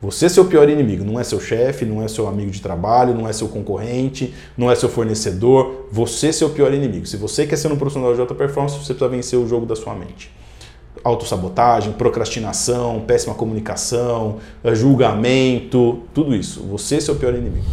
Você 0.00 0.26
é 0.26 0.28
seu 0.28 0.44
pior 0.44 0.68
inimigo, 0.68 1.04
não 1.04 1.18
é 1.18 1.24
seu 1.24 1.40
chefe, 1.40 1.84
não 1.84 2.00
é 2.00 2.06
seu 2.06 2.28
amigo 2.28 2.52
de 2.52 2.62
trabalho, 2.62 3.12
não 3.12 3.26
é 3.26 3.32
seu 3.32 3.48
concorrente, 3.48 4.32
não 4.56 4.70
é 4.70 4.76
seu 4.76 4.88
fornecedor. 4.88 5.88
Você 5.90 6.28
é 6.28 6.32
seu 6.32 6.50
pior 6.50 6.72
inimigo. 6.72 7.04
Se 7.04 7.16
você 7.16 7.44
quer 7.44 7.56
ser 7.56 7.72
um 7.72 7.76
profissional 7.76 8.14
de 8.14 8.20
alta 8.20 8.32
performance, 8.32 8.76
você 8.76 8.94
precisa 8.94 9.08
vencer 9.08 9.36
o 9.36 9.48
jogo 9.48 9.66
da 9.66 9.74
sua 9.74 9.96
mente. 9.96 10.30
Autossabotagem, 11.02 11.94
procrastinação, 11.94 13.00
péssima 13.08 13.34
comunicação, 13.34 14.36
eh, 14.62 14.72
julgamento, 14.72 16.04
tudo 16.14 16.32
isso. 16.32 16.62
Você 16.68 16.98
é 16.98 17.00
seu 17.00 17.16
pior 17.16 17.34
inimigo. 17.34 17.66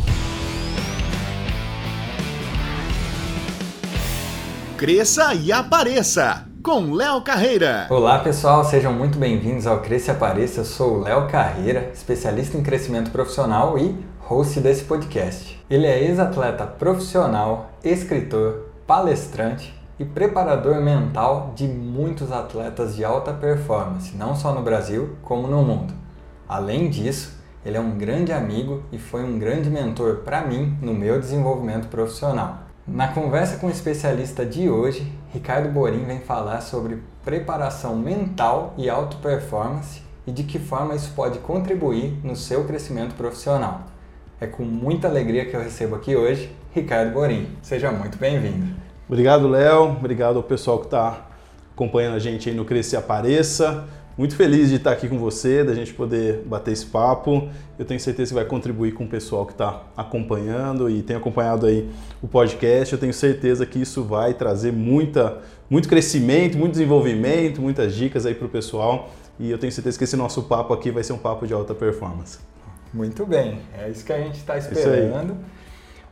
Cresça 4.76 5.36
e 5.36 5.52
apareça! 5.52 6.55
Com 6.66 6.96
Léo 6.96 7.22
Carreira. 7.22 7.86
Olá 7.92 8.18
pessoal, 8.18 8.66
sejam 8.66 8.92
muito 8.92 9.20
bem-vindos 9.20 9.68
ao 9.68 9.82
Cresça 9.82 10.12
e 10.12 10.16
Apareça. 10.16 10.62
Eu 10.62 10.66
sou 10.66 10.96
o 10.96 11.02
Léo 11.02 11.28
Carreira, 11.28 11.92
especialista 11.94 12.58
em 12.58 12.64
crescimento 12.64 13.12
profissional 13.12 13.78
e 13.78 13.96
host 14.22 14.60
desse 14.62 14.84
podcast. 14.84 15.64
Ele 15.70 15.86
é 15.86 16.04
ex-atleta 16.04 16.66
profissional, 16.66 17.70
escritor, 17.84 18.72
palestrante 18.88 19.80
e 20.00 20.06
preparador 20.06 20.82
mental 20.82 21.54
de 21.56 21.68
muitos 21.68 22.32
atletas 22.32 22.96
de 22.96 23.06
alta 23.06 23.32
performance, 23.32 24.18
não 24.18 24.36
só 24.36 24.52
no 24.52 24.64
Brasil, 24.64 25.16
como 25.22 25.48
no 25.48 25.62
mundo. 25.62 25.94
Além 26.50 26.90
disso, 26.90 27.38
ele 27.64 27.78
é 27.78 27.80
um 27.80 27.96
grande 27.96 28.34
amigo 28.34 28.82
e 28.92 28.98
foi 28.98 29.24
um 29.24 29.38
grande 29.38 29.70
mentor 29.70 30.22
para 30.26 30.42
mim 30.42 30.76
no 30.82 30.96
meu 30.96 31.20
desenvolvimento 31.20 31.90
profissional. 31.90 32.66
Na 32.88 33.08
conversa 33.08 33.58
com 33.58 33.66
o 33.66 33.72
especialista 33.72 34.46
de 34.46 34.70
hoje, 34.70 35.12
Ricardo 35.36 35.68
Borim 35.68 36.06
vem 36.06 36.20
falar 36.20 36.62
sobre 36.62 36.98
preparação 37.26 37.94
mental 37.94 38.74
e 38.78 38.90
auto 38.90 39.18
performance 39.18 40.02
e 40.26 40.32
de 40.32 40.44
que 40.44 40.58
forma 40.58 40.96
isso 40.96 41.12
pode 41.14 41.40
contribuir 41.40 42.18
no 42.24 42.38
seu 42.38 42.64
crescimento 42.64 43.16
profissional. 43.16 43.82
É 44.40 44.48
com 44.48 44.64
muita 44.64 45.10
alegria 45.10 45.46
que 45.46 45.54
eu 45.54 45.60
recebo 45.60 45.96
aqui 45.96 46.16
hoje 46.16 46.56
Ricardo 46.74 47.12
Borim. 47.12 47.50
Seja 47.62 47.92
muito 47.92 48.18
bem-vindo. 48.18 48.76
Obrigado, 49.10 49.50
Léo. 49.50 49.92
Obrigado 49.92 50.38
ao 50.38 50.44
pessoal 50.44 50.80
que 50.80 50.86
está 50.86 51.28
acompanhando 51.74 52.16
a 52.16 52.20
gente 52.20 52.50
aí 52.50 52.56
no 52.56 52.64
Cresce 52.64 52.96
Apareça. 52.96 53.84
Muito 54.18 54.34
feliz 54.38 54.70
de 54.70 54.76
estar 54.76 54.94
aqui 54.94 55.10
com 55.10 55.18
você, 55.18 55.62
da 55.62 55.74
gente 55.74 55.94
poder 55.94 56.42
bater 56.46 56.72
esse 56.72 56.86
papo. 56.86 57.50
Eu 57.78 57.84
tenho 57.84 58.00
certeza 58.00 58.30
que 58.30 58.36
vai 58.36 58.46
contribuir 58.46 58.94
com 58.94 59.04
o 59.04 59.08
pessoal 59.08 59.46
que 59.46 59.52
está 59.52 59.84
acompanhando 59.96 60.90
e 60.90 61.02
tem 61.02 61.18
acompanhado 61.18 61.66
aí 61.66 61.90
o 62.22 62.28
podcast. 62.28 62.94
Eu 62.94 63.00
tenho 63.00 63.14
certeza 63.14 63.66
que 63.66 63.78
isso 63.78 64.06
vai 64.06 64.34
trazer 64.34 64.72
muita, 64.72 65.42
muito 65.70 65.90
crescimento, 65.90 66.58
muito 66.58 66.72
desenvolvimento, 66.72 67.62
muitas 67.62 67.94
dicas 67.94 68.26
aí 68.26 68.34
para 68.34 68.46
o 68.46 68.50
pessoal. 68.50 69.10
E 69.38 69.52
eu 69.52 69.58
tenho 69.58 69.74
certeza 69.74 69.98
que 69.98 70.06
esse 70.06 70.16
nosso 70.16 70.44
papo 70.44 70.74
aqui 70.74 70.92
vai 70.92 71.04
ser 71.04 71.12
um 71.12 71.18
papo 71.18 71.46
de 71.46 71.54
alta 71.54 71.76
performance. 71.76 72.40
Muito 72.94 73.26
bem, 73.26 73.60
é 73.78 73.90
isso 73.90 74.06
que 74.06 74.14
a 74.14 74.18
gente 74.18 74.38
está 74.38 74.58
esperando. 74.58 75.36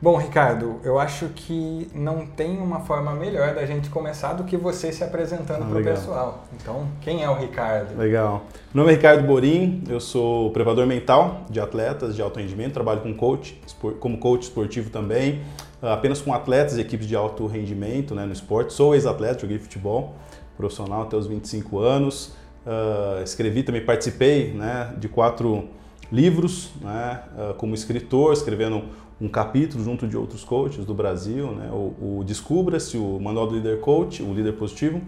Bom, 0.04 0.18
Ricardo, 0.18 0.80
eu 0.84 0.98
acho 0.98 1.30
que 1.34 1.90
não 1.94 2.26
tem 2.26 2.58
uma 2.58 2.80
forma 2.80 3.14
melhor 3.14 3.54
da 3.54 3.64
gente 3.64 3.88
começar 3.88 4.34
do 4.34 4.44
que 4.44 4.54
você 4.54 4.92
se 4.92 5.02
apresentando 5.02 5.62
ah, 5.62 5.66
para 5.66 5.80
o 5.80 5.82
pessoal. 5.82 6.44
Então, 6.60 6.86
quem 7.00 7.22
é 7.22 7.30
o 7.30 7.32
Ricardo? 7.32 7.96
Legal. 7.96 8.42
Meu 8.74 8.84
nome 8.84 8.92
é 8.92 8.96
Ricardo 8.96 9.26
Borim, 9.26 9.82
eu 9.88 9.98
sou 9.98 10.50
preparador 10.50 10.86
mental 10.86 11.46
de 11.48 11.58
atletas 11.58 12.14
de 12.14 12.20
alto 12.20 12.38
rendimento, 12.38 12.74
trabalho 12.74 13.00
com 13.00 13.14
coach, 13.14 13.58
como 13.98 14.18
coach 14.18 14.42
esportivo 14.42 14.90
também, 14.90 15.40
ah, 15.80 15.94
apenas 15.94 16.20
com 16.20 16.34
atletas 16.34 16.76
e 16.76 16.82
equipes 16.82 17.06
de 17.06 17.16
alto 17.16 17.46
rendimento 17.46 18.14
né, 18.14 18.26
no 18.26 18.32
esporte. 18.34 18.74
Sou 18.74 18.94
ex-atleta, 18.94 19.40
joguei 19.40 19.58
futebol 19.58 20.16
profissional 20.54 21.04
até 21.04 21.16
os 21.16 21.26
25 21.26 21.78
anos. 21.78 22.34
Uh, 22.66 23.22
escrevi, 23.22 23.62
também 23.62 23.82
participei 23.82 24.52
né, 24.52 24.92
de 24.98 25.08
quatro 25.08 25.66
livros 26.12 26.72
né, 26.82 27.22
uh, 27.36 27.54
como 27.54 27.74
escritor, 27.74 28.34
escrevendo 28.34 28.84
um 29.20 29.28
capítulo 29.28 29.82
junto 29.82 30.06
de 30.06 30.16
outros 30.16 30.44
coaches 30.44 30.84
do 30.84 30.92
Brasil, 30.92 31.52
né? 31.52 31.70
o, 31.72 32.18
o 32.20 32.24
Descubra-se, 32.24 32.96
o 32.96 33.18
Manual 33.20 33.46
do 33.46 33.54
Líder 33.54 33.80
Coach, 33.80 34.22
o 34.22 34.34
Líder 34.34 34.52
Positivo, 34.54 35.00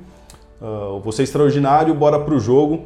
uh, 0.61 1.01
Você 1.01 1.23
é 1.23 1.25
Extraordinário, 1.25 1.93
Bora 1.95 2.21
Pro 2.21 2.39
Jogo. 2.39 2.85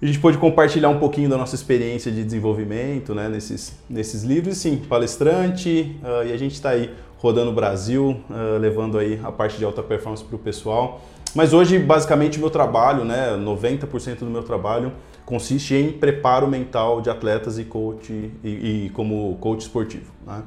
a 0.00 0.06
gente 0.06 0.18
pôde 0.20 0.38
compartilhar 0.38 0.88
um 0.88 0.98
pouquinho 0.98 1.28
da 1.28 1.36
nossa 1.36 1.54
experiência 1.54 2.10
de 2.12 2.22
desenvolvimento 2.22 3.14
né? 3.14 3.28
nesses, 3.28 3.76
nesses 3.90 4.22
livros. 4.22 4.56
E 4.56 4.60
sim, 4.60 4.76
palestrante, 4.76 5.96
uh, 6.02 6.26
e 6.26 6.32
a 6.32 6.36
gente 6.36 6.54
está 6.54 6.70
aí 6.70 6.94
rodando 7.18 7.50
o 7.50 7.54
Brasil, 7.54 8.20
uh, 8.30 8.58
levando 8.58 8.96
aí 8.96 9.20
a 9.24 9.32
parte 9.32 9.58
de 9.58 9.64
alta 9.64 9.82
performance 9.82 10.22
para 10.22 10.36
o 10.36 10.38
pessoal. 10.38 11.00
Mas 11.34 11.52
hoje, 11.52 11.78
basicamente, 11.78 12.38
o 12.38 12.40
meu 12.40 12.48
trabalho, 12.48 13.04
né, 13.04 13.36
90% 13.36 14.20
do 14.20 14.26
meu 14.26 14.42
trabalho 14.42 14.92
consiste 15.28 15.74
em 15.74 15.92
preparo 15.92 16.48
mental 16.48 17.02
de 17.02 17.10
atletas 17.10 17.58
e 17.58 17.64
coach 17.64 18.32
e, 18.42 18.86
e 18.86 18.90
como 18.94 19.36
coach 19.42 19.60
esportivo. 19.60 20.10
Né? 20.26 20.42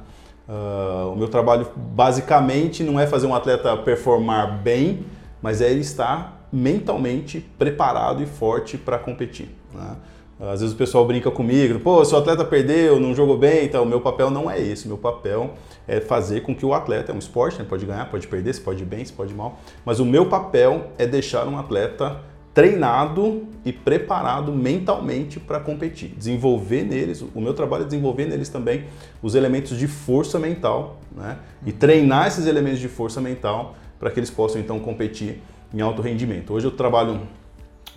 Uh, 0.49 1.13
o 1.13 1.15
meu 1.15 1.27
trabalho 1.27 1.67
basicamente 1.75 2.83
não 2.83 2.99
é 2.99 3.05
fazer 3.05 3.27
um 3.27 3.35
atleta 3.35 3.77
performar 3.77 4.59
bem, 4.63 5.05
mas 5.39 5.61
é 5.61 5.69
ele 5.69 5.81
estar 5.81 6.47
mentalmente 6.51 7.39
preparado 7.59 8.23
e 8.23 8.25
forte 8.25 8.75
para 8.75 8.97
competir. 8.97 9.55
Né? 9.71 9.95
Às 10.39 10.61
vezes 10.61 10.73
o 10.73 10.77
pessoal 10.77 11.05
brinca 11.05 11.29
comigo, 11.29 11.79
pô, 11.79 12.03
se 12.03 12.15
o 12.15 12.17
atleta 12.17 12.43
perdeu, 12.43 12.99
não 12.99 13.13
jogou 13.13 13.37
bem, 13.37 13.65
então 13.65 13.83
o 13.83 13.85
meu 13.85 14.01
papel 14.01 14.31
não 14.31 14.49
é 14.49 14.59
esse. 14.59 14.87
Meu 14.87 14.97
papel 14.97 15.51
é 15.87 16.01
fazer 16.01 16.41
com 16.41 16.55
que 16.55 16.65
o 16.65 16.73
atleta, 16.73 17.11
é 17.11 17.15
um 17.15 17.19
esporte, 17.19 17.59
né? 17.59 17.65
pode 17.69 17.85
ganhar, 17.85 18.09
pode 18.09 18.27
perder, 18.27 18.51
se 18.55 18.61
pode 18.61 18.81
ir 18.81 18.87
bem, 18.87 19.05
se 19.05 19.13
pode 19.13 19.31
ir 19.31 19.35
mal, 19.35 19.59
mas 19.85 19.99
o 19.99 20.05
meu 20.05 20.25
papel 20.25 20.87
é 20.97 21.05
deixar 21.05 21.47
um 21.47 21.59
atleta 21.59 22.30
treinado 22.53 23.47
e 23.63 23.71
preparado 23.71 24.51
mentalmente 24.51 25.39
para 25.39 25.59
competir. 25.59 26.09
Desenvolver 26.09 26.83
neles, 26.83 27.21
o 27.33 27.39
meu 27.39 27.53
trabalho 27.53 27.83
é 27.83 27.85
desenvolver 27.85 28.25
neles 28.25 28.49
também 28.49 28.85
os 29.21 29.35
elementos 29.35 29.77
de 29.77 29.87
força 29.87 30.37
mental, 30.37 30.99
né? 31.15 31.39
E 31.65 31.71
treinar 31.71 32.27
esses 32.27 32.45
elementos 32.47 32.79
de 32.79 32.89
força 32.89 33.21
mental 33.21 33.75
para 33.99 34.11
que 34.11 34.19
eles 34.19 34.29
possam 34.29 34.59
então 34.59 34.79
competir 34.79 35.41
em 35.73 35.79
alto 35.79 36.01
rendimento. 36.01 36.53
Hoje 36.53 36.67
eu 36.67 36.71
trabalho, 36.71 37.21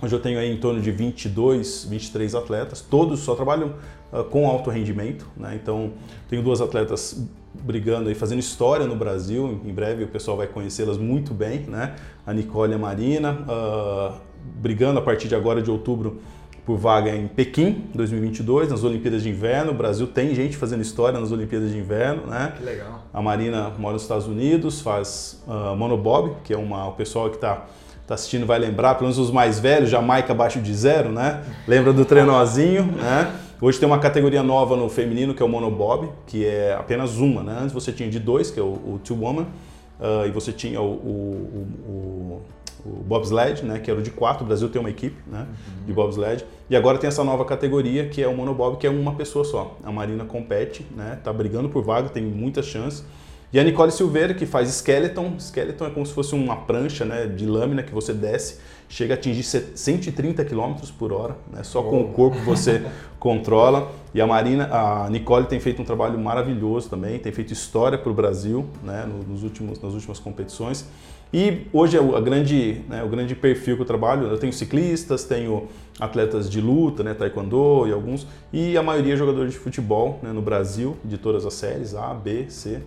hoje 0.01 0.15
eu 0.15 0.21
tenho 0.21 0.39
aí 0.39 0.53
em 0.53 0.59
torno 0.59 0.81
de 0.81 0.91
22, 0.93 1.87
23 1.87 2.35
atletas, 2.37 2.81
todos 2.81 3.21
só 3.21 3.35
trabalham 3.35 3.75
uh, 4.13 4.23
com 4.23 4.49
alto 4.49 4.71
rendimento, 4.71 5.29
né? 5.37 5.59
Então 5.61 5.93
tenho 6.29 6.43
duas 6.43 6.61
atletas 6.61 7.27
brigando 7.55 8.09
aí, 8.09 8.15
fazendo 8.15 8.39
história 8.39 8.87
no 8.87 8.95
Brasil. 8.95 9.61
Em 9.65 9.73
breve 9.73 10.05
o 10.05 10.09
pessoal 10.09 10.37
vai 10.37 10.47
conhecê-las 10.47 10.97
muito 10.97 11.35
bem, 11.35 11.61
né? 11.61 11.97
A 12.25 12.33
Nicole 12.33 12.73
e 12.73 12.75
a 12.77 12.79
Marina. 12.79 13.33
Uh, 13.33 14.34
brigando 14.45 14.99
a 14.99 15.03
partir 15.03 15.29
de 15.29 15.35
agora 15.35 15.63
de 15.63 15.71
outubro 15.71 16.21
por 16.65 16.79
vaga 16.79 17.15
em 17.15 17.29
Pequim 17.29 17.85
2022, 17.95 18.71
nas 18.71 18.83
Olimpíadas 18.83 19.23
de 19.23 19.29
Inverno. 19.29 19.73
O 19.73 19.75
Brasil 19.75 20.07
tem 20.07 20.35
gente 20.35 20.57
fazendo 20.57 20.81
história 20.81 21.21
nas 21.21 21.31
Olimpíadas 21.31 21.71
de 21.71 21.79
Inverno, 21.79 22.27
né? 22.27 22.55
Que 22.57 22.65
legal. 22.65 23.05
A 23.13 23.21
Marina 23.21 23.71
mora 23.79 23.95
nos 23.95 24.03
Estados 24.03 24.27
Unidos, 24.27 24.81
faz 24.81 25.43
uh, 25.47 25.77
monobob, 25.77 26.37
que 26.43 26.55
é 26.55 26.57
uma, 26.57 26.89
o 26.89 26.93
pessoal 26.93 27.29
que 27.29 27.37
está 27.37 27.67
tá 28.07 28.15
assistindo 28.15 28.47
vai 28.47 28.59
lembrar, 28.59 28.95
pelo 28.95 29.05
menos 29.05 29.19
os 29.19 29.31
mais 29.31 29.59
velhos, 29.59 29.91
Jamaica 29.91 30.33
abaixo 30.33 30.61
de 30.61 30.75
zero, 30.75 31.11
né? 31.11 31.43
Lembra 31.67 31.93
do 31.93 32.05
trenozinho, 32.05 32.85
né? 32.85 33.35
Hoje 33.61 33.79
tem 33.79 33.87
uma 33.87 33.99
categoria 33.99 34.43
nova 34.43 34.77
no 34.77 34.89
feminino 34.89 35.35
que 35.35 35.43
é 35.43 35.47
o 35.47 35.49
monobob, 35.49 36.11
que 36.27 36.45
é 36.45 36.75
apenas 36.79 37.19
uma, 37.19 37.43
né? 37.43 37.59
Antes 37.61 37.73
você 37.73 37.93
tinha 37.93 38.09
de 38.09 38.19
dois, 38.19 38.51
que 38.51 38.59
é 38.59 38.63
o, 38.63 38.67
o 38.67 39.01
two 39.05 39.19
woman, 39.19 39.43
uh, 40.01 40.27
e 40.27 40.31
você 40.31 40.51
tinha 40.51 40.81
o, 40.81 40.93
o, 40.93 41.69
o 41.89 42.43
o 42.85 43.03
bobsled, 43.03 43.65
né, 43.65 43.79
que 43.79 43.91
era 43.91 43.99
o 43.99 44.03
de 44.03 44.11
quatro, 44.11 44.45
o 44.45 44.47
Brasil 44.47 44.69
tem 44.69 44.81
uma 44.81 44.91
equipe 44.91 45.17
né, 45.27 45.41
uhum. 45.41 45.87
de 45.87 45.93
bobsled, 45.93 46.45
e 46.69 46.77
agora 46.77 46.99
tem 46.99 47.09
essa 47.09 47.23
nova 47.23 47.45
categoria 47.45 48.09
que 48.09 48.23
é 48.23 48.29
o 48.29 48.37
monobob, 48.37 48.79
que 48.79 48.87
é 48.87 48.91
uma 48.91 49.15
pessoa 49.15 49.45
só. 49.45 49.77
A 49.85 49.93
Marina 49.93 50.25
compete, 50.25 50.87
né, 50.97 51.19
tá 51.23 51.33
brigando 51.33 51.69
por 51.69 51.83
vaga, 51.83 52.09
tem 52.09 52.23
muitas 52.23 52.67
chances. 52.67 53.05
E 53.55 53.59
a 53.61 53.63
Nicole 53.63 53.93
Silveira, 53.93 54.35
que 54.35 54.47
faz 54.47 54.69
skeleton, 54.69 55.37
skeleton 55.39 55.87
é 55.87 55.91
como 55.91 56.05
se 56.05 56.13
fosse 56.13 56.35
uma 56.35 56.57
prancha 56.57 57.05
né, 57.05 57.27
de 57.27 57.47
lâmina 57.47 57.85
que 57.85 57.95
você 57.95 58.13
desce, 58.13 58.59
chega 58.89 59.15
a 59.15 59.17
atingir 59.17 59.45
130 59.45 60.45
km 60.45 60.75
por 60.99 61.13
hora, 61.13 61.37
né, 61.53 61.63
só 61.63 61.81
com 61.81 62.01
o 62.01 62.09
corpo 62.09 62.37
você 62.39 62.85
controla. 63.21 63.93
E 64.13 64.21
a 64.21 64.27
Marina, 64.27 64.69
a 64.73 65.09
Nicole 65.09 65.47
tem 65.47 65.61
feito 65.61 65.81
um 65.81 65.85
trabalho 65.85 66.19
maravilhoso 66.19 66.91
também, 66.91 67.19
tem 67.21 67.31
feito 67.31 67.53
história 67.53 67.97
para 67.97 68.11
o 68.11 68.15
Brasil 68.15 68.67
né, 68.83 69.09
nos 69.29 69.45
últimos, 69.45 69.81
nas 69.81 69.95
últimas 69.95 70.19
competições. 70.19 70.85
E 71.37 71.67
hoje 71.73 71.97
é 71.97 72.01
o, 72.01 72.15
a 72.15 72.21
grande, 72.21 72.85
né, 72.89 73.03
o 73.03 73.09
grande 73.09 73.35
perfil 73.35 73.75
que 73.75 73.83
eu 73.83 73.87
trabalho, 73.87 74.29
eu 74.29 74.39
tenho 74.39 74.53
ciclistas, 74.53 75.25
tenho 75.25 75.67
atletas 75.99 76.49
de 76.49 76.61
luta, 76.61 77.03
né, 77.03 77.13
taekwondo 77.13 77.89
e 77.89 77.93
alguns, 77.93 78.25
e 78.53 78.79
a 78.79 78.83
maioria 78.85 79.15
é 79.15 79.17
jogadores 79.17 79.53
de 79.53 79.59
futebol 79.59 80.21
né, 80.23 80.31
no 80.31 80.41
Brasil, 80.41 80.97
de 81.05 81.19
todas 81.19 81.45
as 81.45 81.55
séries, 81.55 81.93
A, 81.93 82.15
B, 82.15 82.49
C, 82.49 82.81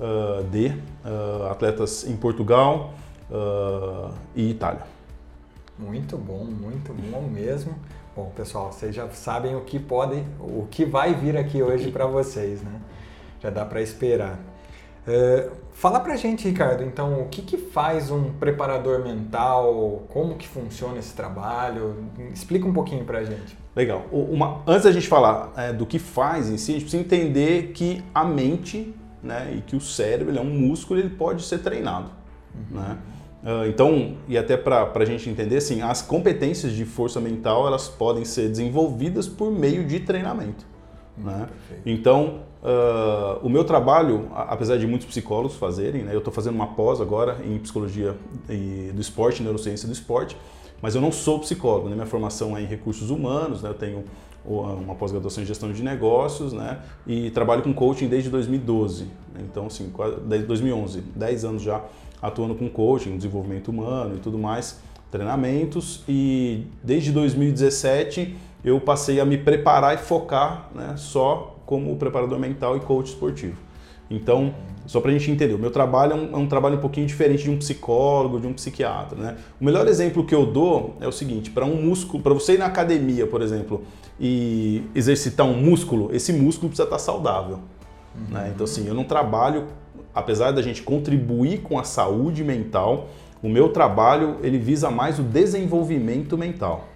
uh, 0.00 0.42
D, 0.44 0.68
uh, 0.68 1.48
atletas 1.50 2.08
em 2.08 2.16
Portugal 2.16 2.94
uh, 3.30 4.14
e 4.34 4.48
Itália. 4.48 4.86
Muito 5.78 6.16
bom, 6.16 6.46
muito 6.46 6.94
bom 6.94 7.28
mesmo. 7.30 7.74
Bom, 8.16 8.32
pessoal, 8.34 8.72
vocês 8.72 8.94
já 8.94 9.10
sabem 9.10 9.54
o 9.54 9.60
que 9.60 9.78
pode, 9.78 10.24
o 10.40 10.66
que 10.70 10.86
vai 10.86 11.12
vir 11.12 11.36
aqui 11.36 11.62
hoje 11.62 11.90
para 11.90 12.06
vocês, 12.06 12.62
né? 12.62 12.80
Já 13.42 13.50
dá 13.50 13.66
para 13.66 13.82
esperar. 13.82 14.40
Uh, 15.06 15.59
fala 15.72 16.00
pra 16.00 16.16
gente, 16.16 16.48
Ricardo, 16.48 16.82
então, 16.82 17.20
o 17.20 17.28
que, 17.28 17.42
que 17.42 17.56
faz 17.56 18.10
um 18.10 18.32
preparador 18.32 19.02
mental? 19.02 20.02
Como 20.08 20.36
que 20.36 20.46
funciona 20.46 20.98
esse 20.98 21.14
trabalho? 21.14 22.04
Explica 22.32 22.66
um 22.66 22.72
pouquinho 22.72 23.04
pra 23.04 23.24
gente. 23.24 23.56
Legal. 23.74 24.06
Uma, 24.10 24.62
antes 24.66 24.84
da 24.84 24.92
gente 24.92 25.08
falar 25.08 25.52
é, 25.56 25.72
do 25.72 25.86
que 25.86 25.98
faz 25.98 26.48
em 26.50 26.56
si, 26.56 26.72
a 26.72 26.74
gente 26.74 26.82
precisa 26.82 27.02
entender 27.02 27.72
que 27.72 28.02
a 28.14 28.24
mente 28.24 28.94
né, 29.22 29.54
e 29.56 29.60
que 29.60 29.76
o 29.76 29.80
cérebro 29.80 30.36
é 30.36 30.40
um 30.40 30.50
músculo 30.50 30.98
ele 30.98 31.10
pode 31.10 31.42
ser 31.42 31.58
treinado. 31.58 32.10
Uhum. 32.54 32.80
Né? 32.80 32.98
Uh, 33.42 33.66
então, 33.68 34.16
e 34.28 34.36
até 34.36 34.56
para 34.56 34.90
a 34.94 35.04
gente 35.04 35.30
entender, 35.30 35.56
assim, 35.56 35.80
as 35.80 36.02
competências 36.02 36.72
de 36.72 36.84
força 36.84 37.20
mental 37.20 37.66
elas 37.66 37.88
podem 37.88 38.24
ser 38.24 38.48
desenvolvidas 38.48 39.26
por 39.26 39.50
meio 39.50 39.84
de 39.84 40.00
treinamento. 40.00 40.66
Hum, 41.18 41.24
né? 41.24 41.46
Então, 41.86 42.40
uh, 42.62 43.44
o 43.44 43.48
meu 43.48 43.64
trabalho, 43.64 44.28
apesar 44.34 44.76
de 44.76 44.86
muitos 44.86 45.06
psicólogos 45.06 45.56
fazerem, 45.56 46.02
né, 46.02 46.14
eu 46.14 46.18
estou 46.18 46.32
fazendo 46.32 46.54
uma 46.54 46.68
pós 46.68 47.00
agora 47.00 47.38
em 47.44 47.58
psicologia 47.58 48.16
do 48.94 49.00
esporte, 49.00 49.42
neurociência 49.42 49.86
do 49.86 49.92
esporte, 49.92 50.36
mas 50.82 50.94
eu 50.94 51.00
não 51.00 51.12
sou 51.12 51.38
psicólogo, 51.38 51.88
né? 51.88 51.94
minha 51.94 52.06
formação 52.06 52.56
é 52.56 52.62
em 52.62 52.66
recursos 52.66 53.10
humanos, 53.10 53.62
né? 53.62 53.68
eu 53.68 53.74
tenho 53.74 54.04
uma 54.44 54.94
pós-graduação 54.94 55.42
em 55.42 55.46
gestão 55.46 55.70
de 55.72 55.82
negócios, 55.82 56.52
né? 56.52 56.80
E 57.06 57.30
trabalho 57.30 57.62
com 57.62 57.74
coaching 57.74 58.08
desde 58.08 58.30
2012. 58.30 59.06
Então, 59.38 59.66
assim, 59.66 59.92
desde 60.24 60.46
2011, 60.46 61.02
10 61.14 61.44
anos 61.44 61.62
já 61.62 61.84
atuando 62.20 62.54
com 62.54 62.68
coaching, 62.68 63.16
desenvolvimento 63.16 63.68
humano 63.68 64.16
e 64.16 64.18
tudo 64.18 64.38
mais, 64.38 64.80
treinamentos. 65.10 66.02
E 66.08 66.66
desde 66.82 67.12
2017 67.12 68.36
eu 68.64 68.80
passei 68.80 69.20
a 69.20 69.24
me 69.24 69.38
preparar 69.38 69.94
e 69.94 69.98
focar 69.98 70.70
né, 70.74 70.94
só 70.96 71.56
como 71.70 71.94
preparador 71.94 72.36
mental 72.36 72.76
e 72.76 72.80
coach 72.80 73.10
esportivo. 73.10 73.54
Então, 74.10 74.52
só 74.86 75.00
para 75.00 75.12
a 75.12 75.14
gente 75.14 75.30
entender, 75.30 75.54
o 75.54 75.58
meu 75.58 75.70
trabalho 75.70 76.14
é 76.14 76.16
um, 76.16 76.32
é 76.32 76.36
um, 76.36 76.48
trabalho 76.48 76.78
um 76.78 76.80
pouquinho 76.80 77.06
diferente 77.06 77.44
de 77.44 77.50
um 77.50 77.56
psicólogo, 77.56 78.40
de 78.40 78.46
um 78.48 78.52
psiquiatra. 78.52 79.16
Né? 79.16 79.36
O 79.60 79.64
melhor 79.64 79.86
exemplo 79.86 80.24
que 80.24 80.34
eu 80.34 80.44
dou 80.44 80.96
é 81.00 81.06
o 81.06 81.12
seguinte: 81.12 81.48
para 81.48 81.64
um 81.64 81.80
músculo, 81.80 82.20
para 82.20 82.34
você 82.34 82.54
ir 82.54 82.58
na 82.58 82.66
academia, 82.66 83.24
por 83.24 83.40
exemplo, 83.40 83.84
e 84.18 84.82
exercitar 84.96 85.46
um 85.46 85.54
músculo, 85.54 86.10
esse 86.12 86.32
músculo 86.32 86.70
precisa 86.70 86.88
estar 86.88 86.98
saudável. 86.98 87.60
Uhum. 88.16 88.34
Né? 88.34 88.50
Então, 88.52 88.64
assim, 88.64 88.88
eu 88.88 88.94
não 88.94 89.04
trabalho, 89.04 89.68
apesar 90.12 90.50
da 90.50 90.60
gente 90.60 90.82
contribuir 90.82 91.60
com 91.60 91.78
a 91.78 91.84
saúde 91.84 92.42
mental, 92.42 93.10
o 93.40 93.48
meu 93.48 93.68
trabalho 93.68 94.38
ele 94.42 94.58
visa 94.58 94.90
mais 94.90 95.20
o 95.20 95.22
desenvolvimento 95.22 96.36
mental. 96.36 96.88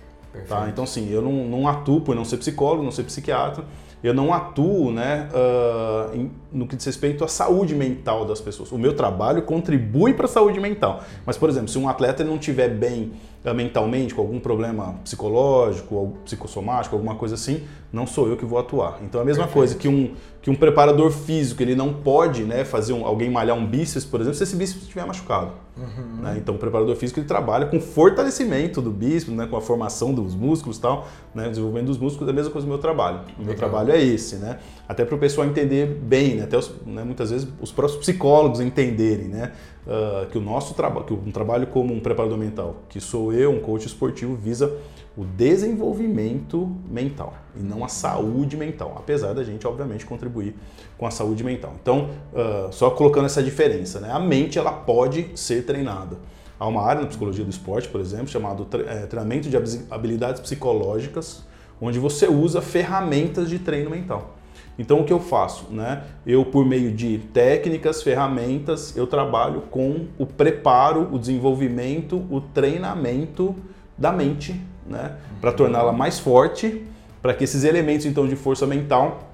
Tá? 0.48 0.68
Então, 0.68 0.82
assim, 0.82 1.12
eu 1.12 1.22
não, 1.22 1.32
não 1.44 1.68
atuo 1.68 2.00
por 2.00 2.16
não 2.16 2.24
ser 2.24 2.38
psicólogo, 2.38 2.82
não 2.82 2.90
ser 2.90 3.04
psiquiatra, 3.04 3.64
eu 4.04 4.12
não 4.12 4.34
atuo 4.34 4.92
né, 4.92 5.30
uh, 5.32 6.14
em, 6.14 6.30
no 6.52 6.68
que 6.68 6.76
diz 6.76 6.84
respeito 6.84 7.24
à 7.24 7.28
saúde 7.28 7.74
mental 7.74 8.26
das 8.26 8.38
pessoas. 8.38 8.70
O 8.70 8.76
meu 8.76 8.94
trabalho 8.94 9.40
contribui 9.40 10.12
para 10.12 10.26
a 10.26 10.28
saúde 10.28 10.60
mental. 10.60 11.02
Mas, 11.24 11.38
por 11.38 11.48
exemplo, 11.48 11.68
se 11.68 11.78
um 11.78 11.88
atleta 11.88 12.22
não 12.22 12.36
estiver 12.36 12.68
bem 12.68 13.12
uh, 13.42 13.54
mentalmente, 13.54 14.14
com 14.14 14.20
algum 14.20 14.38
problema 14.38 14.96
psicológico 15.02 15.94
ou 15.94 16.08
psicossomático, 16.22 16.94
alguma 16.94 17.14
coisa 17.14 17.34
assim, 17.34 17.62
não 17.90 18.06
sou 18.06 18.28
eu 18.28 18.36
que 18.36 18.44
vou 18.44 18.58
atuar. 18.58 18.98
Então, 19.02 19.22
a 19.22 19.24
mesma 19.24 19.44
Perfeito. 19.44 19.58
coisa 19.58 19.74
que 19.76 19.88
um, 19.88 20.14
que 20.42 20.50
um 20.50 20.54
preparador 20.54 21.10
físico, 21.10 21.62
ele 21.62 21.74
não 21.74 21.94
pode 21.94 22.42
né, 22.42 22.62
fazer 22.62 22.92
um, 22.92 23.06
alguém 23.06 23.30
malhar 23.30 23.56
um 23.56 23.64
bíceps, 23.64 24.04
por 24.04 24.20
exemplo, 24.20 24.36
se 24.36 24.44
esse 24.44 24.54
bíceps 24.54 24.82
estiver 24.82 25.06
machucado. 25.06 25.63
Uhum. 25.76 26.22
Né? 26.22 26.36
Então, 26.38 26.54
o 26.54 26.58
preparador 26.58 26.94
físico 26.96 27.18
ele 27.18 27.26
trabalha 27.26 27.66
com 27.66 27.80
fortalecimento 27.80 28.80
do 28.80 28.90
bíceps, 28.90 29.34
né? 29.34 29.46
com 29.46 29.56
a 29.56 29.60
formação 29.60 30.14
dos 30.14 30.34
músculos 30.34 30.78
tal, 30.78 31.08
né? 31.34 31.48
desenvolvimento 31.48 31.86
dos 31.86 31.98
músculos, 31.98 32.28
é 32.28 32.30
a 32.30 32.34
mesma 32.34 32.52
coisa 32.52 32.66
do 32.66 32.70
meu 32.70 32.78
trabalho. 32.78 33.20
O 33.38 33.42
meu 33.42 33.52
Legal. 33.52 33.56
trabalho 33.56 33.92
é 33.92 34.00
esse, 34.00 34.36
né? 34.36 34.58
Até 34.88 35.04
para 35.04 35.14
o 35.14 35.18
pessoal 35.18 35.46
entender 35.46 35.86
bem, 35.86 36.36
né? 36.36 36.44
até 36.44 36.58
os, 36.58 36.70
né, 36.84 37.02
muitas 37.04 37.30
vezes 37.30 37.48
os 37.60 37.72
próprios 37.72 37.98
psicólogos 37.98 38.60
entenderem, 38.60 39.28
né? 39.28 39.52
Uh, 39.86 40.26
que 40.30 40.38
o 40.38 40.40
nosso 40.40 40.74
trabalho, 40.74 41.06
que 41.06 41.12
um 41.12 41.30
trabalho 41.30 41.66
como 41.66 41.92
um 41.92 42.00
preparador 42.00 42.38
mental, 42.38 42.76
que 42.88 43.00
sou 43.00 43.32
eu, 43.32 43.50
um 43.50 43.60
coach 43.60 43.86
esportivo, 43.86 44.34
visa 44.34 44.74
o 45.16 45.24
desenvolvimento 45.24 46.70
mental 46.90 47.34
e 47.54 47.62
não 47.62 47.84
a 47.84 47.88
saúde 47.88 48.56
mental, 48.56 48.94
apesar 48.96 49.32
da 49.32 49.44
gente, 49.44 49.66
obviamente, 49.66 50.04
contribuir 50.04 50.54
com 50.98 51.06
a 51.06 51.10
saúde 51.10 51.44
mental. 51.44 51.74
Então, 51.80 52.10
uh, 52.32 52.72
só 52.72 52.90
colocando 52.90 53.26
essa 53.26 53.42
diferença, 53.42 54.00
né? 54.00 54.10
a 54.10 54.18
mente 54.18 54.58
ela 54.58 54.72
pode 54.72 55.30
ser 55.34 55.64
treinada. 55.64 56.16
Há 56.58 56.66
uma 56.66 56.82
área 56.82 57.02
na 57.02 57.08
psicologia 57.08 57.44
do 57.44 57.50
esporte, 57.50 57.88
por 57.88 58.00
exemplo, 58.00 58.28
chamado 58.28 58.66
é, 58.86 59.06
treinamento 59.06 59.48
de 59.48 59.56
habilidades 59.90 60.40
psicológicas, 60.40 61.42
onde 61.80 61.98
você 61.98 62.26
usa 62.26 62.62
ferramentas 62.62 63.50
de 63.50 63.58
treino 63.58 63.90
mental. 63.90 64.33
Então 64.78 65.00
o 65.00 65.04
que 65.04 65.12
eu 65.12 65.20
faço? 65.20 65.66
Né? 65.70 66.02
Eu, 66.26 66.44
por 66.44 66.64
meio 66.64 66.90
de 66.90 67.18
técnicas, 67.32 68.02
ferramentas, 68.02 68.96
eu 68.96 69.06
trabalho 69.06 69.62
com 69.70 70.06
o 70.18 70.26
preparo, 70.26 71.08
o 71.12 71.18
desenvolvimento, 71.18 72.24
o 72.30 72.40
treinamento 72.40 73.54
da 73.96 74.10
mente 74.10 74.60
né? 74.86 75.16
Para 75.40 75.52
torná-la 75.52 75.92
mais 75.92 76.18
forte, 76.18 76.84
para 77.22 77.34
que 77.34 77.44
esses 77.44 77.64
elementos 77.64 78.06
então 78.06 78.26
de 78.26 78.36
força 78.36 78.66
mental 78.66 79.30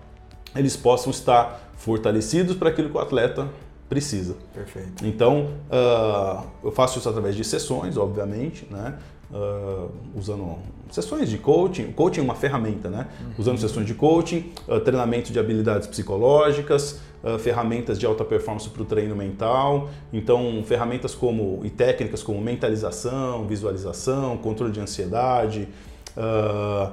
eles 0.55 0.77
possam 0.77 1.11
estar 1.11 1.73
fortalecidos 1.77 2.57
para 2.57 2.71
aquilo 2.71 2.91
que 2.91 2.97
o 2.97 3.01
atleta 3.01 3.49
precisa. 3.89 4.37
Perfeito. 4.53 5.05
Então, 5.07 5.51
uh, 5.71 6.45
eu 6.63 6.73
faço 6.73 6.99
isso 6.99 7.09
através 7.09 7.35
de 7.35 7.45
sessões, 7.45 7.97
obviamente, 7.97 8.67
né? 8.71 8.95
Uh, 9.33 9.89
usando 10.17 10.59
sessões 10.91 11.31
de 11.31 11.39
coaching. 11.39 11.93
coaching 11.93 12.21
é 12.21 12.23
uma 12.25 12.35
ferramenta, 12.35 12.91
né? 12.91 13.07
Uhum. 13.21 13.33
Usando 13.39 13.59
sessões 13.59 13.87
de 13.87 13.95
coaching, 13.95 14.53
uh, 14.67 14.81
treinamento 14.81 15.33
de 15.33 15.39
habilidades 15.39 15.87
psicológicas, 15.87 17.01
uh, 17.23 17.39
ferramentas 17.39 17.99
de 17.99 18.07
alta 18.07 18.25
performance 18.25 18.69
para 18.69 18.83
o 18.83 18.85
treino 18.85 19.15
mental. 19.15 19.89
Então, 20.13 20.63
ferramentas 20.67 21.15
como 21.15 21.61
e 21.65 21.71
técnicas 21.71 22.25
como 22.25 22.41
mentalização, 22.41 23.47
visualização, 23.47 24.37
controle 24.39 24.73
de 24.73 24.81
ansiedade. 24.81 25.69
Uh, 26.17 26.91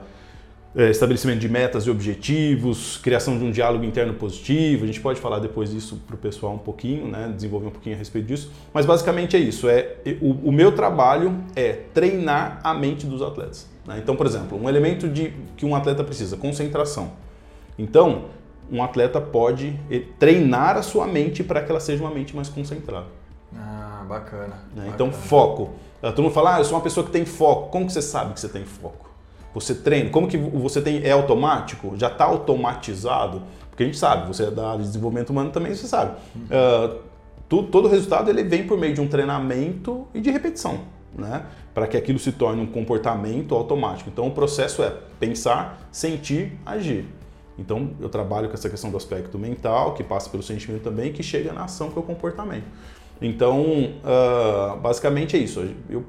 estabelecimento 0.78 1.40
de 1.40 1.50
metas 1.50 1.86
e 1.86 1.90
objetivos, 1.90 2.98
criação 2.98 3.38
de 3.38 3.44
um 3.44 3.50
diálogo 3.50 3.84
interno 3.84 4.14
positivo. 4.14 4.84
A 4.84 4.88
gente 4.88 5.02
pode 5.02 5.20
falar 5.20 5.40
depois 5.40 5.72
disso 5.72 6.00
para 6.06 6.16
o 6.16 6.18
pessoal 6.18 6.54
um 6.54 6.60
pouquinho, 6.60 7.08
né? 7.08 7.34
desenvolver 7.36 7.68
um 7.68 7.72
pouquinho 7.72 7.96
a 7.96 7.98
respeito 7.98 8.28
disso. 8.28 8.52
Mas 8.72 8.86
basicamente 8.86 9.36
é 9.36 9.40
isso. 9.40 9.68
É 9.68 9.96
o, 10.22 10.50
o 10.50 10.52
meu 10.52 10.72
trabalho 10.72 11.44
é 11.56 11.74
treinar 11.94 12.60
a 12.64 12.76
mente 12.76 13.08
dos 13.08 13.24
atletas. 13.24 13.68
Né? 13.88 14.00
Então, 14.04 14.16
por 14.16 14.28
exemplo, 14.28 14.62
um 14.62 14.70
elemento 14.70 15.10
de 15.10 15.34
que 15.56 15.66
um 15.66 15.76
atleta 15.76 16.04
precisa, 16.04 16.38
concentração. 16.38 17.14
Então, 17.80 18.26
um 18.72 18.84
atleta 18.84 19.20
pode 19.20 19.80
treinar 20.20 20.78
a 20.78 20.84
sua 20.84 21.08
mente 21.08 21.44
para 21.44 21.62
que 21.62 21.72
ela 21.72 21.80
seja 21.80 22.04
uma 22.04 22.12
mente 22.12 22.36
mais 22.36 22.50
concentrada. 22.50 23.08
Ah, 23.56 24.06
bacana. 24.08 24.60
Né? 24.76 24.92
Então, 24.94 25.12
foco. 25.12 25.72
Todo 26.02 26.22
mundo 26.22 26.34
fala, 26.34 26.58
ah, 26.58 26.60
eu 26.60 26.66
sou 26.66 26.76
uma 26.78 26.84
pessoa 26.84 27.06
que 27.06 27.12
tem 27.12 27.26
foco. 27.26 27.72
Como 27.72 27.88
que 27.88 27.94
você 27.94 28.02
sabe 28.02 28.34
que 28.34 28.40
você 28.40 28.50
tem 28.50 28.64
foco? 28.64 29.08
Você 29.60 29.74
treina. 29.74 30.10
Como 30.10 30.28
que 30.28 30.38
você 30.38 30.82
tem. 30.82 31.04
É 31.04 31.12
automático? 31.12 31.94
Já 31.98 32.08
está 32.08 32.26
automatizado? 32.26 33.42
Porque 33.70 33.84
a 33.84 33.86
gente 33.86 33.98
sabe, 33.98 34.28
você 34.28 34.46
é 34.46 34.52
da 34.52 34.70
área 34.70 34.80
de 34.80 34.88
desenvolvimento 34.88 35.30
humano 35.30 35.52
também, 35.52 35.74
você 35.74 35.88
sabe. 35.88 36.18
Uh, 36.36 37.00
tudo, 37.48 37.68
todo 37.70 37.88
resultado 37.88 38.30
ele 38.30 38.44
vem 38.44 38.66
por 38.66 38.78
meio 38.78 38.94
de 38.94 39.02
um 39.02 39.08
treinamento 39.08 40.08
e 40.14 40.20
de 40.20 40.32
repetição. 40.32 40.80
Né? 41.16 41.44
Para 41.74 41.88
que 41.88 41.96
aquilo 41.98 42.20
se 42.20 42.32
torne 42.32 42.62
um 42.62 42.66
comportamento 42.66 43.56
automático. 43.56 44.10
Então, 44.10 44.28
o 44.28 44.32
processo 44.32 44.84
é 44.84 44.94
pensar, 45.20 45.88
sentir, 45.92 46.54
agir. 46.66 47.06
Então, 47.58 47.92
eu 48.00 48.10
trabalho 48.10 48.48
com 48.48 48.54
essa 48.54 48.70
questão 48.70 48.92
do 48.92 48.98
aspecto 48.98 49.38
mental, 49.38 49.94
que 49.94 50.04
passa 50.04 50.30
pelo 50.30 50.44
sentimento 50.44 50.84
também, 50.84 51.12
que 51.12 51.24
chega 51.24 51.52
na 51.52 51.64
ação, 51.64 51.90
que 51.90 51.98
é 51.98 52.00
o 52.00 52.04
comportamento. 52.04 52.66
Então, 53.22 53.62
uh, 53.64 54.78
basicamente 54.78 55.36
é 55.36 55.40
isso. 55.40 55.68
Eu 55.90 56.04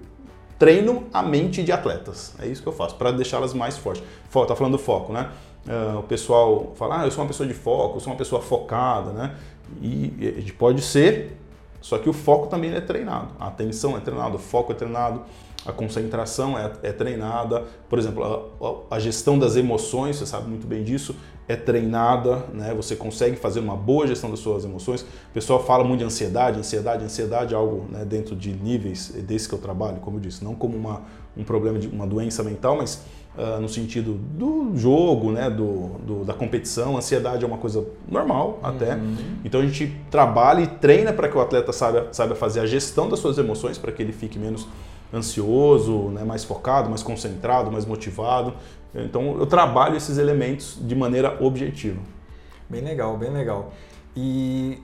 treino 0.58 1.06
a 1.12 1.22
mente 1.22 1.62
de 1.62 1.70
atletas. 1.70 2.34
É 2.38 2.46
isso 2.46 2.62
que 2.62 2.68
eu 2.68 2.72
faço, 2.72 2.96
para 2.96 3.10
deixá-las 3.12 3.54
mais 3.54 3.78
fortes. 3.78 4.02
Tá 4.32 4.56
falando 4.56 4.72
do 4.72 4.78
foco, 4.78 5.12
né? 5.12 5.30
Uh, 5.66 5.98
o 5.98 6.02
pessoal 6.02 6.72
fala, 6.76 7.02
ah, 7.02 7.04
eu 7.04 7.10
sou 7.10 7.22
uma 7.22 7.28
pessoa 7.28 7.46
de 7.46 7.54
foco, 7.54 7.96
eu 7.96 8.00
sou 8.00 8.12
uma 8.12 8.18
pessoa 8.18 8.40
focada, 8.40 9.12
né? 9.12 9.36
E, 9.82 10.44
e 10.46 10.52
pode 10.52 10.80
ser, 10.80 11.36
só 11.80 11.98
que 11.98 12.08
o 12.08 12.12
foco 12.12 12.46
também 12.46 12.74
é 12.74 12.80
treinado. 12.80 13.28
A 13.38 13.48
atenção 13.48 13.96
é 13.96 14.00
treinada, 14.00 14.36
o 14.36 14.38
foco 14.38 14.72
é 14.72 14.74
treinado 14.74 15.22
a 15.66 15.72
concentração 15.72 16.58
é, 16.58 16.72
é 16.82 16.92
treinada, 16.92 17.64
por 17.88 17.98
exemplo, 17.98 18.86
a, 18.90 18.96
a, 18.96 18.98
gestão 18.98 19.38
das 19.38 19.56
emoções, 19.56 20.16
você 20.16 20.26
sabe 20.26 20.48
muito 20.48 20.66
bem 20.66 20.84
disso, 20.84 21.14
é 21.48 21.56
treinada, 21.56 22.44
né? 22.52 22.74
Você 22.74 22.94
consegue 22.94 23.36
fazer 23.36 23.60
uma 23.60 23.74
boa 23.74 24.06
gestão 24.06 24.30
das 24.30 24.38
suas 24.38 24.64
emoções. 24.64 25.02
O 25.02 25.32
pessoal 25.32 25.64
fala 25.64 25.82
muito 25.82 26.00
de 26.00 26.04
ansiedade, 26.04 26.58
ansiedade, 26.58 27.04
ansiedade 27.04 27.54
é 27.54 27.56
algo 27.56 27.86
né, 27.90 28.04
dentro 28.04 28.36
de 28.36 28.52
níveis 28.52 29.08
desse 29.26 29.48
que 29.48 29.54
eu 29.54 29.58
trabalho, 29.58 29.96
como 29.96 30.18
eu 30.18 30.20
disse, 30.20 30.44
não 30.44 30.54
como 30.54 30.76
uma, 30.76 31.02
um 31.36 31.42
problema 31.42 31.78
de 31.78 31.88
uma 31.88 32.06
doença 32.06 32.42
mental, 32.42 32.76
mas 32.76 33.02
uh, 33.36 33.60
no 33.60 33.68
sentido 33.68 34.14
do 34.14 34.72
jogo, 34.76 35.32
né, 35.32 35.48
do, 35.48 35.88
do, 36.06 36.24
da 36.24 36.34
competição. 36.34 36.96
Ansiedade 36.96 37.44
é 37.44 37.46
uma 37.46 37.58
coisa 37.58 37.84
normal 38.06 38.58
até. 38.62 38.94
Uhum. 38.94 39.16
Então 39.44 39.60
a 39.60 39.66
gente 39.66 39.96
trabalha 40.10 40.60
e 40.60 40.66
treina 40.66 41.12
para 41.12 41.28
que 41.28 41.36
o 41.36 41.40
atleta 41.40 41.72
saiba, 41.72 42.08
saiba 42.12 42.34
fazer 42.34 42.60
a 42.60 42.66
gestão 42.66 43.08
das 43.08 43.20
suas 43.20 43.38
emoções, 43.38 43.78
para 43.78 43.90
que 43.90 44.02
ele 44.02 44.12
fique 44.12 44.38
menos 44.38 44.66
ansioso, 45.12 46.10
né, 46.10 46.24
mais 46.24 46.44
focado, 46.44 46.88
mais 46.88 47.02
concentrado, 47.02 47.70
mais 47.70 47.84
motivado. 47.84 48.54
Então 48.94 49.38
eu 49.38 49.46
trabalho 49.46 49.96
esses 49.96 50.18
elementos 50.18 50.78
de 50.80 50.94
maneira 50.94 51.36
objetiva. 51.42 52.00
Bem 52.68 52.82
legal, 52.82 53.16
bem 53.16 53.30
legal. 53.30 53.72
E 54.16 54.82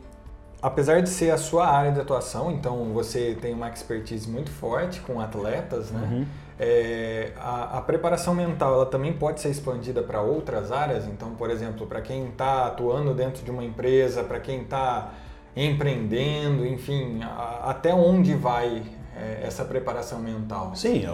apesar 0.62 1.02
de 1.02 1.10
ser 1.10 1.30
a 1.30 1.36
sua 1.36 1.66
área 1.66 1.92
de 1.92 2.00
atuação, 2.00 2.50
então 2.50 2.92
você 2.92 3.36
tem 3.40 3.52
uma 3.52 3.68
expertise 3.68 4.28
muito 4.28 4.50
forte 4.50 5.00
com 5.00 5.20
atletas, 5.20 5.90
né? 5.90 6.08
Uhum. 6.10 6.26
É, 6.58 7.32
a, 7.36 7.78
a, 7.78 7.80
preparação 7.82 8.32
mental 8.32 8.74
ela 8.74 8.86
também 8.86 9.12
pode 9.12 9.40
ser 9.40 9.48
expandida 9.48 10.02
para 10.02 10.22
outras 10.22 10.70
áreas. 10.70 11.04
Então, 11.06 11.34
por 11.34 11.50
exemplo, 11.50 11.86
para 11.86 12.00
quem 12.00 12.28
está 12.28 12.66
atuando 12.66 13.12
dentro 13.12 13.44
de 13.44 13.50
uma 13.50 13.64
empresa, 13.64 14.22
para 14.22 14.38
quem 14.38 14.62
está 14.62 15.12
empreendendo, 15.56 16.64
enfim, 16.64 17.20
a, 17.22 17.70
até 17.70 17.92
onde 17.92 18.34
vai 18.34 18.82
essa 19.42 19.64
preparação 19.64 20.18
mental? 20.18 20.72
Sim, 20.74 21.04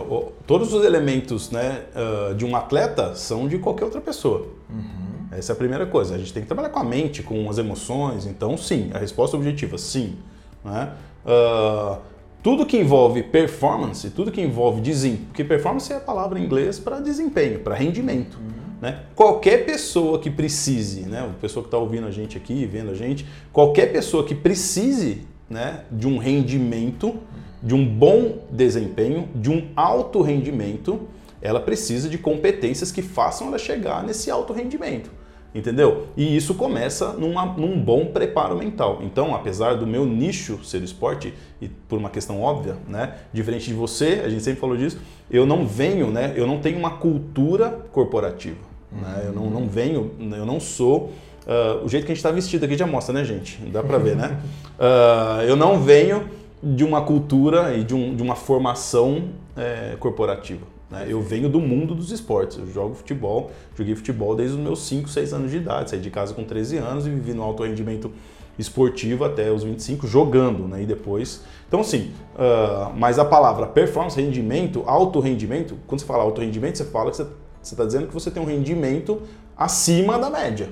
todos 0.47 0.73
os 0.73 0.85
elementos 0.85 1.51
né, 1.51 1.85
uh, 1.95 2.35
de 2.35 2.45
um 2.45 2.57
atleta 2.57 3.15
são 3.15 3.47
de 3.47 3.59
qualquer 3.59 3.85
outra 3.85 4.01
pessoa. 4.01 4.47
Uhum. 4.69 5.27
Essa 5.31 5.53
é 5.53 5.55
a 5.55 5.57
primeira 5.57 5.87
coisa. 5.87 6.15
A 6.15 6.19
gente 6.19 6.33
tem 6.33 6.43
que 6.43 6.49
trabalhar 6.49 6.71
com 6.71 6.79
a 6.79 6.85
mente, 6.85 7.23
com 7.23 7.49
as 7.49 7.59
emoções. 7.59 8.27
Então, 8.27 8.57
sim, 8.57 8.91
a 8.93 8.99
resposta 8.99 9.37
objetiva, 9.37 9.79
sim. 9.79 10.17
Né? 10.65 10.93
Uh, 11.25 11.99
tudo 12.43 12.65
que 12.65 12.79
envolve 12.79 13.23
performance, 13.23 14.09
tudo 14.11 14.33
que 14.33 14.41
envolve 14.41 14.81
desempenho, 14.81 15.27
porque 15.27 15.45
performance 15.45 15.93
é 15.93 15.97
a 15.97 16.01
palavra 16.01 16.39
em 16.39 16.45
inglês 16.45 16.79
para 16.79 16.99
desempenho, 17.01 17.61
para 17.61 17.75
rendimento. 17.75 18.39
Uhum. 18.39 18.61
Né? 18.81 19.01
Qualquer 19.15 19.67
pessoa 19.67 20.19
que 20.19 20.31
precise, 20.31 21.03
né? 21.03 21.21
a 21.21 21.41
pessoa 21.41 21.63
que 21.63 21.69
está 21.69 21.77
ouvindo 21.77 22.07
a 22.07 22.11
gente 22.11 22.37
aqui, 22.37 22.65
vendo 22.65 22.91
a 22.91 22.95
gente, 22.95 23.27
qualquer 23.53 23.93
pessoa 23.93 24.25
que 24.25 24.35
precise 24.35 25.29
né, 25.51 25.83
de 25.91 26.07
um 26.07 26.17
rendimento, 26.17 27.17
de 27.63 27.75
um 27.75 27.85
bom 27.85 28.39
desempenho, 28.51 29.29
de 29.35 29.51
um 29.51 29.69
alto 29.77 30.23
rendimento, 30.23 31.09
ela 31.43 31.61
precisa 31.61 32.09
de 32.09 32.19
competências 32.19 32.93
que 32.93 33.03
façam 33.03 33.49
ela 33.49 33.59
chegar 33.59 34.03
nesse 34.03 34.31
alto 34.31 34.53
rendimento. 34.53 35.11
Entendeu? 35.53 36.07
E 36.17 36.37
isso 36.37 36.55
começa 36.55 37.13
numa, 37.15 37.45
num 37.45 37.79
bom 37.79 38.07
preparo 38.07 38.57
mental. 38.57 39.01
Então, 39.03 39.35
apesar 39.35 39.75
do 39.75 39.85
meu 39.85 40.07
nicho 40.07 40.63
ser 40.65 40.81
esporte, 40.83 41.35
e 41.61 41.69
por 41.69 41.99
uma 41.99 42.09
questão 42.09 42.41
óbvia, 42.41 42.77
né? 42.87 43.15
Diferente 43.33 43.67
de 43.67 43.75
você, 43.75 44.23
a 44.25 44.29
gente 44.29 44.45
sempre 44.45 44.61
falou 44.61 44.77
disso, 44.77 44.99
eu 45.29 45.45
não 45.45 45.67
venho, 45.67 46.09
né? 46.09 46.33
Eu 46.37 46.47
não 46.47 46.61
tenho 46.61 46.79
uma 46.79 46.91
cultura 46.91 47.69
corporativa. 47.91 48.59
Uhum. 48.93 49.01
Né? 49.01 49.23
Eu 49.27 49.33
não, 49.33 49.51
não 49.51 49.67
venho, 49.67 50.13
eu 50.21 50.47
não 50.47 50.61
sou. 50.61 51.11
Uh, 51.45 51.85
o 51.85 51.89
jeito 51.89 52.07
que 52.07 52.13
a 52.13 52.15
gente 52.15 52.19
está 52.25 52.31
vestido 52.31 52.65
aqui 52.65 52.77
já 52.77 52.87
mostra, 52.87 53.13
né, 53.13 53.25
gente? 53.25 53.59
Dá 53.73 53.83
para 53.83 53.99
ver, 53.99 54.15
né? 54.15 54.39
Uh, 54.79 55.43
eu 55.51 55.57
não 55.57 55.81
venho 55.81 56.29
de 56.63 56.85
uma 56.85 57.03
cultura 57.03 57.75
e 57.77 57.85
de, 57.85 57.95
um, 57.95 58.15
de 58.15 58.23
uma 58.23 58.37
formação 58.37 59.31
é, 59.57 59.97
corporativa. 59.99 60.67
Né? 60.91 61.07
Eu 61.09 61.23
venho 61.23 61.49
do 61.49 61.61
mundo 61.61 61.95
dos 61.95 62.11
esportes, 62.11 62.59
eu 62.59 62.67
jogo 62.67 62.95
futebol, 62.95 63.51
joguei 63.77 63.95
futebol 63.95 64.35
desde 64.35 64.57
os 64.57 64.63
meus 64.63 64.81
5, 64.87 65.09
6 65.09 65.33
anos 65.33 65.51
de 65.51 65.59
idade, 65.59 65.91
saí 65.91 66.01
de 66.01 66.11
casa 66.11 66.35
com 66.35 66.45
13 66.45 66.79
anos 66.79 67.07
e 67.07 67.11
vivi 67.11 67.33
no 67.33 67.43
alto 67.43 67.63
rendimento 67.63 68.11
esportivo 68.59 69.25
até 69.25 69.51
os 69.51 69.63
25, 69.63 70.07
jogando, 70.07 70.69
né? 70.69 70.83
E 70.83 70.87
depois. 70.87 71.43
Então, 71.67 71.81
assim, 71.81 72.11
uh, 72.35 72.93
mas 72.95 73.19
a 73.19 73.25
palavra 73.25 73.67
performance, 73.67 74.21
rendimento, 74.21 74.83
alto 74.87 75.19
rendimento, 75.19 75.77
quando 75.87 76.01
você 76.01 76.07
fala 76.07 76.25
alto 76.25 76.41
rendimento, 76.41 76.77
você 76.77 76.85
fala 76.85 77.11
que 77.11 77.17
você 77.17 77.27
está 77.63 77.85
dizendo 77.85 78.07
que 78.07 78.13
você 78.13 78.31
tem 78.31 78.43
um 78.43 78.47
rendimento 78.47 79.23
acima 79.57 80.19
da 80.19 80.29
média. 80.29 80.69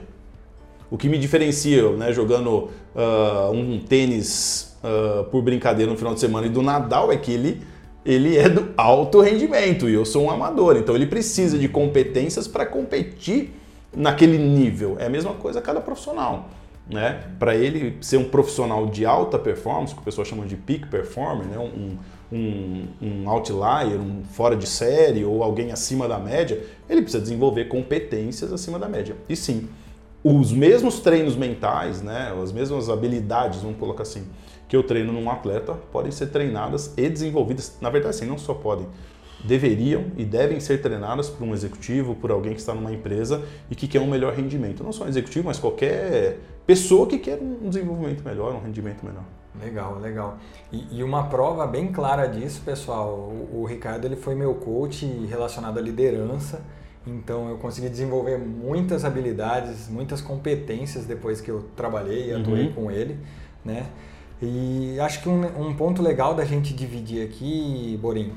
O 0.90 0.98
que 0.98 1.08
me 1.08 1.18
diferencia, 1.18 1.90
né, 1.92 2.12
jogando 2.12 2.70
uh, 2.94 3.50
um 3.52 3.78
tênis 3.78 4.67
uh, 4.82 5.24
por 5.24 5.42
brincadeira 5.42 5.90
no 5.90 5.98
final 5.98 6.14
de 6.14 6.20
semana 6.20 6.46
e 6.46 6.50
do 6.50 6.62
Nadal 6.62 7.12
é 7.12 7.16
que 7.16 7.32
ele 7.32 7.62
ele 8.04 8.38
é 8.38 8.48
do 8.48 8.72
alto 8.74 9.20
rendimento 9.20 9.86
e 9.86 9.92
eu 9.92 10.04
sou 10.04 10.24
um 10.24 10.30
amador, 10.30 10.76
então 10.76 10.94
ele 10.94 11.06
precisa 11.06 11.58
de 11.58 11.68
competências 11.68 12.48
para 12.48 12.64
competir 12.64 13.52
naquele 13.94 14.38
nível. 14.38 14.96
É 14.98 15.06
a 15.06 15.10
mesma 15.10 15.34
coisa 15.34 15.60
cada 15.60 15.80
profissional. 15.80 16.48
Né? 16.88 17.22
Para 17.38 17.54
ele 17.54 17.98
ser 18.00 18.16
um 18.16 18.24
profissional 18.24 18.86
de 18.86 19.04
alta 19.04 19.38
performance, 19.38 19.94
que 19.94 20.00
o 20.00 20.04
pessoal 20.04 20.24
chama 20.24 20.46
de 20.46 20.56
peak 20.56 20.86
performer, 20.86 21.46
né? 21.46 21.58
um, 21.58 21.98
um, 22.32 22.86
um 23.02 23.28
outlier, 23.28 24.00
um 24.00 24.22
fora 24.32 24.56
de 24.56 24.66
série 24.66 25.22
ou 25.22 25.42
alguém 25.42 25.70
acima 25.70 26.08
da 26.08 26.18
média, 26.18 26.64
ele 26.88 27.02
precisa 27.02 27.22
desenvolver 27.22 27.66
competências 27.66 28.50
acima 28.54 28.78
da 28.78 28.88
média. 28.88 29.14
E 29.28 29.36
sim, 29.36 29.68
os 30.24 30.50
mesmos 30.50 31.00
treinos 31.00 31.36
mentais, 31.36 32.00
né? 32.00 32.34
as 32.42 32.52
mesmas 32.52 32.88
habilidades, 32.88 33.60
vamos 33.60 33.78
colocar 33.78 34.04
assim, 34.04 34.26
que 34.68 34.76
eu 34.76 34.82
treino 34.82 35.12
num 35.12 35.30
atleta 35.30 35.72
podem 35.90 36.12
ser 36.12 36.26
treinadas 36.26 36.92
e 36.96 37.08
desenvolvidas. 37.08 37.76
Na 37.80 37.90
verdade, 37.90 38.16
sim, 38.16 38.26
não 38.26 38.38
só 38.38 38.52
podem, 38.54 38.86
deveriam 39.42 40.06
e 40.16 40.24
devem 40.24 40.60
ser 40.60 40.82
treinadas 40.82 41.30
por 41.30 41.44
um 41.44 41.54
executivo, 41.54 42.14
por 42.14 42.30
alguém 42.30 42.52
que 42.52 42.60
está 42.60 42.74
numa 42.74 42.92
empresa 42.92 43.42
e 43.70 43.74
que 43.74 43.88
quer 43.88 44.00
um 44.00 44.06
melhor 44.06 44.34
rendimento. 44.34 44.84
Não 44.84 44.92
só 44.92 45.04
um 45.04 45.08
executivo, 45.08 45.46
mas 45.46 45.58
qualquer 45.58 46.38
pessoa 46.66 47.06
que 47.06 47.18
quer 47.18 47.38
um 47.40 47.68
desenvolvimento 47.68 48.22
melhor, 48.22 48.54
um 48.54 48.60
rendimento 48.60 49.04
melhor. 49.04 49.24
Legal, 49.60 49.98
legal. 49.98 50.38
E, 50.70 50.98
e 50.98 51.02
uma 51.02 51.24
prova 51.24 51.66
bem 51.66 51.90
clara 51.90 52.26
disso, 52.26 52.62
pessoal, 52.64 53.08
o, 53.08 53.62
o 53.62 53.64
Ricardo 53.64 54.04
ele 54.04 54.16
foi 54.16 54.34
meu 54.34 54.54
coach 54.54 55.06
relacionado 55.26 55.78
à 55.78 55.80
liderança. 55.80 56.62
Então 57.06 57.48
eu 57.48 57.56
consegui 57.56 57.88
desenvolver 57.88 58.38
muitas 58.38 59.04
habilidades, 59.04 59.88
muitas 59.88 60.20
competências 60.20 61.06
depois 61.06 61.40
que 61.40 61.50
eu 61.50 61.64
trabalhei 61.74 62.28
e 62.28 62.34
atuei 62.34 62.66
uhum. 62.66 62.72
com 62.72 62.90
ele, 62.90 63.18
né? 63.64 63.86
E 64.40 64.98
acho 65.00 65.22
que 65.22 65.28
um, 65.28 65.68
um 65.68 65.74
ponto 65.74 66.02
legal 66.02 66.34
da 66.34 66.44
gente 66.44 66.72
dividir 66.72 67.24
aqui, 67.24 67.98
Borim, 68.00 68.32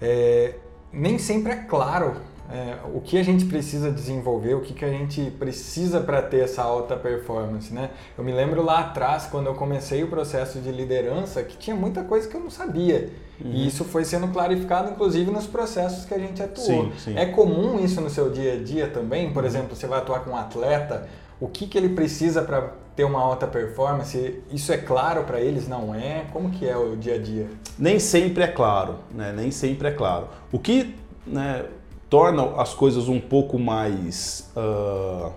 é, 0.00 0.54
nem 0.92 1.18
sempre 1.18 1.52
é 1.52 1.56
claro 1.56 2.16
é, 2.50 2.76
o 2.92 3.00
que 3.00 3.16
a 3.18 3.22
gente 3.22 3.46
precisa 3.46 3.90
desenvolver, 3.90 4.54
o 4.54 4.60
que, 4.60 4.74
que 4.74 4.84
a 4.84 4.90
gente 4.90 5.30
precisa 5.38 6.00
para 6.00 6.20
ter 6.20 6.40
essa 6.40 6.62
alta 6.62 6.94
performance, 6.96 7.72
né? 7.72 7.90
Eu 8.16 8.22
me 8.22 8.30
lembro 8.30 8.62
lá 8.62 8.80
atrás, 8.80 9.26
quando 9.26 9.46
eu 9.46 9.54
comecei 9.54 10.04
o 10.04 10.08
processo 10.08 10.60
de 10.60 10.70
liderança, 10.70 11.42
que 11.42 11.56
tinha 11.56 11.74
muita 11.74 12.04
coisa 12.04 12.28
que 12.28 12.36
eu 12.36 12.40
não 12.40 12.50
sabia. 12.50 13.10
Uhum. 13.42 13.52
E 13.52 13.66
isso 13.66 13.84
foi 13.84 14.04
sendo 14.04 14.28
clarificado, 14.28 14.90
inclusive, 14.90 15.30
nos 15.30 15.46
processos 15.46 16.04
que 16.04 16.12
a 16.12 16.18
gente 16.18 16.42
atuou. 16.42 16.66
Sim, 16.66 16.92
sim. 16.98 17.18
É 17.18 17.26
comum 17.26 17.82
isso 17.82 18.00
no 18.00 18.10
seu 18.10 18.28
dia 18.28 18.54
a 18.54 18.56
dia 18.62 18.88
também? 18.88 19.32
Por 19.32 19.42
uhum. 19.42 19.48
exemplo, 19.48 19.74
você 19.74 19.86
vai 19.86 20.00
atuar 20.00 20.20
com 20.20 20.32
um 20.32 20.36
atleta, 20.36 21.08
o 21.40 21.48
que, 21.48 21.66
que 21.66 21.78
ele 21.78 21.88
precisa 21.90 22.42
para 22.42 22.81
ter 22.94 23.04
uma 23.04 23.20
alta 23.20 23.46
performance? 23.46 24.40
Isso 24.52 24.72
é 24.72 24.78
claro 24.78 25.24
para 25.24 25.40
eles? 25.40 25.66
Não 25.66 25.94
é? 25.94 26.26
Como 26.32 26.50
que 26.50 26.66
é 26.66 26.76
o 26.76 26.96
dia 26.96 27.14
a 27.14 27.18
dia? 27.18 27.48
Nem 27.78 27.98
sempre 27.98 28.44
é 28.44 28.48
claro, 28.48 28.96
né? 29.14 29.32
Nem 29.34 29.50
sempre 29.50 29.88
é 29.88 29.90
claro. 29.90 30.28
O 30.50 30.58
que 30.58 30.94
né, 31.26 31.64
torna 32.10 32.60
as 32.60 32.74
coisas 32.74 33.08
um 33.08 33.18
pouco 33.20 33.58
mais 33.58 34.50
uh, 34.56 35.32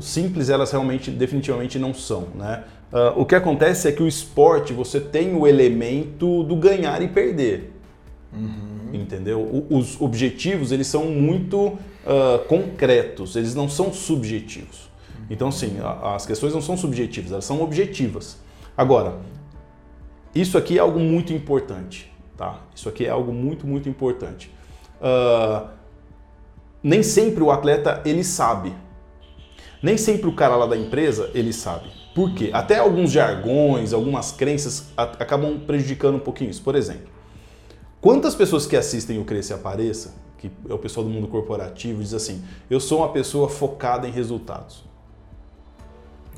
simples, 0.00 0.48
elas 0.48 0.72
realmente, 0.72 1.10
definitivamente 1.10 1.78
não 1.78 1.94
são, 1.94 2.28
né? 2.34 2.64
Uh, 2.92 3.20
o 3.20 3.24
que 3.24 3.34
acontece 3.34 3.88
é 3.88 3.92
que 3.92 4.02
o 4.02 4.08
esporte 4.08 4.74
você 4.74 5.00
tem 5.00 5.34
o 5.34 5.46
elemento 5.46 6.42
do 6.42 6.54
ganhar 6.56 7.00
e 7.00 7.08
perder. 7.08 7.72
Uhum. 8.32 8.90
Entendeu? 8.92 9.40
O, 9.40 9.78
os 9.78 9.98
objetivos 9.98 10.72
eles 10.72 10.86
são 10.88 11.06
muito 11.06 11.68
uh, 11.68 12.38
concretos, 12.48 13.34
eles 13.34 13.54
não 13.54 13.68
são 13.68 13.92
subjetivos. 13.92 14.91
Então, 15.30 15.50
sim, 15.50 15.78
as 16.02 16.26
questões 16.26 16.52
não 16.52 16.60
são 16.60 16.76
subjetivas, 16.76 17.32
elas 17.32 17.44
são 17.44 17.62
objetivas. 17.62 18.38
Agora, 18.76 19.18
isso 20.34 20.56
aqui 20.56 20.78
é 20.78 20.80
algo 20.80 20.98
muito 20.98 21.32
importante, 21.32 22.12
tá? 22.36 22.60
Isso 22.74 22.88
aqui 22.88 23.06
é 23.06 23.10
algo 23.10 23.32
muito, 23.32 23.66
muito 23.66 23.88
importante. 23.88 24.50
Uh, 25.00 25.68
nem 26.82 27.02
sempre 27.02 27.42
o 27.42 27.50
atleta 27.50 28.02
ele 28.04 28.24
sabe. 28.24 28.74
Nem 29.82 29.96
sempre 29.96 30.28
o 30.28 30.34
cara 30.34 30.56
lá 30.56 30.66
da 30.66 30.76
empresa 30.76 31.30
ele 31.34 31.52
sabe. 31.52 31.90
Por 32.14 32.34
quê? 32.34 32.50
Até 32.52 32.78
alguns 32.78 33.10
jargões, 33.10 33.92
algumas 33.92 34.32
crenças 34.32 34.92
acabam 34.96 35.58
prejudicando 35.58 36.16
um 36.16 36.20
pouquinho 36.20 36.50
isso. 36.50 36.62
Por 36.62 36.74
exemplo, 36.74 37.08
quantas 38.00 38.34
pessoas 38.34 38.66
que 38.66 38.76
assistem 38.76 39.18
o 39.18 39.24
Cresce 39.24 39.52
Apareça, 39.52 40.14
que 40.38 40.50
é 40.68 40.74
o 40.74 40.78
pessoal 40.78 41.04
do 41.04 41.10
mundo 41.10 41.28
corporativo, 41.28 42.02
diz 42.02 42.14
assim: 42.14 42.42
eu 42.68 42.80
sou 42.80 42.98
uma 42.98 43.08
pessoa 43.10 43.48
focada 43.48 44.06
em 44.06 44.10
resultados. 44.10 44.84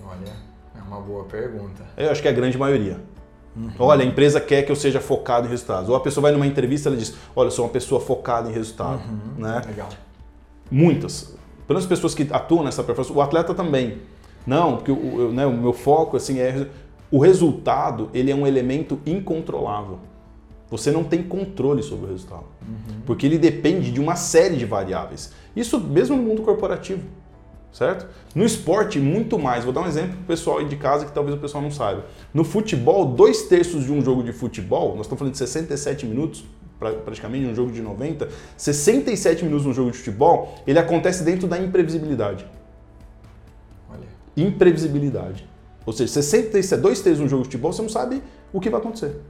Olha, 0.06 0.32
é 0.76 0.82
uma 0.82 1.00
boa 1.00 1.25
pergunta. 1.25 1.82
Eu 1.96 2.11
acho 2.11 2.20
que 2.20 2.28
é 2.28 2.30
a 2.30 2.34
grande 2.34 2.58
maioria. 2.58 3.00
Uhum. 3.56 3.70
Olha, 3.78 4.02
a 4.02 4.06
empresa 4.06 4.40
quer 4.40 4.62
que 4.62 4.73
eu 4.73 4.76
seja 4.76 5.00
focado 5.00 5.46
em 5.46 5.50
resultados. 5.50 5.88
Ou 5.88 5.96
a 5.96 6.00
pessoa 6.00 6.23
vai 6.23 6.32
numa 6.32 6.46
entrevista 6.46 6.90
e 6.90 6.96
diz: 6.96 7.14
Olha, 7.34 7.49
eu 7.49 7.52
sou 7.52 7.64
uma 7.64 7.70
pessoa 7.70 8.00
focada 8.00 8.50
em 8.50 8.52
resultado. 8.52 9.02
Uhum. 9.08 9.42
Né? 9.42 9.62
Legal. 9.66 9.88
Muitas. 10.70 11.34
Pelas 11.66 11.87
pessoas 11.87 12.14
que 12.14 12.28
atuam 12.30 12.64
nessa 12.64 12.82
performance, 12.82 13.16
o 13.16 13.23
atleta 13.23 13.54
também. 13.54 13.99
Não, 14.46 14.76
porque 14.76 14.90
o, 14.90 15.32
né, 15.32 15.46
o 15.46 15.52
meu 15.52 15.73
foco 15.73 16.16
assim 16.16 16.38
é 16.38 16.66
o 17.11 17.18
resultado, 17.18 18.11
ele 18.12 18.30
é 18.30 18.34
um 18.34 18.46
elemento 18.46 19.00
incontrolável. 19.06 20.00
Você 20.70 20.90
não 20.90 21.04
tem 21.04 21.23
controle 21.23 21.82
sobre 21.82 22.06
o 22.06 22.08
resultado, 22.08 22.44
uhum. 22.61 23.00
porque 23.06 23.25
ele 23.25 23.38
depende 23.38 23.92
de 23.92 24.00
uma 24.00 24.16
série 24.16 24.56
de 24.56 24.66
variáveis. 24.66 25.32
Isso 25.54 25.78
mesmo 25.78 26.16
no 26.16 26.23
mundo 26.23 26.42
corporativo 26.42 27.02
certo? 27.75 28.07
No 28.35 28.45
esporte, 28.45 29.00
muito 29.00 29.37
mais. 29.37 29.64
Vou 29.64 29.73
dar 29.73 29.81
um 29.81 29.87
exemplo 29.87 30.12
para 30.12 30.23
o 30.23 30.26
pessoal 30.26 30.64
de 30.64 30.76
casa 30.76 31.04
que 31.04 31.12
talvez 31.12 31.37
o 31.37 31.40
pessoal 31.40 31.62
não 31.62 31.73
saiba. 31.73 32.07
No 32.33 32.45
futebol, 32.45 33.04
dois 33.04 33.43
terços 33.43 33.85
de 33.85 33.93
um 33.93 34.00
jogo 34.00 34.23
de 34.23 34.33
futebol, 34.33 34.90
nós 34.90 35.00
estamos 35.00 35.19
falando 35.19 35.33
de 35.33 35.38
67 35.38 36.07
minutos, 36.07 36.45
praticamente 36.78 37.47
um 37.47 37.54
jogo 37.54 37.73
de 37.73 37.83
90, 37.83 38.28
67 38.57 39.45
minutos 39.45 39.66
no 39.66 39.73
jogo 39.73 39.90
de 39.90 39.99
futebol, 39.99 40.54
ele 40.66 40.78
acontece 40.78 41.25
dentro 41.25 41.49
da 41.49 41.59
imprevisibilidade. 41.59 42.47
Olha. 43.90 44.07
Imprevisibilidade. 44.37 45.49
Ou 45.85 45.93
seja, 45.93 46.12
você 46.12 46.23
senta 46.23 46.59
é 46.59 46.76
dois 46.78 47.00
três 47.00 47.19
um 47.19 47.28
jogo 47.28 47.43
de 47.43 47.49
futebol, 47.49 47.73
você 47.73 47.83
não 47.83 47.88
sabe 47.88 48.23
o 48.52 48.61
que 48.61 48.71
vai 48.71 48.81
acontecer. 48.81 49.21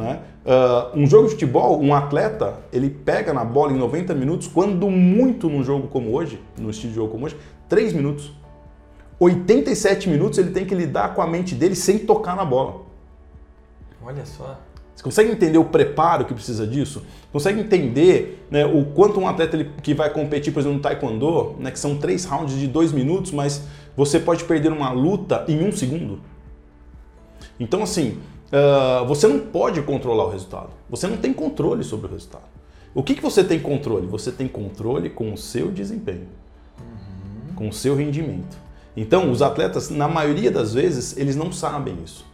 Né? 0.00 0.20
Uh, 0.44 0.98
um 0.98 1.06
jogo 1.06 1.26
de 1.26 1.32
futebol, 1.32 1.80
um 1.80 1.94
atleta, 1.94 2.58
ele 2.72 2.88
pega 2.88 3.32
na 3.32 3.44
bola 3.44 3.72
em 3.72 3.78
90 3.78 4.14
minutos, 4.14 4.48
quando 4.48 4.88
muito 4.90 5.48
num 5.48 5.62
jogo 5.62 5.88
como 5.88 6.12
hoje, 6.12 6.40
no 6.58 6.70
estilo 6.70 6.90
de 6.90 6.96
jogo 6.96 7.12
como 7.12 7.26
hoje, 7.26 7.36
3 7.68 7.92
minutos. 7.92 8.32
87 9.18 10.08
minutos 10.08 10.38
ele 10.38 10.50
tem 10.50 10.64
que 10.64 10.74
lidar 10.74 11.14
com 11.14 11.20
a 11.20 11.26
mente 11.26 11.54
dele 11.54 11.76
sem 11.76 11.98
tocar 11.98 12.34
na 12.34 12.44
bola. 12.44 12.82
Olha 14.02 14.24
só. 14.24 14.58
Você 14.94 15.04
consegue 15.04 15.30
entender 15.30 15.58
o 15.58 15.64
preparo 15.64 16.24
que 16.24 16.34
precisa 16.34 16.66
disso? 16.66 17.02
Consegue 17.32 17.60
entender 17.60 18.46
né, 18.50 18.66
o 18.66 18.84
quanto 18.86 19.20
um 19.20 19.26
atleta 19.26 19.56
ele, 19.56 19.70
que 19.82 19.94
vai 19.94 20.10
competir, 20.10 20.52
por 20.52 20.60
exemplo, 20.60 20.76
no 20.76 20.82
taekwondo, 20.82 21.56
né, 21.58 21.70
que 21.70 21.78
são 21.78 21.96
três 21.96 22.24
rounds 22.24 22.54
de 22.54 22.66
dois 22.66 22.92
minutos, 22.92 23.30
mas 23.30 23.62
você 23.96 24.18
pode 24.18 24.44
perder 24.44 24.72
uma 24.72 24.90
luta 24.90 25.44
em 25.48 25.66
um 25.66 25.72
segundo? 25.72 26.20
Então, 27.58 27.82
assim, 27.82 28.18
uh, 28.52 29.06
você 29.06 29.26
não 29.26 29.38
pode 29.38 29.82
controlar 29.82 30.24
o 30.24 30.30
resultado. 30.30 30.70
Você 30.88 31.06
não 31.06 31.16
tem 31.16 31.32
controle 31.32 31.84
sobre 31.84 32.06
o 32.06 32.10
resultado. 32.10 32.44
O 32.94 33.02
que, 33.02 33.14
que 33.14 33.22
você 33.22 33.44
tem 33.44 33.60
controle? 33.60 34.06
Você 34.06 34.32
tem 34.32 34.48
controle 34.48 35.10
com 35.10 35.32
o 35.32 35.36
seu 35.38 35.70
desempenho, 35.70 36.26
uhum. 36.78 37.54
com 37.54 37.68
o 37.68 37.72
seu 37.72 37.94
rendimento. 37.94 38.58
Então, 38.96 39.30
os 39.30 39.42
atletas, 39.42 39.90
na 39.90 40.08
maioria 40.08 40.50
das 40.50 40.74
vezes, 40.74 41.16
eles 41.16 41.36
não 41.36 41.52
sabem 41.52 41.96
isso. 42.04 42.26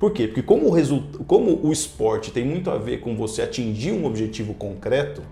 Por 0.00 0.12
quê? 0.12 0.26
Porque 0.26 0.42
como 0.42 0.66
o, 0.66 0.70
result... 0.70 1.04
como 1.26 1.60
o 1.62 1.70
esporte 1.70 2.32
tem 2.32 2.44
muito 2.44 2.70
a 2.70 2.78
ver 2.78 3.00
com 3.00 3.14
você 3.14 3.42
atingir 3.42 3.92
um 3.92 4.06
objetivo 4.06 4.54
concreto, 4.54 5.22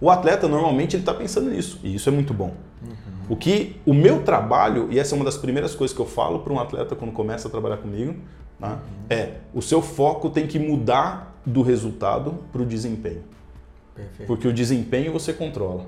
o 0.00 0.10
atleta 0.10 0.46
normalmente 0.46 0.96
ele 0.96 1.02
está 1.02 1.14
pensando 1.14 1.48
nisso 1.48 1.80
e 1.82 1.94
isso 1.94 2.08
é 2.08 2.12
muito 2.12 2.34
bom. 2.34 2.52
Uhum. 2.82 2.96
O 3.30 3.36
que 3.36 3.76
o 3.86 3.94
meu 3.94 4.22
trabalho 4.22 4.88
e 4.90 4.98
essa 4.98 5.14
é 5.14 5.16
uma 5.16 5.24
das 5.24 5.38
primeiras 5.38 5.74
coisas 5.74 5.94
que 5.94 6.02
eu 6.02 6.06
falo 6.06 6.40
para 6.40 6.52
um 6.52 6.58
atleta 6.58 6.94
quando 6.94 7.12
começa 7.12 7.48
a 7.48 7.50
trabalhar 7.50 7.78
comigo, 7.78 8.16
tá? 8.60 8.80
é 9.08 9.34
o 9.54 9.62
seu 9.62 9.80
foco 9.82 10.30
tem 10.30 10.46
que 10.46 10.58
mudar 10.58 11.40
do 11.44 11.62
resultado 11.62 12.34
para 12.52 12.62
o 12.62 12.66
desempenho, 12.66 13.22
Perfeito. 13.94 14.26
porque 14.26 14.48
o 14.48 14.52
desempenho 14.52 15.12
você 15.12 15.32
controla. 15.32 15.86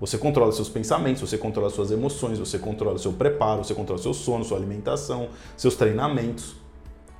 Você 0.00 0.18
controla 0.18 0.50
seus 0.50 0.68
pensamentos, 0.68 1.20
você 1.20 1.38
controla 1.38 1.70
suas 1.70 1.92
emoções, 1.92 2.36
você 2.36 2.58
controla 2.58 2.98
seu 2.98 3.12
preparo, 3.12 3.62
você 3.62 3.72
controla 3.72 4.02
seu 4.02 4.12
sono, 4.12 4.44
sua 4.44 4.58
alimentação, 4.58 5.28
seus 5.56 5.76
treinamentos. 5.76 6.56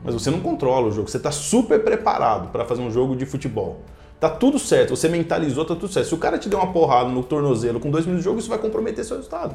Mas 0.02 0.14
você 0.14 0.32
não 0.32 0.40
controla 0.40 0.88
o 0.88 0.90
jogo. 0.90 1.08
Você 1.08 1.16
está 1.16 1.30
super 1.30 1.84
preparado 1.84 2.50
para 2.50 2.64
fazer 2.64 2.82
um 2.82 2.90
jogo 2.90 3.14
de 3.14 3.24
futebol. 3.24 3.82
Tá 4.18 4.28
tudo 4.28 4.58
certo, 4.58 4.96
você 4.96 5.08
mentalizou, 5.08 5.64
tá 5.64 5.74
tudo 5.74 5.92
certo. 5.92 6.08
Se 6.08 6.14
o 6.14 6.18
cara 6.18 6.38
te 6.38 6.48
der 6.48 6.56
uma 6.56 6.72
porrada 6.72 7.08
no 7.08 7.22
tornozelo 7.22 7.78
com 7.78 7.90
dois 7.90 8.04
minutos 8.04 8.22
de 8.22 8.28
jogo, 8.28 8.40
isso 8.40 8.48
vai 8.48 8.58
comprometer 8.58 9.04
seu 9.04 9.16
resultado. 9.16 9.54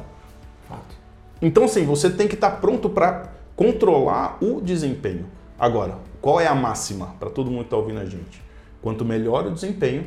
Fato. 0.68 0.96
Então, 1.40 1.64
assim, 1.64 1.84
você 1.84 2.10
tem 2.10 2.28
que 2.28 2.34
estar 2.34 2.50
tá 2.50 2.56
pronto 2.56 2.88
para 2.90 3.30
controlar 3.58 4.38
o 4.40 4.60
desempenho. 4.60 5.26
Agora, 5.58 5.98
qual 6.20 6.40
é 6.40 6.46
a 6.46 6.54
máxima 6.54 7.16
para 7.18 7.28
todo 7.28 7.50
mundo 7.50 7.62
que 7.62 7.66
está 7.66 7.76
ouvindo 7.76 7.98
a 7.98 8.04
gente? 8.04 8.40
Quanto 8.80 9.04
melhor 9.04 9.48
o 9.48 9.50
desempenho, 9.50 10.06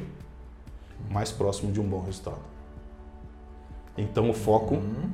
mais 1.09 1.33
próximo 1.33 1.69
de 1.69 1.81
um 1.81 1.83
bom 1.83 2.01
resultado. 2.01 2.39
Então 3.97 4.29
o 4.29 4.33
foco 4.33 4.75
uhum. 4.75 5.09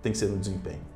tem 0.00 0.12
que 0.12 0.18
ser 0.18 0.26
no 0.26 0.38
desempenho. 0.38 0.92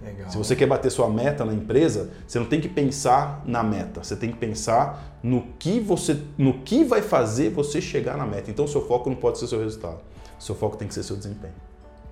Legal. 0.00 0.30
Se 0.30 0.38
você 0.38 0.54
quer 0.54 0.66
bater 0.66 0.92
sua 0.92 1.10
meta 1.10 1.44
na 1.44 1.52
empresa, 1.52 2.12
você 2.24 2.38
não 2.38 2.46
tem 2.46 2.60
que 2.60 2.68
pensar 2.68 3.42
na 3.44 3.64
meta, 3.64 4.04
você 4.04 4.14
tem 4.14 4.30
que 4.30 4.38
pensar 4.38 5.18
no 5.20 5.42
que 5.58 5.80
você, 5.80 6.22
no 6.38 6.60
que 6.60 6.84
vai 6.84 7.02
fazer 7.02 7.50
você 7.50 7.80
chegar 7.80 8.16
na 8.16 8.24
meta. 8.24 8.48
Então 8.48 8.64
seu 8.68 8.86
foco 8.86 9.10
não 9.10 9.16
pode 9.16 9.38
ser 9.38 9.48
seu 9.48 9.58
resultado, 9.58 9.98
seu 10.38 10.54
foco 10.54 10.76
tem 10.76 10.86
que 10.86 10.94
ser 10.94 11.02
seu 11.02 11.16
desempenho. 11.16 11.54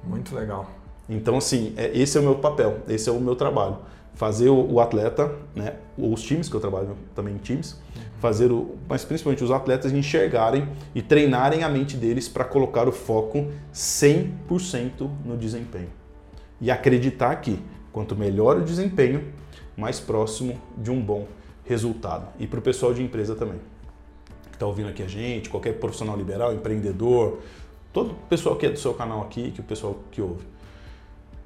Muito 0.03 0.35
legal. 0.35 0.69
Então 1.09 1.37
assim, 1.37 1.75
é, 1.77 1.97
esse 1.97 2.19
é 2.19 2.21
o 2.21 2.25
meu 2.25 2.35
papel, 2.35 2.81
esse 2.89 3.09
é 3.09 3.13
o 3.13 3.21
meu 3.21 3.37
trabalho, 3.37 3.79
fazer 4.17 4.49
o, 4.49 4.73
o 4.73 4.81
atleta, 4.81 5.31
né, 5.55 5.75
os 5.97 6.23
times 6.23 6.49
que 6.49 6.57
eu 6.57 6.61
trabalho 6.61 6.97
também 7.15 7.35
em 7.35 7.39
times, 7.39 7.81
fazer 8.19 8.51
o, 8.51 8.77
mas 8.89 9.05
principalmente 9.05 9.45
os 9.45 9.51
atletas 9.51 9.93
enxergarem 9.93 10.69
e 10.95 11.03
treinarem 11.03 11.63
a 11.63 11.69
mente 11.69 11.97
deles 11.97 12.29
para 12.29 12.45
colocar 12.45 12.89
o 12.89 12.93
foco 12.93 13.47
100% 13.73 15.09
no 15.25 15.37
desempenho. 15.37 15.91
E 16.61 16.71
acreditar 16.71 17.37
que 17.37 17.63
quanto 17.93 18.17
melhor 18.17 18.57
o 18.57 18.63
desempenho, 18.63 19.33
mais 19.77 20.01
próximo 20.01 20.59
de 20.77 20.91
um 20.91 21.01
bom 21.01 21.27
resultado. 21.65 22.29
E 22.39 22.47
para 22.47 22.59
o 22.59 22.63
pessoal 22.63 22.95
de 22.95 23.03
empresa 23.03 23.35
também, 23.35 23.59
que 24.51 24.57
está 24.57 24.67
ouvindo 24.67 24.89
aqui 24.89 25.03
a 25.03 25.09
gente, 25.09 25.51
qualquer 25.51 25.75
profissional 25.75 26.17
liberal, 26.17 26.55
empreendedor, 26.55 27.41
todo 27.93 28.13
o 28.13 28.15
pessoal 28.29 28.57
que 28.57 28.65
é 28.65 28.71
do 28.71 28.79
seu 28.79 28.95
canal 28.95 29.21
aqui, 29.23 29.51
que 29.51 29.61
o 29.61 29.65
pessoal 29.65 29.99
que 30.11 30.23
ouve. 30.23 30.47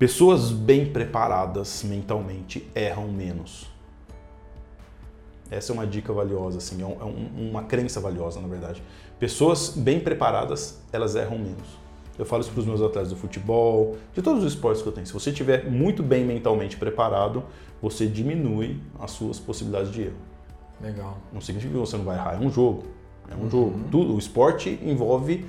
Pessoas 0.00 0.50
bem 0.50 0.86
preparadas 0.86 1.82
mentalmente 1.82 2.66
erram 2.74 3.06
menos. 3.08 3.70
Essa 5.50 5.72
é 5.72 5.74
uma 5.74 5.86
dica 5.86 6.10
valiosa, 6.10 6.56
assim, 6.56 6.80
é, 6.80 6.86
um, 6.86 6.92
é 6.92 7.50
uma 7.50 7.64
crença 7.64 8.00
valiosa, 8.00 8.40
na 8.40 8.48
verdade. 8.48 8.82
Pessoas 9.18 9.74
bem 9.76 10.00
preparadas, 10.00 10.80
elas 10.90 11.16
erram 11.16 11.38
menos. 11.38 11.78
Eu 12.18 12.24
falo 12.24 12.40
isso 12.40 12.50
para 12.50 12.60
os 12.60 12.66
meus 12.66 12.80
atletas 12.80 13.10
do 13.10 13.16
futebol, 13.16 13.98
de 14.14 14.22
todos 14.22 14.42
os 14.42 14.54
esportes 14.54 14.80
que 14.80 14.88
eu 14.88 14.92
tenho. 14.92 15.06
Se 15.06 15.12
você 15.12 15.28
estiver 15.28 15.70
muito 15.70 16.02
bem 16.02 16.24
mentalmente 16.24 16.78
preparado, 16.78 17.44
você 17.82 18.06
diminui 18.06 18.80
as 18.98 19.10
suas 19.10 19.38
possibilidades 19.38 19.92
de 19.92 20.04
erro. 20.04 20.16
Legal. 20.80 21.18
Não 21.30 21.42
significa 21.42 21.74
que 21.74 21.78
você 21.78 21.98
não 21.98 22.06
vai 22.06 22.16
errar, 22.16 22.36
é 22.36 22.38
um 22.38 22.50
jogo. 22.50 22.84
É 23.30 23.34
um 23.34 23.40
uhum. 23.40 23.50
jogo. 23.50 23.80
Tudo, 23.90 24.14
o 24.14 24.18
esporte 24.18 24.80
envolve 24.82 25.44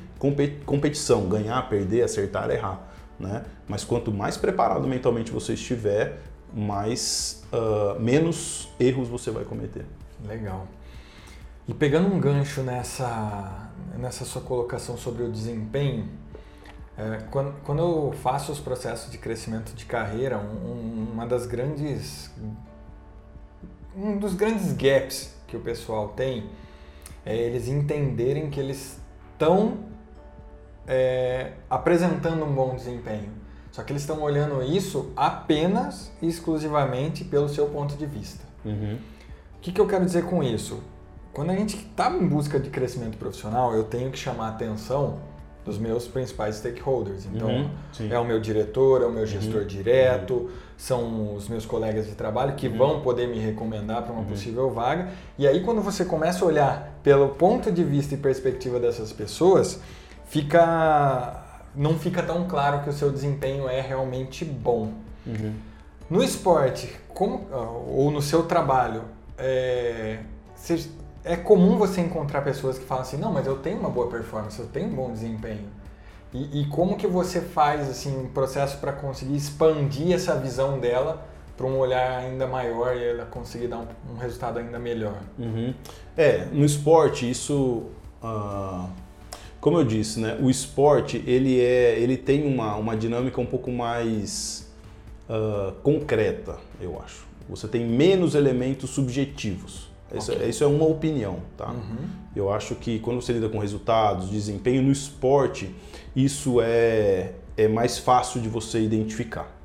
competição, 0.65 1.29
ganhar, 1.29 1.69
perder, 1.69 2.01
acertar, 2.01 2.49
errar. 2.51 2.90
Né? 3.21 3.45
Mas 3.67 3.83
quanto 3.83 4.11
mais 4.11 4.35
preparado 4.35 4.87
mentalmente 4.87 5.31
você 5.31 5.53
estiver, 5.53 6.19
mais 6.53 7.43
uh, 7.53 7.99
menos 7.99 8.69
erros 8.79 9.07
você 9.07 9.31
vai 9.31 9.45
cometer. 9.45 9.85
Legal. 10.25 10.67
E 11.67 11.73
pegando 11.73 12.13
um 12.13 12.19
gancho 12.19 12.61
nessa, 12.63 13.69
nessa 13.97 14.25
sua 14.25 14.41
colocação 14.41 14.97
sobre 14.97 15.23
o 15.23 15.31
desempenho, 15.31 16.09
é, 16.97 17.23
quando, 17.31 17.53
quando 17.63 17.79
eu 17.79 18.13
faço 18.21 18.51
os 18.51 18.59
processos 18.59 19.09
de 19.11 19.17
crescimento 19.17 19.73
de 19.73 19.85
carreira, 19.85 20.37
um, 20.37 21.07
uma 21.13 21.25
das 21.25 21.45
grandes 21.45 22.29
um 23.95 24.17
dos 24.17 24.33
grandes 24.33 24.71
gaps 24.73 25.33
que 25.47 25.55
o 25.55 25.59
pessoal 25.59 26.09
tem 26.09 26.49
é 27.25 27.35
eles 27.35 27.67
entenderem 27.67 28.49
que 28.49 28.59
eles 28.59 28.99
estão 29.33 29.90
é, 30.87 31.53
apresentando 31.69 32.43
um 32.43 32.53
bom 32.53 32.75
desempenho. 32.75 33.29
Só 33.71 33.83
que 33.83 33.91
eles 33.93 34.01
estão 34.01 34.21
olhando 34.21 34.61
isso 34.61 35.11
apenas 35.15 36.11
e 36.21 36.27
exclusivamente 36.27 37.23
pelo 37.23 37.47
seu 37.47 37.67
ponto 37.67 37.95
de 37.95 38.05
vista. 38.05 38.43
Uhum. 38.65 38.97
O 39.57 39.61
que, 39.61 39.71
que 39.71 39.79
eu 39.79 39.87
quero 39.87 40.05
dizer 40.05 40.25
com 40.25 40.43
isso? 40.43 40.83
Quando 41.31 41.51
a 41.51 41.55
gente 41.55 41.77
está 41.77 42.09
em 42.11 42.27
busca 42.27 42.59
de 42.59 42.69
crescimento 42.69 43.17
profissional, 43.17 43.73
eu 43.73 43.85
tenho 43.85 44.11
que 44.11 44.17
chamar 44.17 44.47
a 44.47 44.49
atenção 44.49 45.19
dos 45.63 45.77
meus 45.77 46.07
principais 46.07 46.55
stakeholders. 46.55 47.25
Então, 47.25 47.47
uhum, 47.47 47.69
é 48.09 48.19
o 48.19 48.25
meu 48.25 48.39
diretor, 48.39 49.03
é 49.03 49.05
o 49.05 49.11
meu 49.11 49.25
gestor 49.25 49.61
uhum, 49.61 49.67
direto, 49.67 50.33
uhum. 50.33 50.49
são 50.75 51.35
os 51.35 51.47
meus 51.47 51.65
colegas 51.65 52.07
de 52.07 52.15
trabalho 52.15 52.55
que 52.55 52.67
uhum. 52.67 52.77
vão 52.77 53.01
poder 53.01 53.27
me 53.27 53.37
recomendar 53.37 54.01
para 54.01 54.11
uma 54.11 54.21
uhum. 54.21 54.27
possível 54.27 54.71
vaga. 54.71 55.09
E 55.37 55.47
aí, 55.47 55.63
quando 55.63 55.81
você 55.81 56.03
começa 56.03 56.43
a 56.43 56.47
olhar 56.47 56.99
pelo 57.03 57.29
ponto 57.29 57.71
de 57.71 57.83
vista 57.83 58.15
e 58.15 58.17
perspectiva 58.17 58.79
dessas 58.79 59.13
pessoas, 59.13 59.79
fica 60.31 61.43
não 61.75 61.97
fica 61.97 62.23
tão 62.23 62.47
claro 62.47 62.83
que 62.83 62.89
o 62.89 62.93
seu 62.93 63.11
desempenho 63.11 63.67
é 63.67 63.79
realmente 63.79 64.43
bom. 64.43 64.93
Uhum. 65.25 65.53
No 66.09 66.23
esporte, 66.23 66.93
como, 67.13 67.47
ou 67.87 68.11
no 68.11 68.21
seu 68.21 68.43
trabalho, 68.43 69.03
é, 69.37 70.19
é 71.23 71.35
comum 71.37 71.77
você 71.77 72.01
encontrar 72.01 72.41
pessoas 72.41 72.77
que 72.77 72.85
falam 72.85 73.03
assim, 73.03 73.15
não, 73.15 73.31
mas 73.31 73.47
eu 73.47 73.57
tenho 73.57 73.79
uma 73.79 73.89
boa 73.89 74.07
performance, 74.07 74.59
eu 74.59 74.67
tenho 74.67 74.87
um 74.87 74.95
bom 74.95 75.11
desempenho. 75.11 75.69
E, 76.33 76.61
e 76.61 76.65
como 76.67 76.97
que 76.97 77.07
você 77.07 77.39
faz 77.39 77.89
assim 77.89 78.17
um 78.17 78.27
processo 78.27 78.77
para 78.79 78.91
conseguir 78.91 79.35
expandir 79.35 80.13
essa 80.13 80.35
visão 80.35 80.79
dela 80.79 81.25
para 81.55 81.65
um 81.65 81.77
olhar 81.77 82.19
ainda 82.19 82.47
maior 82.47 82.95
e 82.95 83.03
ela 83.03 83.25
conseguir 83.25 83.67
dar 83.67 83.79
um, 83.79 83.87
um 84.13 84.17
resultado 84.17 84.59
ainda 84.59 84.79
melhor? 84.79 85.19
Uhum. 85.39 85.73
É, 86.17 86.45
no 86.51 86.65
esporte 86.65 87.29
isso 87.29 87.83
uh 88.21 89.00
como 89.61 89.77
eu 89.77 89.85
disse, 89.85 90.19
né, 90.19 90.37
o 90.41 90.49
esporte 90.49 91.23
ele, 91.27 91.61
é, 91.61 91.99
ele 91.99 92.17
tem 92.17 92.51
uma, 92.51 92.75
uma 92.75 92.97
dinâmica 92.97 93.39
um 93.39 93.45
pouco 93.45 93.71
mais 93.71 94.67
uh, 95.29 95.71
concreta, 95.83 96.57
eu 96.81 96.99
acho. 96.99 97.27
Você 97.47 97.67
tem 97.67 97.85
menos 97.85 98.33
elementos 98.33 98.89
subjetivos. 98.89 99.89
Isso, 100.13 100.31
okay. 100.31 100.49
isso 100.49 100.63
é 100.63 100.67
uma 100.67 100.85
opinião, 100.85 101.37
tá? 101.55 101.69
Uhum. 101.69 102.07
Eu 102.35 102.51
acho 102.51 102.75
que 102.75 102.99
quando 102.99 103.21
você 103.21 103.33
lida 103.33 103.47
com 103.47 103.59
resultados, 103.59 104.29
desempenho 104.29 104.81
no 104.81 104.91
esporte, 104.91 105.73
isso 106.15 106.59
é, 106.59 107.33
é 107.55 107.67
mais 107.67 107.97
fácil 107.97 108.41
de 108.41 108.49
você 108.49 108.81
identificar. 108.81 109.55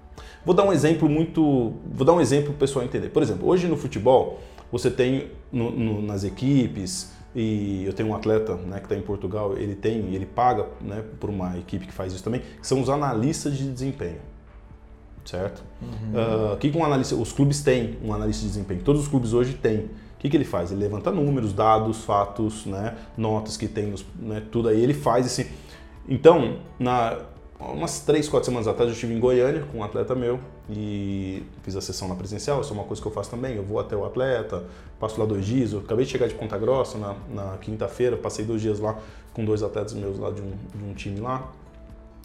Vou 0.44 0.54
dar 0.54 0.64
um 0.64 0.72
exemplo 0.72 1.08
muito, 1.08 1.72
vou 1.90 2.06
dar 2.06 2.12
um 2.12 2.20
exemplo 2.20 2.48
para 2.48 2.54
o 2.54 2.58
pessoal 2.58 2.84
entender. 2.84 3.08
Por 3.08 3.22
exemplo, 3.22 3.48
hoje 3.48 3.66
no 3.66 3.76
futebol 3.76 4.40
você 4.70 4.90
tem 4.90 5.30
no, 5.50 5.70
no, 5.70 6.02
nas 6.02 6.22
equipes 6.22 7.15
e 7.38 7.84
eu 7.84 7.92
tenho 7.92 8.08
um 8.08 8.14
atleta 8.14 8.54
né, 8.54 8.78
que 8.78 8.86
está 8.86 8.96
em 8.96 9.02
Portugal, 9.02 9.58
ele 9.58 9.74
tem, 9.74 10.14
ele 10.14 10.24
paga 10.24 10.66
né, 10.80 11.04
por 11.20 11.28
uma 11.28 11.58
equipe 11.58 11.86
que 11.86 11.92
faz 11.92 12.14
isso 12.14 12.24
também, 12.24 12.40
que 12.40 12.66
são 12.66 12.80
os 12.80 12.88
analistas 12.88 13.58
de 13.58 13.70
desempenho. 13.70 14.20
certo? 15.22 15.62
Uhum. 15.82 16.54
Uh, 16.54 16.56
que, 16.56 16.70
que 16.70 16.78
um 16.78 16.82
analista, 16.82 17.14
os 17.14 17.32
clubes 17.32 17.62
têm 17.62 17.98
um 18.02 18.14
analista 18.14 18.40
de 18.40 18.48
desempenho, 18.48 18.80
todos 18.82 19.02
os 19.02 19.08
clubes 19.08 19.34
hoje 19.34 19.52
têm. 19.52 19.80
O 19.80 20.18
que, 20.18 20.30
que 20.30 20.36
ele 20.36 20.46
faz? 20.46 20.72
Ele 20.72 20.80
levanta 20.80 21.10
números, 21.10 21.52
dados, 21.52 22.04
fatos, 22.04 22.64
né, 22.64 22.96
notas 23.18 23.58
que 23.58 23.68
tem, 23.68 23.94
né, 24.18 24.42
tudo 24.50 24.70
aí, 24.70 24.82
ele 24.82 24.94
faz 24.94 25.26
esse... 25.26 25.50
Então, 26.08 26.56
na, 26.78 27.18
umas 27.58 28.00
três, 28.00 28.28
quatro 28.28 28.46
semanas 28.46 28.68
atrás 28.68 28.88
eu 28.88 28.94
estive 28.94 29.14
em 29.14 29.18
Goiânia 29.18 29.64
com 29.72 29.78
um 29.78 29.84
atleta 29.84 30.14
meu 30.14 30.38
e 30.68 31.42
fiz 31.62 31.74
a 31.76 31.80
sessão 31.80 32.08
na 32.08 32.14
presencial, 32.14 32.60
isso 32.60 32.70
é 32.70 32.74
uma 32.74 32.84
coisa 32.84 33.00
que 33.00 33.08
eu 33.08 33.12
faço 33.12 33.30
também, 33.30 33.56
eu 33.56 33.62
vou 33.62 33.78
até 33.78 33.96
o 33.96 34.04
atleta, 34.04 34.64
passo 35.00 35.18
lá 35.18 35.26
dois 35.26 35.44
dias, 35.44 35.72
eu 35.72 35.80
acabei 35.80 36.04
de 36.04 36.10
chegar 36.10 36.26
de 36.26 36.34
Ponta 36.34 36.58
Grossa 36.58 36.98
na, 36.98 37.16
na 37.30 37.56
quinta-feira, 37.58 38.16
passei 38.16 38.44
dois 38.44 38.60
dias 38.60 38.78
lá 38.78 38.98
com 39.32 39.44
dois 39.44 39.62
atletas 39.62 39.94
meus 39.94 40.18
lá 40.18 40.30
de 40.30 40.42
um, 40.42 40.50
de 40.74 40.84
um 40.84 40.94
time 40.94 41.20
lá, 41.20 41.50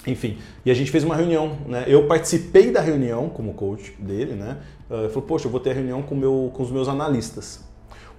enfim, 0.05 0.37
e 0.65 0.71
a 0.71 0.73
gente 0.73 0.89
fez 0.89 1.03
uma 1.03 1.15
reunião, 1.15 1.57
né? 1.67 1.85
Eu 1.87 2.07
participei 2.07 2.71
da 2.71 2.81
reunião 2.81 3.29
como 3.29 3.53
coach 3.53 3.93
dele, 3.99 4.33
né? 4.33 4.57
Uh, 4.89 4.95
ele 4.95 5.09
falou, 5.09 5.27
poxa, 5.27 5.45
eu 5.45 5.51
vou 5.51 5.59
ter 5.59 5.71
a 5.71 5.73
reunião 5.73 6.01
com, 6.01 6.15
meu, 6.15 6.51
com 6.53 6.63
os 6.63 6.71
meus 6.71 6.87
analistas. 6.87 7.63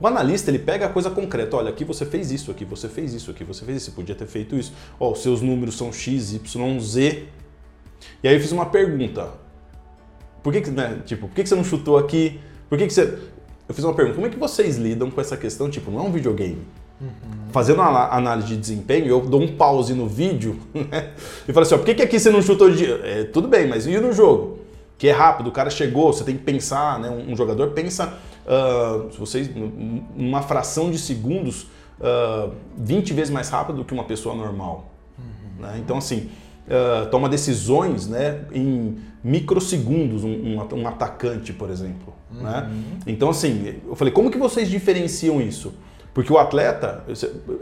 O 0.02 0.06
analista 0.08 0.50
ele 0.50 0.58
pega 0.58 0.86
a 0.86 0.88
coisa 0.88 1.08
concreta, 1.10 1.56
olha, 1.56 1.70
aqui 1.70 1.84
você 1.84 2.04
fez 2.04 2.32
isso, 2.32 2.50
aqui 2.50 2.64
você 2.64 2.88
fez 2.88 3.14
isso, 3.14 3.30
aqui 3.30 3.44
você 3.44 3.64
fez 3.64 3.76
isso, 3.76 3.90
você 3.92 3.92
podia 3.92 4.16
ter 4.16 4.26
feito 4.26 4.56
isso. 4.56 4.72
Ó, 4.98 5.12
os 5.12 5.22
seus 5.22 5.40
números 5.40 5.76
são 5.76 5.92
X, 5.92 6.32
Y, 6.32 6.80
Z. 6.80 7.28
E 8.20 8.26
aí 8.26 8.34
eu 8.34 8.40
fiz 8.40 8.50
uma 8.50 8.66
pergunta. 8.66 9.28
Por 10.42 10.52
que, 10.52 10.60
que 10.60 10.70
né, 10.72 11.00
tipo, 11.06 11.28
por 11.28 11.34
que, 11.36 11.44
que 11.44 11.48
você 11.48 11.54
não 11.54 11.62
chutou 11.62 11.96
aqui? 11.96 12.40
Por 12.68 12.76
que, 12.76 12.88
que 12.88 12.92
você. 12.92 13.16
Eu 13.68 13.72
fiz 13.72 13.84
uma 13.84 13.94
pergunta, 13.94 14.16
como 14.16 14.26
é 14.26 14.30
que 14.30 14.36
vocês 14.36 14.76
lidam 14.76 15.08
com 15.08 15.20
essa 15.20 15.36
questão? 15.36 15.70
Tipo, 15.70 15.88
não 15.92 16.00
é 16.00 16.02
um 16.02 16.10
videogame. 16.10 16.66
Uhum. 17.00 17.08
Fazendo 17.52 17.80
uma 17.80 18.08
análise 18.08 18.48
de 18.48 18.56
desempenho, 18.56 19.06
eu 19.06 19.20
dou 19.20 19.40
um 19.40 19.56
pause 19.56 19.94
no 19.94 20.08
vídeo 20.08 20.58
né? 20.74 21.12
e 21.46 21.52
falo 21.52 21.64
assim: 21.64 21.76
ó, 21.76 21.78
por 21.78 21.86
que, 21.86 21.94
que 21.94 22.02
aqui 22.02 22.18
você 22.18 22.28
não 22.28 22.42
chutou 22.42 22.68
de. 22.72 22.90
É, 22.90 23.22
tudo 23.32 23.46
bem, 23.46 23.68
mas 23.68 23.86
e 23.86 23.96
no 24.00 24.12
jogo? 24.12 24.58
Que 24.98 25.06
é 25.06 25.12
rápido, 25.12 25.46
o 25.46 25.52
cara 25.52 25.70
chegou, 25.70 26.12
você 26.12 26.24
tem 26.24 26.36
que 26.36 26.42
pensar, 26.42 26.98
né? 26.98 27.08
Um, 27.08 27.34
um 27.34 27.36
jogador 27.36 27.70
pensa, 27.70 28.18
uh, 28.46 29.12
se 29.12 29.18
vocês, 29.18 29.50
numa 30.16 30.42
fração 30.42 30.90
de 30.90 30.98
segundos, 30.98 31.64
uh, 32.00 32.52
20 32.76 33.12
vezes 33.12 33.30
mais 33.30 33.48
rápido 33.48 33.76
do 33.76 33.84
que 33.84 33.92
uma 33.94 34.04
pessoa 34.04 34.34
normal. 34.34 34.92
Uhum. 35.18 35.62
Né? 35.62 35.76
Então, 35.78 35.98
assim, 35.98 36.30
uh, 36.66 37.08
toma 37.10 37.28
decisões 37.28 38.06
né, 38.06 38.44
em 38.52 38.98
microsegundos, 39.22 40.24
um, 40.24 40.28
um, 40.28 40.74
um 40.80 40.88
atacante, 40.88 41.52
por 41.52 41.70
exemplo. 41.70 42.12
Né? 42.30 42.40
Uhum. 42.40 42.50
Né? 42.50 42.98
Então, 43.06 43.30
assim, 43.30 43.80
eu 43.86 43.94
falei, 43.94 44.12
como 44.12 44.30
que 44.30 44.38
vocês 44.38 44.68
diferenciam 44.68 45.40
isso? 45.40 45.72
Porque 46.14 46.32
o 46.32 46.38
atleta, 46.38 47.04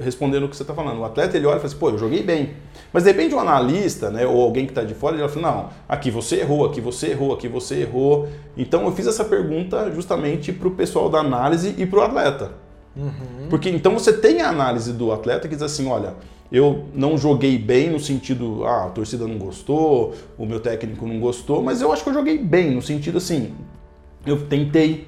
respondendo 0.01 0.45
o 0.45 0.49
que 0.49 0.57
você 0.57 0.65
está 0.65 0.75
falando, 0.75 0.99
o 0.99 1.05
atleta 1.05 1.37
ele 1.37 1.47
olha 1.47 1.57
e 1.57 1.59
fala 1.59 1.69
assim, 1.69 1.79
pô, 1.79 1.91
eu 1.91 1.99
joguei 1.99 2.23
bem. 2.23 2.51
Mas 2.93 3.05
depende 3.05 3.33
um 3.33 3.39
analista, 3.39 4.11
né, 4.11 4.27
ou 4.27 4.43
alguém 4.43 4.67
que 4.67 4.73
está 4.73 4.83
de 4.83 4.95
fora, 4.95 5.17
ele 5.17 5.29
fala, 5.29 5.53
não, 5.53 5.71
aqui 5.89 6.11
você 6.11 6.41
errou, 6.41 6.65
aqui 6.65 6.81
você 6.81 7.09
errou, 7.09 7.33
aqui 7.33 7.47
você 7.47 7.83
errou. 7.83 8.29
Então 8.57 8.85
eu 8.85 8.93
fiz 8.93 9.07
essa 9.07 9.25
pergunta 9.25 9.93
justamente 9.95 10.53
para 10.53 10.67
o 10.67 10.73
pessoal 10.73 11.09
da 11.09 11.21
análise 11.21 11.75
e 11.79 11.87
para 11.87 12.01
o 12.01 12.03
atleta. 12.03 12.51
Uhum. 12.97 13.47
Porque 13.49 13.71
então 13.71 13.93
você 13.93 14.13
tem 14.13 14.43
a 14.43 14.49
análise 14.49 14.93
do 14.93 15.13
atleta 15.13 15.47
que 15.47 15.55
diz 15.55 15.63
assim, 15.63 15.89
olha, 15.89 16.15
eu 16.51 16.87
não 16.93 17.17
joguei 17.17 17.57
bem 17.57 17.91
no 17.91 18.01
sentido, 18.01 18.65
ah, 18.65 18.87
a 18.87 18.89
torcida 18.89 19.27
não 19.27 19.39
gostou, 19.39 20.15
o 20.37 20.45
meu 20.45 20.59
técnico 20.59 21.07
não 21.07 21.21
gostou, 21.21 21.63
mas 21.63 21.81
eu 21.81 21.93
acho 21.93 22.03
que 22.03 22.11
eu 22.11 22.15
joguei 22.15 22.39
bem, 22.39 22.73
no 22.73 22.83
sentido 22.83 23.19
assim, 23.19 23.55
eu 24.27 24.47
tentei, 24.47 25.07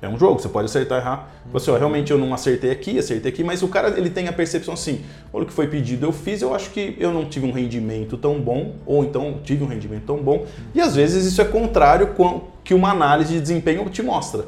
é 0.00 0.08
um 0.08 0.18
jogo, 0.18 0.40
você 0.40 0.48
pode 0.48 0.66
acertar 0.66 0.98
e 0.98 1.00
errar. 1.00 1.30
Você, 1.52 1.70
ó, 1.70 1.76
realmente 1.76 2.10
eu 2.10 2.18
não 2.18 2.34
acertei 2.34 2.70
aqui, 2.70 2.98
acertei 2.98 3.30
aqui, 3.30 3.44
mas 3.44 3.62
o 3.62 3.68
cara 3.68 3.96
ele 3.96 4.10
tem 4.10 4.28
a 4.28 4.32
percepção 4.32 4.74
assim, 4.74 5.04
olha 5.32 5.44
o 5.44 5.46
que 5.46 5.52
foi 5.52 5.68
pedido, 5.68 6.04
eu 6.04 6.12
fiz, 6.12 6.42
eu 6.42 6.54
acho 6.54 6.70
que 6.70 6.96
eu 6.98 7.12
não 7.12 7.24
tive 7.24 7.46
um 7.46 7.52
rendimento 7.52 8.16
tão 8.16 8.40
bom, 8.40 8.74
ou 8.84 9.04
então 9.04 9.40
tive 9.44 9.62
um 9.62 9.66
rendimento 9.66 10.04
tão 10.04 10.18
bom. 10.18 10.46
E 10.74 10.80
às 10.80 10.96
vezes 10.96 11.24
isso 11.24 11.40
é 11.40 11.44
contrário 11.44 12.08
com 12.14 12.48
que 12.64 12.74
uma 12.74 12.90
análise 12.90 13.34
de 13.34 13.40
desempenho 13.40 13.88
te 13.90 14.02
mostra. 14.02 14.44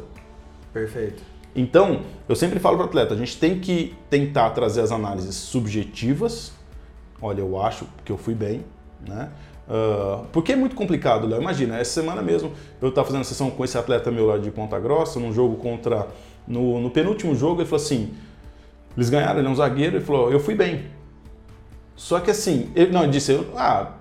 Perfeito. 0.72 1.22
Então, 1.54 2.00
eu 2.28 2.34
sempre 2.34 2.58
falo 2.58 2.76
para 2.76 2.86
o 2.86 2.88
atleta, 2.88 3.14
a 3.14 3.16
gente 3.16 3.38
tem 3.38 3.60
que 3.60 3.94
tentar 4.10 4.50
trazer 4.50 4.80
as 4.80 4.90
análises 4.90 5.36
subjetivas. 5.36 6.52
Olha, 7.22 7.40
eu 7.40 7.62
acho 7.62 7.86
que 8.04 8.10
eu 8.10 8.18
fui 8.18 8.34
bem, 8.34 8.64
né? 9.06 9.30
Uh, 9.66 10.26
porque 10.32 10.52
é 10.52 10.56
muito 10.56 10.76
complicado, 10.76 11.26
Léo. 11.26 11.40
Imagina, 11.40 11.78
essa 11.78 12.00
semana 12.00 12.20
mesmo 12.20 12.52
eu 12.82 12.90
estava 12.90 13.06
fazendo 13.06 13.24
sessão 13.24 13.50
com 13.50 13.64
esse 13.64 13.78
atleta 13.78 14.10
meu 14.10 14.26
lá 14.26 14.38
de 14.38 14.50
Ponta 14.50 14.78
Grossa, 14.78 15.18
num 15.18 15.32
jogo 15.32 15.56
contra. 15.56 16.06
No, 16.46 16.78
no 16.78 16.90
penúltimo 16.90 17.34
jogo, 17.34 17.62
ele 17.62 17.68
falou 17.68 17.82
assim: 17.82 18.12
eles 18.96 19.10
ganharam, 19.10 19.38
ele 19.38 19.48
é 19.48 19.50
um 19.50 19.54
zagueiro, 19.54 19.96
ele 19.96 20.04
falou, 20.04 20.30
eu 20.30 20.38
fui 20.38 20.54
bem. 20.54 20.84
Só 21.96 22.20
que 22.20 22.30
assim, 22.30 22.70
ele 22.74 22.90
não, 22.90 23.02
ele 23.02 23.12
disse, 23.12 23.38
ah, 23.56 23.92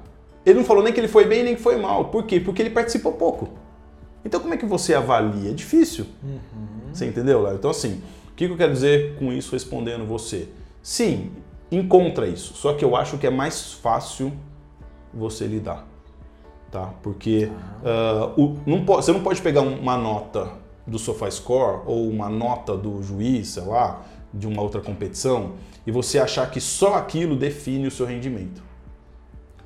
ele 0.46 0.60
não 0.60 0.66
falou 0.66 0.84
nem 0.84 0.94
que 0.94 1.00
ele 1.00 1.08
foi 1.08 1.26
bem 1.26 1.44
nem 1.44 1.56
que 1.56 1.62
foi 1.62 1.78
mal. 1.78 2.06
Por 2.06 2.24
quê? 2.24 2.40
Porque 2.40 2.62
ele 2.62 2.70
participou 2.70 3.14
pouco. 3.14 3.50
Então 4.26 4.40
como 4.40 4.54
é 4.54 4.58
que 4.58 4.66
você 4.66 4.94
avalia? 4.94 5.52
É 5.52 5.54
difícil. 5.54 6.06
Uhum. 6.24 6.94
Você 6.94 7.06
entendeu, 7.06 7.42
Léo? 7.42 7.56
Então 7.56 7.72
assim, 7.72 8.02
o 8.32 8.36
que 8.36 8.46
eu 8.46 8.58
quero 8.58 8.72
dizer 8.72 9.16
com 9.16 9.34
isso 9.34 9.52
respondendo 9.52 10.06
você? 10.06 10.48
Sim, 10.82 11.32
encontra 11.72 12.28
isso. 12.28 12.54
Só 12.54 12.74
que 12.74 12.86
eu 12.86 12.96
acho 12.96 13.18
que 13.18 13.28
é 13.28 13.30
mais 13.30 13.74
fácil 13.74 14.32
você 15.14 15.46
lidar. 15.46 15.88
Tá? 16.72 16.94
Porque 17.04 17.52
uh, 17.84 18.42
o, 18.42 18.58
não 18.66 18.84
pode, 18.84 19.06
você 19.06 19.12
não 19.12 19.22
pode 19.22 19.42
pegar 19.42 19.62
uma 19.62 19.98
nota 19.98 20.52
do 20.88 20.98
SofaScore 20.98 21.82
ou 21.86 22.10
uma 22.10 22.30
nota 22.30 22.76
do 22.76 23.02
juiz, 23.02 23.50
sei 23.50 23.64
lá, 23.64 24.02
de 24.34 24.48
uma 24.48 24.62
outra 24.62 24.82
competição 24.82 25.54
e 25.86 25.92
você 25.92 26.18
achar 26.18 26.50
que 26.50 26.60
só 26.60 26.96
aquilo 26.96 27.36
define 27.36 27.88
o 27.88 27.92
seu 27.92 28.06
rendimento. 28.06 28.64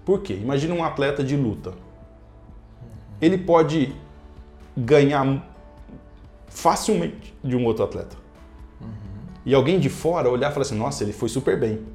Por 0.04 0.22
quê? 0.22 0.34
Imagina 0.34 0.74
um 0.74 0.84
atleta 0.84 1.24
de 1.24 1.36
luta. 1.36 1.74
Ele 3.22 3.38
pode 3.38 3.96
ganhar 4.76 5.46
facilmente 6.48 7.36
de 7.44 7.56
um 7.56 7.66
outro 7.66 7.84
atleta. 7.84 8.16
Uhum. 8.82 8.88
E 9.46 9.54
alguém 9.54 9.80
de 9.80 9.90
fora 9.90 10.30
olhar 10.30 10.50
e 10.50 10.54
falar 10.54 10.66
assim: 10.66 10.78
nossa, 10.78 11.04
ele 11.04 11.14
foi 11.14 11.30
super 11.30 11.60
bem. 11.60 11.86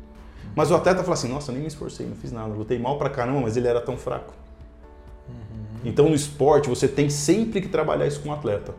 Mas 0.55 0.71
o 0.71 0.75
atleta 0.75 1.03
fala 1.03 1.15
assim: 1.15 1.29
nossa, 1.29 1.53
nem 1.53 1.63
me 1.63 1.69
esforcei, 1.69 2.07
não 2.07 2.17
fiz 2.17 2.33
nada, 2.33 2.53
lutei 2.53 2.79
mal 2.79 2.99
pra 2.99 3.11
caramba, 3.11 3.41
mas 3.41 3.57
ele 3.57 3.69
era 3.69 3.81
tão 3.81 3.97
fraco. 3.97 4.35
Uhum. 5.29 5.81
Então 5.85 6.09
no 6.09 6.15
esporte 6.15 6.69
você 6.69 6.87
tem 6.87 7.09
sempre 7.09 7.61
que 7.61 7.69
trabalhar 7.69 8.07
isso 8.07 8.21
com 8.21 8.29
o 8.29 8.33
atleta. 8.33 8.75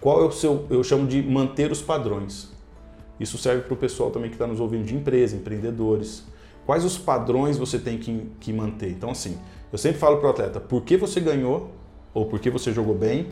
Qual 0.00 0.22
é 0.22 0.26
o 0.26 0.30
seu, 0.30 0.66
eu 0.68 0.84
chamo 0.84 1.06
de 1.06 1.22
manter 1.22 1.72
os 1.72 1.80
padrões. 1.80 2.52
Isso 3.18 3.38
serve 3.38 3.62
para 3.62 3.74
o 3.74 3.76
pessoal 3.76 4.10
também 4.10 4.28
que 4.28 4.34
está 4.34 4.46
nos 4.46 4.60
ouvindo 4.60 4.84
de 4.84 4.94
empresa, 4.94 5.36
empreendedores. 5.36 6.24
Quais 6.66 6.84
os 6.84 6.98
padrões 6.98 7.56
você 7.56 7.78
tem 7.78 7.98
que, 7.98 8.30
que 8.40 8.52
manter? 8.52 8.90
Então, 8.90 9.10
assim, 9.10 9.38
eu 9.70 9.78
sempre 9.78 9.98
falo 9.98 10.18
para 10.18 10.26
o 10.26 10.30
atleta: 10.30 10.60
por 10.60 10.82
que 10.82 10.96
você 10.96 11.20
ganhou 11.20 11.70
ou 12.12 12.26
por 12.26 12.38
que 12.38 12.50
você 12.50 12.72
jogou 12.72 12.94
bem 12.94 13.28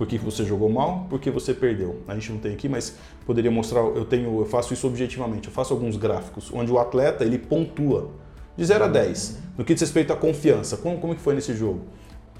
por 0.00 0.06
que 0.06 0.16
você 0.16 0.46
jogou 0.46 0.70
mal, 0.70 1.06
por 1.10 1.20
que 1.20 1.30
você 1.30 1.52
perdeu. 1.52 2.00
A 2.08 2.14
gente 2.14 2.32
não 2.32 2.38
tem 2.38 2.54
aqui, 2.54 2.70
mas 2.70 2.96
poderia 3.26 3.50
mostrar, 3.50 3.80
eu 3.80 4.06
tenho, 4.06 4.40
eu 4.40 4.46
faço 4.46 4.72
isso 4.72 4.86
objetivamente, 4.86 5.46
eu 5.46 5.52
faço 5.52 5.74
alguns 5.74 5.98
gráficos 5.98 6.50
onde 6.54 6.72
o 6.72 6.78
atleta 6.78 7.22
ele 7.22 7.36
pontua 7.36 8.10
de 8.56 8.64
0 8.64 8.84
a 8.84 8.88
10 8.88 9.38
no 9.58 9.62
que 9.62 9.74
diz 9.74 9.82
respeito 9.82 10.10
à 10.10 10.16
confiança. 10.16 10.78
Como, 10.78 10.98
como 10.98 11.14
que 11.14 11.20
foi 11.20 11.34
nesse 11.34 11.54
jogo? 11.54 11.82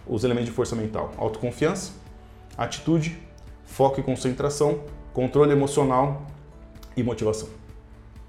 Os 0.07 0.25
elementos 0.25 0.49
de 0.49 0.55
força 0.57 0.75
mental, 0.75 1.13
autoconfiança, 1.19 1.93
atitude, 2.57 3.19
foco 3.63 4.01
e 4.01 4.03
concentração, 4.03 4.81
controle 5.13 5.53
emocional 5.53 6.23
e 6.97 7.03
motivação. 7.03 7.51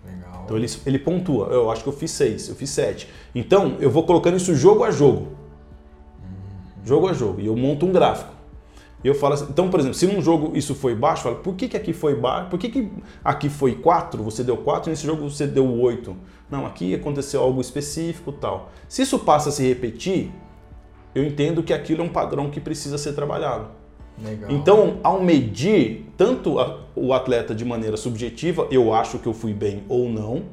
Legal. 0.06 0.42
Então 0.44 0.58
ele, 0.58 0.68
ele 0.86 1.00
pontua. 1.00 1.48
Eu 1.48 1.72
acho 1.72 1.84
que 1.84 1.88
eu 1.88 1.94
fiz 1.94 2.12
6, 2.12 2.50
eu 2.50 2.56
fiz 2.56 2.70
7. 2.72 3.08
Então 3.34 3.78
eu 3.80 3.90
vou 3.90 4.06
colocando 4.06 4.36
isso 4.36 4.54
jogo 4.54 4.84
a 4.84 4.92
jogo. 4.92 5.38
Uhum. 6.20 6.86
Jogo 6.86 7.08
a 7.08 7.14
jogo. 7.14 7.40
E 7.40 7.46
eu 7.46 7.56
monto 7.56 7.86
um 7.86 7.94
gráfico. 7.94 8.41
E 9.04 9.08
eu 9.08 9.16
falo 9.16 9.34
assim, 9.34 9.48
então, 9.50 9.70
por 9.70 9.80
exemplo, 9.80 9.98
se 9.98 10.06
num 10.06 10.22
jogo 10.22 10.56
isso 10.56 10.76
foi 10.76 10.94
baixo, 10.94 11.28
eu 11.28 11.32
falo, 11.32 11.44
por 11.44 11.56
que, 11.56 11.68
que 11.68 11.78
aqui 11.78 11.92
foi 11.92 12.16
baixo? 12.16 12.50
Por 12.50 12.60
que, 12.60 12.70
que 12.70 12.92
aqui 13.24 13.50
foi 13.50 13.76
4, 13.76 14.22
você 14.22 14.44
deu 14.44 14.58
4 14.58 14.90
e 14.90 14.92
nesse 14.92 15.06
jogo 15.06 15.28
você 15.30 15.48
deu 15.48 15.68
8? 15.80 16.16
Não, 16.50 16.66
aqui 16.66 16.94
aconteceu 16.94 17.42
algo 17.42 17.60
específico 17.60 18.32
tal. 18.32 18.72
Se 18.88 19.02
isso 19.02 19.18
passa 19.20 19.50
a 19.50 19.52
se 19.52 19.68
repetir, 19.68 20.32
eu 21.16 21.24
entendo 21.24 21.64
que 21.64 21.74
aquilo 21.74 22.02
é 22.02 22.06
um 22.06 22.10
padrão 22.10 22.50
que 22.50 22.60
precisa 22.60 22.98
ser 22.98 23.14
trabalhado. 23.14 23.70
Legal. 24.24 24.52
Então, 24.52 25.00
ao 25.04 25.22
medir 25.22 26.06
tanto 26.16 26.60
a, 26.60 26.82
o 26.96 27.14
atleta 27.14 27.56
de 27.56 27.66
maneira 27.66 27.98
subjetiva, 27.98 28.68
eu 28.70 28.94
acho 28.94 29.18
que 29.18 29.28
eu 29.28 29.34
fui 29.34 29.54
bem 29.54 29.84
ou 29.90 30.10
não, 30.10 30.44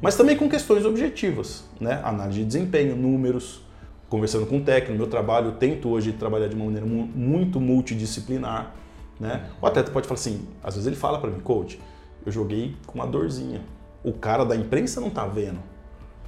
mas 0.00 0.16
também 0.16 0.36
com 0.36 0.48
questões 0.48 0.84
objetivas, 0.84 1.64
né? 1.80 2.00
Análise 2.04 2.38
de 2.40 2.44
desempenho, 2.44 2.94
números, 2.94 3.62
conversando 4.08 4.46
com 4.46 4.58
o 4.58 4.60
técnico, 4.60 4.92
no 4.92 4.98
meu 4.98 5.08
trabalho, 5.08 5.48
eu 5.48 5.52
tento 5.52 5.88
hoje 5.88 6.12
trabalhar 6.12 6.48
de 6.48 6.54
uma 6.54 6.66
maneira 6.66 6.86
muito 6.86 7.60
multidisciplinar. 7.60 8.74
Né? 9.18 9.48
O 9.60 9.66
atleta 9.66 9.90
pode 9.90 10.06
falar 10.06 10.18
assim, 10.18 10.46
às 10.62 10.74
vezes 10.74 10.86
ele 10.86 10.96
fala 10.96 11.18
para 11.18 11.30
mim, 11.30 11.40
coach, 11.40 11.80
eu 12.24 12.30
joguei 12.30 12.74
com 12.86 12.94
uma 12.98 13.06
dorzinha. 13.06 13.62
O 14.04 14.12
cara 14.12 14.44
da 14.44 14.54
imprensa 14.54 15.00
não 15.00 15.10
tá 15.10 15.26
vendo, 15.26 15.58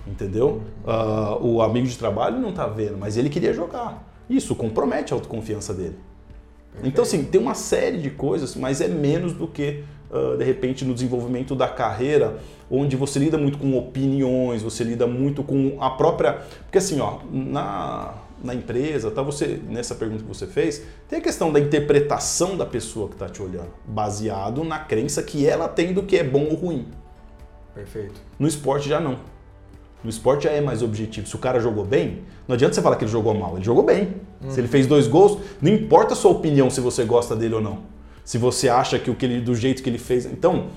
entendeu? 0.06 0.62
Uh, 0.84 1.46
o 1.46 1.62
amigo 1.62 1.86
de 1.86 1.96
trabalho 1.96 2.38
não 2.38 2.52
tá 2.52 2.66
vendo, 2.66 2.96
mas 2.98 3.16
ele 3.16 3.28
queria 3.28 3.52
jogar. 3.52 4.04
Isso 4.28 4.54
compromete 4.54 5.12
a 5.12 5.16
autoconfiança 5.16 5.72
dele. 5.72 5.98
Perfeito. 6.72 6.88
Então, 6.88 7.02
assim, 7.02 7.24
tem 7.24 7.40
uma 7.40 7.54
série 7.54 7.98
de 7.98 8.10
coisas, 8.10 8.54
mas 8.56 8.80
é 8.80 8.88
menos 8.88 9.32
do 9.32 9.46
que, 9.46 9.84
de 10.38 10.44
repente, 10.44 10.84
no 10.84 10.94
desenvolvimento 10.94 11.54
da 11.54 11.68
carreira, 11.68 12.38
onde 12.70 12.96
você 12.96 13.18
lida 13.18 13.36
muito 13.36 13.58
com 13.58 13.76
opiniões, 13.76 14.62
você 14.62 14.84
lida 14.84 15.06
muito 15.06 15.42
com 15.42 15.76
a 15.80 15.90
própria. 15.90 16.40
Porque, 16.64 16.78
assim, 16.78 17.00
ó, 17.00 17.18
na, 17.30 18.14
na 18.42 18.54
empresa, 18.54 19.10
tá 19.10 19.22
você 19.22 19.60
nessa 19.68 19.94
pergunta 19.94 20.22
que 20.22 20.28
você 20.28 20.46
fez, 20.46 20.82
tem 21.08 21.18
a 21.18 21.22
questão 21.22 21.52
da 21.52 21.60
interpretação 21.60 22.56
da 22.56 22.64
pessoa 22.64 23.08
que 23.08 23.14
está 23.14 23.28
te 23.28 23.42
olhando, 23.42 23.70
baseado 23.86 24.64
na 24.64 24.78
crença 24.78 25.22
que 25.22 25.46
ela 25.46 25.68
tem 25.68 25.92
do 25.92 26.02
que 26.02 26.16
é 26.16 26.24
bom 26.24 26.44
ou 26.44 26.54
ruim. 26.54 26.86
Perfeito. 27.74 28.20
No 28.38 28.48
esporte 28.48 28.88
já 28.88 29.00
não. 29.00 29.18
No 30.02 30.10
esporte 30.10 30.44
já 30.44 30.50
é 30.50 30.60
mais 30.60 30.82
objetivo. 30.82 31.26
Se 31.26 31.34
o 31.34 31.38
cara 31.38 31.58
jogou 31.58 31.84
bem, 31.84 32.22
não 32.46 32.54
adianta 32.54 32.74
você 32.74 32.82
falar 32.82 32.96
que 32.96 33.04
ele 33.04 33.10
jogou 33.10 33.34
mal, 33.34 33.56
ele 33.56 33.64
jogou 33.64 33.82
bem. 33.82 34.14
Uhum. 34.42 34.50
Se 34.50 34.60
ele 34.60 34.68
fez 34.68 34.86
dois 34.86 35.08
gols, 35.08 35.38
não 35.60 35.72
importa 35.72 36.14
a 36.14 36.16
sua 36.16 36.30
opinião 36.30 36.70
se 36.70 36.80
você 36.80 37.04
gosta 37.04 37.34
dele 37.34 37.54
ou 37.54 37.60
não. 37.60 37.97
Se 38.28 38.36
você 38.36 38.68
acha 38.68 38.98
que 38.98 39.10
o 39.10 39.14
que 39.14 39.24
ele, 39.24 39.40
do 39.40 39.54
jeito 39.54 39.82
que 39.82 39.88
ele 39.88 39.96
fez. 39.96 40.26
Então, 40.26 40.68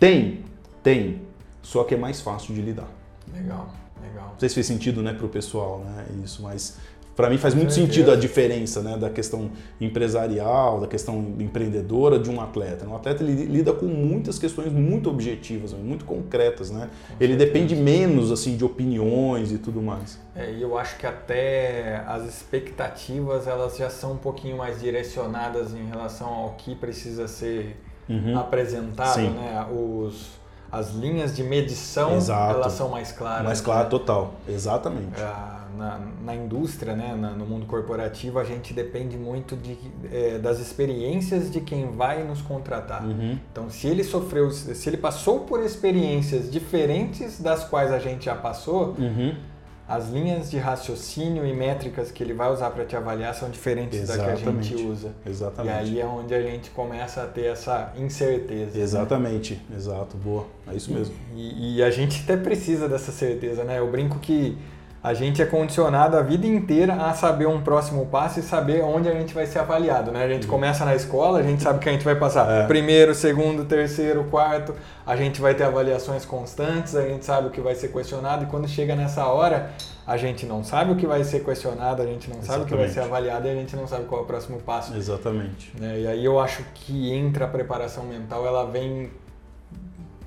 tem, 0.00 0.40
tem. 0.82 1.22
Só 1.62 1.84
que 1.84 1.94
é 1.94 1.96
mais 1.96 2.20
fácil 2.20 2.52
de 2.56 2.60
lidar. 2.60 2.88
Legal, 3.32 3.72
legal. 4.02 4.30
Não 4.32 4.40
sei 4.40 4.48
se 4.48 4.56
fez 4.56 4.66
sentido 4.66 5.00
né, 5.00 5.14
para 5.14 5.24
o 5.24 5.28
pessoal, 5.28 5.78
né? 5.78 6.06
Isso, 6.24 6.42
mas 6.42 6.78
para 7.14 7.28
mim 7.28 7.36
faz 7.36 7.54
muito 7.54 7.72
sentido 7.72 8.10
a 8.10 8.16
diferença 8.16 8.80
né, 8.80 8.96
da 8.96 9.10
questão 9.10 9.50
empresarial, 9.80 10.80
da 10.80 10.86
questão 10.86 11.34
empreendedora 11.38 12.18
de 12.18 12.30
um 12.30 12.40
atleta. 12.40 12.86
Um 12.86 12.96
atleta 12.96 13.22
ele 13.22 13.44
lida 13.44 13.72
com 13.72 13.86
muitas 13.86 14.38
questões 14.38 14.72
muito 14.72 15.10
objetivas, 15.10 15.72
muito 15.72 16.04
concretas. 16.04 16.70
Né? 16.70 16.88
Com 17.08 17.22
ele 17.22 17.34
certeza. 17.34 17.52
depende 17.52 17.76
menos 17.76 18.32
assim 18.32 18.56
de 18.56 18.64
opiniões 18.64 19.52
e 19.52 19.58
tudo 19.58 19.82
mais. 19.82 20.18
É, 20.34 20.50
e 20.50 20.62
eu 20.62 20.78
acho 20.78 20.96
que 20.96 21.06
até 21.06 22.02
as 22.06 22.24
expectativas 22.24 23.46
elas 23.46 23.76
já 23.76 23.90
são 23.90 24.12
um 24.12 24.18
pouquinho 24.18 24.56
mais 24.56 24.80
direcionadas 24.80 25.74
em 25.74 25.86
relação 25.86 26.28
ao 26.28 26.50
que 26.52 26.74
precisa 26.74 27.28
ser 27.28 27.76
uhum. 28.08 28.38
apresentado. 28.38 29.20
Né? 29.20 29.66
Os 29.70 30.42
as 30.72 30.94
linhas 30.94 31.36
de 31.36 31.42
medição 31.42 32.16
Exato. 32.16 32.54
elas 32.54 32.72
são 32.72 32.88
mais 32.88 33.12
claras. 33.12 33.44
Mais 33.44 33.60
claro, 33.60 33.84
né? 33.84 33.90
total. 33.90 34.32
Exatamente. 34.48 35.20
É, 35.20 35.61
na, 35.76 36.00
na 36.24 36.34
indústria, 36.34 36.94
né, 36.94 37.14
na, 37.14 37.30
no 37.30 37.46
mundo 37.46 37.66
corporativo, 37.66 38.38
a 38.38 38.44
gente 38.44 38.72
depende 38.72 39.16
muito 39.16 39.56
de, 39.56 39.78
é, 40.10 40.38
das 40.38 40.58
experiências 40.58 41.50
de 41.50 41.60
quem 41.60 41.90
vai 41.90 42.22
nos 42.24 42.40
contratar. 42.42 43.04
Uhum. 43.04 43.38
Então, 43.50 43.70
se 43.70 43.86
ele 43.86 44.04
sofreu, 44.04 44.50
se 44.50 44.88
ele 44.88 44.96
passou 44.96 45.40
por 45.40 45.62
experiências 45.62 46.50
diferentes 46.50 47.40
das 47.40 47.64
quais 47.64 47.92
a 47.92 47.98
gente 47.98 48.26
já 48.26 48.34
passou, 48.34 48.94
uhum 48.98 49.52
as 49.92 50.08
linhas 50.08 50.50
de 50.50 50.56
raciocínio 50.56 51.44
e 51.44 51.52
métricas 51.52 52.10
que 52.10 52.22
ele 52.22 52.32
vai 52.32 52.50
usar 52.50 52.70
para 52.70 52.84
te 52.84 52.96
avaliar 52.96 53.34
são 53.34 53.50
diferentes 53.50 54.00
Exatamente. 54.00 54.44
da 54.44 54.52
que 54.52 54.58
a 54.58 54.62
gente 54.62 54.86
usa. 54.86 55.12
Exatamente. 55.26 55.90
E 55.90 55.96
aí 55.96 56.00
é 56.00 56.06
onde 56.06 56.34
a 56.34 56.40
gente 56.40 56.70
começa 56.70 57.22
a 57.22 57.26
ter 57.26 57.46
essa 57.46 57.92
incerteza. 57.96 58.78
Né? 58.78 58.82
Exatamente, 58.82 59.54
né? 59.68 59.76
exato, 59.76 60.16
boa. 60.16 60.46
É 60.66 60.74
isso 60.74 60.90
mesmo. 60.92 61.14
E, 61.34 61.76
e, 61.76 61.82
a 61.82 61.90
gente 61.90 62.22
até 62.22 62.36
precisa 62.36 62.88
dessa 62.88 63.12
certeza, 63.12 63.64
né? 63.64 63.80
Eu 63.80 63.90
brinco 63.90 64.18
que 64.18 64.56
a 65.02 65.14
gente 65.14 65.42
é 65.42 65.46
condicionado 65.46 66.16
a 66.16 66.22
vida 66.22 66.46
inteira 66.46 66.94
a 66.94 67.12
saber 67.12 67.46
um 67.46 67.60
próximo 67.60 68.06
passo 68.06 68.38
e 68.38 68.42
saber 68.42 68.82
onde 68.82 69.08
a 69.08 69.12
gente 69.12 69.34
vai 69.34 69.46
ser 69.46 69.58
avaliado, 69.58 70.12
né? 70.12 70.24
A 70.24 70.28
gente 70.28 70.44
uhum. 70.44 70.50
começa 70.50 70.84
na 70.84 70.94
escola, 70.94 71.40
a 71.40 71.42
gente 71.42 71.60
sabe 71.60 71.80
que 71.80 71.88
a 71.88 71.92
gente 71.92 72.04
vai 72.04 72.14
passar 72.14 72.48
é. 72.48 72.66
primeiro, 72.68 73.12
segundo, 73.12 73.64
terceiro, 73.64 74.24
quarto, 74.30 74.74
a 75.04 75.16
gente 75.16 75.40
vai 75.40 75.54
ter 75.54 75.64
avaliações 75.64 76.24
constantes, 76.24 76.94
a 76.94 77.02
gente 77.02 77.24
sabe 77.24 77.48
o 77.48 77.50
que 77.50 77.60
vai 77.60 77.74
ser 77.74 77.88
questionado 77.88 78.44
e 78.44 78.46
quando 78.46 78.68
chega 78.68 78.94
nessa 78.94 79.26
hora, 79.26 79.70
a 80.06 80.16
gente 80.16 80.46
não 80.46 80.62
sabe 80.62 80.92
o 80.92 80.96
que 80.96 81.06
vai 81.06 81.24
ser 81.24 81.44
questionado, 81.44 82.00
a 82.00 82.06
gente 82.06 82.30
não 82.30 82.38
Exatamente. 82.38 82.46
sabe 82.46 82.62
o 82.62 82.66
que 82.66 82.76
vai 82.76 82.88
ser 82.88 83.00
avaliado 83.00 83.48
e 83.48 83.50
a 83.50 83.54
gente 83.54 83.74
não 83.74 83.88
sabe 83.88 84.04
qual 84.04 84.20
é 84.20 84.24
o 84.24 84.26
próximo 84.26 84.58
passo. 84.60 84.96
Exatamente. 84.96 85.72
Né? 85.80 86.00
E 86.00 86.06
aí 86.06 86.24
eu 86.24 86.38
acho 86.38 86.64
que 86.74 87.12
entra 87.12 87.46
a 87.46 87.48
preparação 87.48 88.04
mental, 88.04 88.46
ela 88.46 88.64
vem 88.66 89.10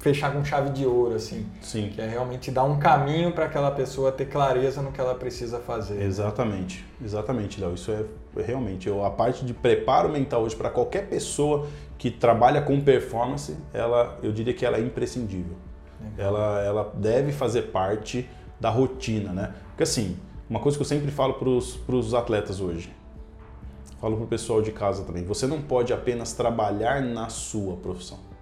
fechar 0.06 0.32
com 0.32 0.46
chave 0.46 0.70
de 0.70 0.86
ouro, 0.86 1.16
assim. 1.16 1.48
Sim. 1.64 1.90
Que 1.90 2.00
é 2.00 2.08
realmente 2.08 2.52
dar 2.52 2.64
um 2.64 2.78
caminho 2.78 3.32
para 3.32 3.46
aquela 3.46 3.72
pessoa 3.72 4.12
ter 4.12 4.26
clareza 4.26 4.80
no 4.80 4.92
que 4.92 5.02
ela 5.02 5.16
precisa 5.16 5.58
fazer. 5.60 6.00
Exatamente, 6.00 6.86
exatamente, 7.04 7.60
Léo. 7.60 7.74
Isso 7.74 7.92
é 7.92 8.06
realmente 8.40 8.88
eu, 8.88 9.04
a 9.04 9.10
parte 9.10 9.44
de 9.44 9.52
preparo 9.52 10.08
mental 10.08 10.44
hoje 10.44 10.56
para 10.56 10.70
qualquer 10.70 11.08
pessoa 11.08 11.68
que 11.98 12.12
trabalha 12.12 12.62
com 12.62 12.80
performance, 12.82 13.58
ela, 13.74 14.20
eu 14.22 14.32
diria 14.32 14.54
que 14.54 14.64
ela 14.64 14.78
é 14.78 14.82
imprescindível. 14.82 15.56
Ela, 16.20 16.62
ela 16.64 16.94
deve 16.94 17.32
fazer 17.32 17.64
parte 17.64 18.30
da 18.60 18.70
rotina, 18.70 19.34
né? 19.34 19.56
Porque 19.70 19.82
assim, 19.82 20.20
uma 20.48 20.60
coisa 20.60 20.78
que 20.78 20.84
eu 20.84 20.88
sempre 20.88 21.10
falo 21.10 21.34
para 21.34 21.96
os 21.96 22.14
atletas 22.14 22.62
hoje, 22.62 22.94
falo 24.00 24.18
para 24.18 24.26
o 24.26 24.28
pessoal 24.28 24.62
de 24.62 24.72
casa 24.72 25.04
também, 25.04 25.24
você 25.24 25.48
não 25.48 25.64
pode 25.64 25.92
apenas 25.92 26.32
trabalhar 26.34 27.02
na 27.02 27.28
sua 27.28 27.76
profissão. 27.78 28.35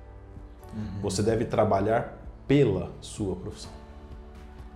Uhum. 0.76 1.02
Você 1.02 1.22
deve 1.22 1.46
trabalhar 1.46 2.18
pela 2.48 2.92
sua 3.02 3.36
profissão. 3.36 3.72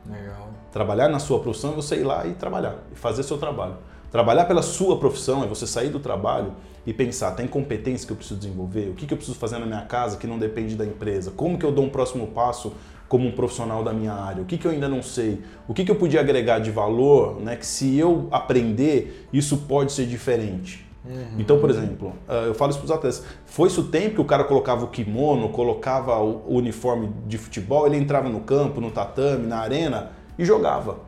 Legal. 0.09 0.49
Trabalhar 0.71 1.09
na 1.09 1.19
sua 1.19 1.39
profissão 1.39 1.73
é 1.73 1.75
você 1.75 1.97
ir 1.97 2.03
lá 2.03 2.25
e 2.25 2.33
trabalhar, 2.33 2.75
e 2.91 2.95
fazer 2.95 3.23
seu 3.23 3.37
trabalho. 3.37 3.75
Trabalhar 4.11 4.45
pela 4.45 4.61
sua 4.61 4.97
profissão 4.97 5.43
é 5.43 5.47
você 5.47 5.67
sair 5.67 5.89
do 5.89 5.99
trabalho 5.99 6.53
e 6.85 6.93
pensar, 6.93 7.31
tem 7.31 7.45
competência 7.45 8.07
que 8.07 8.13
eu 8.13 8.17
preciso 8.17 8.39
desenvolver? 8.39 8.89
O 8.89 8.93
que, 8.93 9.05
que 9.05 9.13
eu 9.13 9.17
preciso 9.17 9.37
fazer 9.37 9.57
na 9.57 9.65
minha 9.65 9.81
casa 9.81 10.17
que 10.17 10.25
não 10.25 10.39
depende 10.39 10.75
da 10.75 10.85
empresa? 10.85 11.31
Como 11.31 11.57
que 11.57 11.65
eu 11.65 11.71
dou 11.71 11.83
um 11.83 11.89
próximo 11.89 12.27
passo 12.27 12.73
como 13.09 13.27
um 13.27 13.31
profissional 13.33 13.83
da 13.83 13.91
minha 13.91 14.13
área? 14.13 14.41
O 14.41 14.45
que, 14.45 14.57
que 14.57 14.65
eu 14.65 14.71
ainda 14.71 14.87
não 14.87 15.03
sei? 15.03 15.43
O 15.67 15.73
que, 15.73 15.83
que 15.83 15.91
eu 15.91 15.95
podia 15.95 16.21
agregar 16.21 16.59
de 16.59 16.71
valor 16.71 17.41
né, 17.41 17.57
que 17.57 17.65
se 17.65 17.97
eu 17.97 18.29
aprender, 18.31 19.27
isso 19.33 19.57
pode 19.57 19.91
ser 19.91 20.05
diferente? 20.05 20.86
Uhum. 21.07 21.39
Então, 21.39 21.59
por 21.59 21.69
exemplo, 21.69 22.13
ah, 22.27 22.43
eu 22.47 22.53
falo 22.53 22.71
isso 22.71 22.79
para 22.79 22.85
os 22.85 22.91
atletas, 22.91 23.23
foi-se 23.45 23.79
o 23.79 23.83
tempo 23.83 24.15
que 24.15 24.21
o 24.21 24.25
cara 24.25 24.43
colocava 24.43 24.83
o 24.83 24.87
kimono, 24.89 25.49
colocava 25.49 26.17
o 26.19 26.55
uniforme 26.55 27.11
de 27.25 27.37
futebol, 27.37 27.87
ele 27.87 27.97
entrava 27.97 28.27
no 28.29 28.41
campo, 28.41 28.81
no 28.81 28.91
tatame, 28.91 29.47
na 29.47 29.59
arena 29.59 30.11
e 30.37 30.43
jogava. 30.43 30.99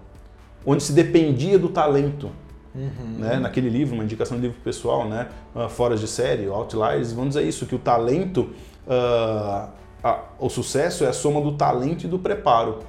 Onde 0.65 0.83
se 0.83 0.93
dependia 0.93 1.59
do 1.59 1.69
talento. 1.69 2.29
Uhum. 2.73 3.17
Né? 3.17 3.37
Naquele 3.37 3.69
livro, 3.69 3.95
uma 3.95 4.03
indicação 4.03 4.37
de 4.37 4.43
livro 4.43 4.61
pessoal, 4.63 5.07
né? 5.07 5.27
Uh, 5.55 5.67
Fora 5.67 5.95
de 5.97 6.07
série, 6.07 6.47
Outliers, 6.47 7.11
vamos 7.11 7.35
dizer 7.35 7.47
isso, 7.47 7.65
que 7.65 7.75
o 7.75 7.79
talento, 7.79 8.51
uh, 8.87 9.69
a, 10.03 10.19
o 10.37 10.49
sucesso 10.49 11.03
é 11.03 11.07
a 11.07 11.13
soma 11.13 11.41
do 11.41 11.53
talento 11.53 12.03
e 12.03 12.07
do 12.07 12.19
preparo. 12.19 12.79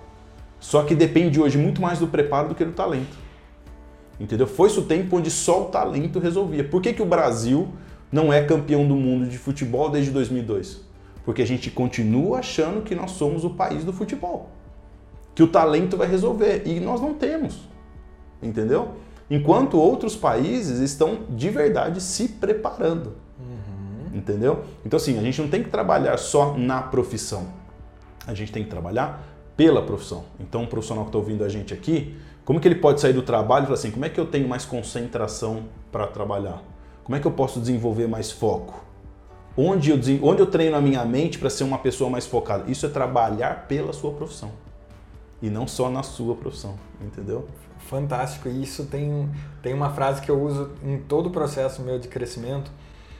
Só 0.59 0.83
que 0.83 0.95
depende 0.95 1.41
hoje 1.41 1.57
muito 1.57 1.81
mais 1.81 1.99
do 1.99 2.07
preparo 2.07 2.49
do 2.49 2.55
que 2.55 2.65
do 2.65 2.73
talento. 2.73 3.17
Entendeu? 4.21 4.47
Foi-se 4.47 4.79
o 4.79 4.83
tempo 4.83 5.17
onde 5.17 5.31
só 5.31 5.63
o 5.63 5.65
talento 5.67 6.19
resolvia. 6.19 6.63
Por 6.63 6.83
que, 6.83 6.93
que 6.93 7.01
o 7.01 7.07
Brasil 7.07 7.69
não 8.13 8.31
é 8.31 8.43
campeão 8.45 8.87
do 8.87 8.95
mundo 8.95 9.27
de 9.27 9.39
futebol 9.39 9.89
desde 9.89 10.11
2002? 10.11 10.83
Porque 11.25 11.41
a 11.41 11.47
gente 11.47 11.71
continua 11.71 12.41
achando 12.41 12.83
que 12.83 12.95
nós 12.95 13.13
somos 13.13 13.45
o 13.45 13.51
país 13.51 13.83
do 13.83 13.95
futebol. 13.95 14.51
Que 15.35 15.43
o 15.43 15.49
talento 15.49 15.97
vai 15.97 16.07
resolver. 16.07 16.65
E 16.67 16.79
nós 16.81 17.01
não 17.01 17.15
temos. 17.15 17.67
Entendeu? 18.43 18.91
Enquanto 19.31 19.79
outros 19.79 20.15
países 20.15 20.81
estão 20.81 21.21
de 21.31 21.49
verdade 21.49 22.03
se 22.03 22.29
preparando. 22.29 23.15
Uhum. 23.39 24.19
Entendeu? 24.19 24.65
Então, 24.85 24.99
assim, 24.99 25.19
a 25.19 25.23
gente 25.23 25.41
não 25.41 25.49
tem 25.49 25.63
que 25.63 25.71
trabalhar 25.71 26.19
só 26.19 26.59
na 26.59 26.83
profissão. 26.83 27.47
A 28.27 28.35
gente 28.35 28.53
tem 28.53 28.65
que 28.65 28.69
trabalhar 28.69 29.25
pela 29.57 29.83
profissão. 29.83 30.25
Então, 30.39 30.65
o 30.65 30.67
profissional 30.67 31.05
que 31.05 31.09
está 31.09 31.19
ouvindo 31.19 31.45
a 31.45 31.49
gente 31.49 31.73
aqui, 31.73 32.17
como 32.45 32.61
que 32.61 32.67
ele 32.67 32.77
pode 32.77 33.01
sair 33.01 33.13
do 33.13 33.23
trabalho 33.23 33.65
e 33.65 33.67
falar 33.67 33.79
assim, 33.79 33.91
como 33.91 34.05
é 34.05 34.09
que 34.09 34.19
eu 34.19 34.27
tenho 34.27 34.49
mais 34.49 34.65
concentração 34.65 35.65
para 35.93 36.07
trabalhar? 36.07 36.63
Como 37.05 37.17
é 37.17 37.21
que 37.21 37.27
eu 37.27 37.33
posso 37.33 37.61
desenvolver 37.61 38.07
mais 38.07 38.31
foco? 38.31 38.85
Onde 39.57 39.91
eu, 39.91 39.99
onde 40.23 40.41
eu 40.41 40.47
treino 40.47 40.77
a 40.77 40.81
minha 40.81 41.05
mente 41.05 41.39
para 41.39 41.51
ser 41.51 41.65
uma 41.65 41.79
pessoa 41.79 42.09
mais 42.09 42.27
focada? 42.27 42.71
Isso 42.71 42.87
é 42.87 42.89
trabalhar 42.89 43.67
pela 43.67 43.93
sua 43.93 44.13
profissão 44.13 44.51
e 45.43 45.49
não 45.49 45.67
só 45.67 45.91
na 45.91 46.03
sua 46.03 46.35
profissão, 46.35 46.75
entendeu? 47.01 47.49
Fantástico. 47.79 48.49
E 48.49 48.63
isso 48.63 48.87
tem, 48.87 49.29
tem 49.63 49.73
uma 49.73 49.91
frase 49.91 50.21
que 50.21 50.31
eu 50.31 50.41
uso 50.41 50.73
em 50.83 50.99
todo 50.99 51.27
o 51.27 51.31
processo 51.31 51.83
meu 51.83 51.99
de 51.99 52.09
crescimento 52.09 52.71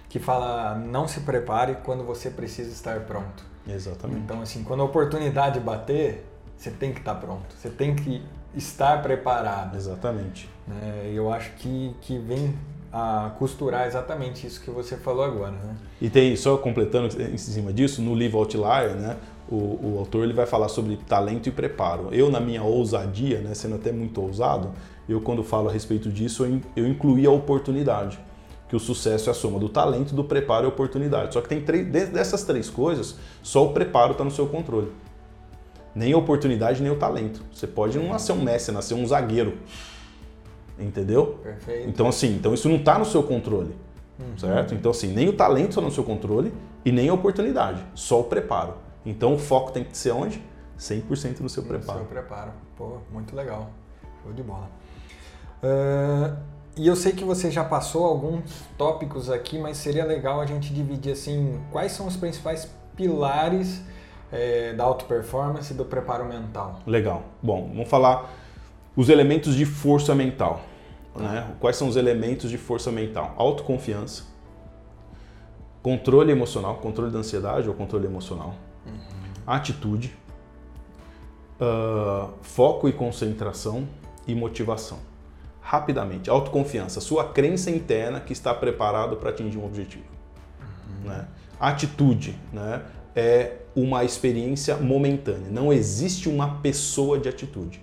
que 0.09 0.19
fala: 0.19 0.75
não 0.75 1.09
se 1.09 1.21
prepare 1.21 1.77
quando 1.83 2.05
você 2.05 2.31
precisa 2.31 2.71
estar 2.71 3.01
pronto. 3.01 3.45
Exatamente. 3.67 4.21
Então, 4.21 4.43
assim, 4.43 4.63
quando 4.63 4.81
a 4.81 4.85
oportunidade 4.85 5.59
bater, 5.61 6.27
você 6.57 6.71
tem 6.71 6.93
que 6.93 7.01
estar 7.01 7.15
pronto. 7.15 7.55
Você 7.57 7.71
tem 7.71 7.95
que 7.95 8.23
estar 8.55 9.03
preparado. 9.03 9.77
Exatamente. 9.77 10.49
Né? 10.67 11.11
Eu 11.13 11.33
acho 11.33 11.53
que, 11.53 11.95
que 12.01 12.19
vem 12.19 12.55
a 12.93 13.33
costurar 13.39 13.87
exatamente 13.87 14.47
isso 14.47 14.61
que 14.61 14.71
você 14.71 14.97
falou 14.97 15.25
agora. 15.25 15.53
Né? 15.53 15.77
E 16.01 16.11
tem, 16.11 16.35
só 16.35 16.57
completando 16.57 17.23
em 17.23 17.37
cima 17.37 17.73
disso, 17.73 18.03
no 18.03 18.15
livro 18.15 18.39
Outlier, 18.39 18.97
né, 18.97 19.17
o, 19.49 19.55
o 19.55 19.97
autor 19.99 20.25
ele 20.25 20.33
vai 20.33 20.47
falar 20.47 20.69
sobre 20.69 20.97
talento 20.97 21.49
e 21.49 21.53
preparo. 21.53 22.09
Eu, 22.11 22.31
na 22.31 22.41
minha 22.41 22.63
ousadia, 22.63 23.41
né, 23.41 23.55
sendo 23.55 23.77
até 23.77 23.93
muito 23.93 24.21
ousado, 24.21 24.73
eu 25.09 25.21
quando 25.21 25.43
falo 25.45 25.69
a 25.69 25.73
respeito 25.73 26.11
disso, 26.11 26.45
eu, 26.45 26.61
eu 26.77 26.87
incluí 26.87 27.27
a 27.27 27.31
oportunidade. 27.31 28.19
Que 28.69 28.77
o 28.77 28.81
sucesso 28.81 29.29
é 29.29 29.33
a 29.33 29.35
soma 29.35 29.59
do 29.59 29.69
talento, 29.69 30.15
do 30.15 30.23
preparo 30.23 30.67
e 30.67 30.69
oportunidade. 30.69 31.35
Só 31.35 31.41
que 31.41 31.49
tem 31.49 31.61
três, 31.61 31.89
dessas 31.89 32.45
três 32.45 32.71
coisas, 32.71 33.17
só 33.43 33.67
o 33.67 33.73
preparo 33.73 34.13
está 34.13 34.23
no 34.23 34.31
seu 34.31 34.47
controle 34.47 34.93
nem 35.95 36.13
a 36.13 36.17
oportunidade, 36.17 36.83
nem 36.83 36.91
o 36.91 36.97
talento. 36.97 37.43
Você 37.53 37.67
pode 37.67 37.99
não 37.99 38.09
nascer 38.09 38.33
um 38.33 38.43
Messi, 38.43 38.73
nascer 38.73 38.95
um 38.95 39.07
zagueiro. 39.07 39.59
Entendeu? 40.79 41.39
Perfeito. 41.43 41.89
Então, 41.89 42.09
assim, 42.09 42.35
então 42.35 42.55
isso 42.55 42.69
não 42.69 42.77
está 42.77 42.99
no 42.99 43.05
seu 43.05 43.23
controle. 43.23 43.75
Uhum. 44.19 44.39
Certo? 44.39 44.75
Então, 44.75 44.91
assim, 44.91 45.09
nem 45.09 45.29
o 45.29 45.33
talento 45.33 45.71
está 45.71 45.81
no 45.81 45.91
seu 45.91 46.05
controle 46.05 46.53
e 46.85 46.93
nem 46.93 47.09
a 47.09 47.15
oportunidade, 47.15 47.85
só 47.95 48.21
o 48.21 48.25
preparo. 48.25 48.75
Então, 49.05 49.35
o 49.35 49.39
foco 49.39 49.73
tem 49.73 49.85
que 49.85 49.97
ser 49.97 50.13
onde? 50.13 50.43
100% 50.79 51.41
no 51.41 51.49
seu 51.49 51.63
no 51.63 51.69
preparo. 51.69 52.01
No 52.01 52.05
seu 52.05 52.15
preparo. 52.15 52.53
Pô, 52.77 52.99
muito 53.11 53.35
legal. 53.35 53.71
Show 54.23 54.33
de 54.33 54.43
bola. 54.43 54.71
Uh, 55.63 56.37
e 56.77 56.87
eu 56.87 56.97
sei 56.97 57.13
que 57.13 57.25
você 57.25 57.51
já 57.51 57.65
passou 57.65 58.05
alguns 58.05 58.65
tópicos 58.79 59.31
aqui, 59.31 59.59
mas 59.59 59.77
seria 59.77 60.05
legal 60.05 60.41
a 60.41 60.47
gente 60.47 60.73
dividir 60.73 61.13
assim 61.13 61.61
quais 61.71 61.93
são 61.93 62.07
os 62.07 62.17
principais 62.17 62.71
pilares 62.97 63.83
é, 64.33 64.73
da 64.73 64.85
auto 64.85 65.05
performance 65.07 65.73
e 65.73 65.77
do 65.77 65.85
preparo 65.85 66.25
mental. 66.25 66.81
Legal. 66.87 67.23
Bom, 67.43 67.69
vamos 67.69 67.89
falar 67.89 68.31
os 68.97 69.09
elementos 69.09 69.55
de 69.55 69.65
força 69.65 70.15
mental. 70.15 70.63
Né? 71.17 71.55
Quais 71.59 71.77
são 71.77 71.89
os 71.89 71.97
elementos 71.97 72.51
de 72.51 72.57
força 72.57 72.93
mental? 72.93 73.35
Autoconfiança, 73.37 74.25
controle 75.83 76.31
emocional, 76.31 76.77
controle 76.77 77.11
da 77.11 77.19
ansiedade 77.19 77.69
ou 77.69 77.75
controle 77.75 78.07
emocional, 78.07 78.55
uhum. 78.87 78.93
atitude, 79.47 80.17
uh, 81.61 82.31
foco 82.43 82.89
e 82.89 82.93
concentração 82.93 83.89
e 84.27 84.35
motivação. 84.35 84.99
Rapidamente, 85.61 86.31
autoconfiança, 86.31 87.01
sua 87.01 87.25
crença 87.25 87.71
interna 87.71 88.21
que 88.21 88.33
está 88.33 88.55
preparado 88.55 89.17
para 89.17 89.31
atingir 89.31 89.59
um 89.59 89.65
objetivo. 89.65 90.05
Uhum. 90.61 91.09
Né? 91.09 91.29
Atitude, 91.59 92.39
né? 92.53 92.83
é 93.15 93.57
uma 93.75 94.05
experiência 94.05 94.77
momentânea. 94.77 95.51
Não 95.51 95.73
existe 95.73 96.29
uma 96.29 96.57
pessoa 96.61 97.19
de 97.19 97.29
atitude. 97.29 97.83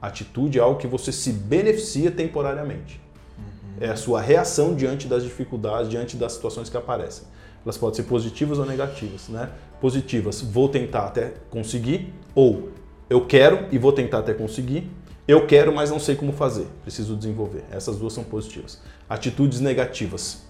Atitude 0.00 0.58
é 0.58 0.62
algo 0.62 0.78
que 0.78 0.86
você 0.86 1.10
se 1.10 1.32
beneficia 1.32 2.10
temporariamente. 2.10 3.00
Uhum. 3.38 3.74
É 3.80 3.88
a 3.88 3.96
sua 3.96 4.20
reação 4.20 4.74
diante 4.74 5.06
das 5.06 5.22
dificuldades, 5.22 5.88
diante 5.88 6.16
das 6.16 6.32
situações 6.32 6.68
que 6.68 6.76
aparecem. 6.76 7.24
Elas 7.64 7.78
podem 7.78 7.96
ser 7.96 8.02
positivas 8.02 8.58
ou 8.58 8.66
negativas, 8.66 9.28
né? 9.28 9.50
Positivas, 9.80 10.42
vou 10.42 10.68
tentar 10.68 11.06
até 11.06 11.32
conseguir, 11.50 12.12
ou 12.34 12.70
eu 13.08 13.26
quero 13.26 13.66
e 13.72 13.78
vou 13.78 13.92
tentar 13.92 14.18
até 14.18 14.34
conseguir. 14.34 14.90
Eu 15.26 15.46
quero, 15.46 15.74
mas 15.74 15.90
não 15.90 15.98
sei 15.98 16.14
como 16.14 16.32
fazer, 16.32 16.66
preciso 16.82 17.16
desenvolver. 17.16 17.64
Essas 17.70 17.96
duas 17.96 18.12
são 18.12 18.22
positivas. 18.22 18.80
Atitudes 19.08 19.60
negativas, 19.60 20.42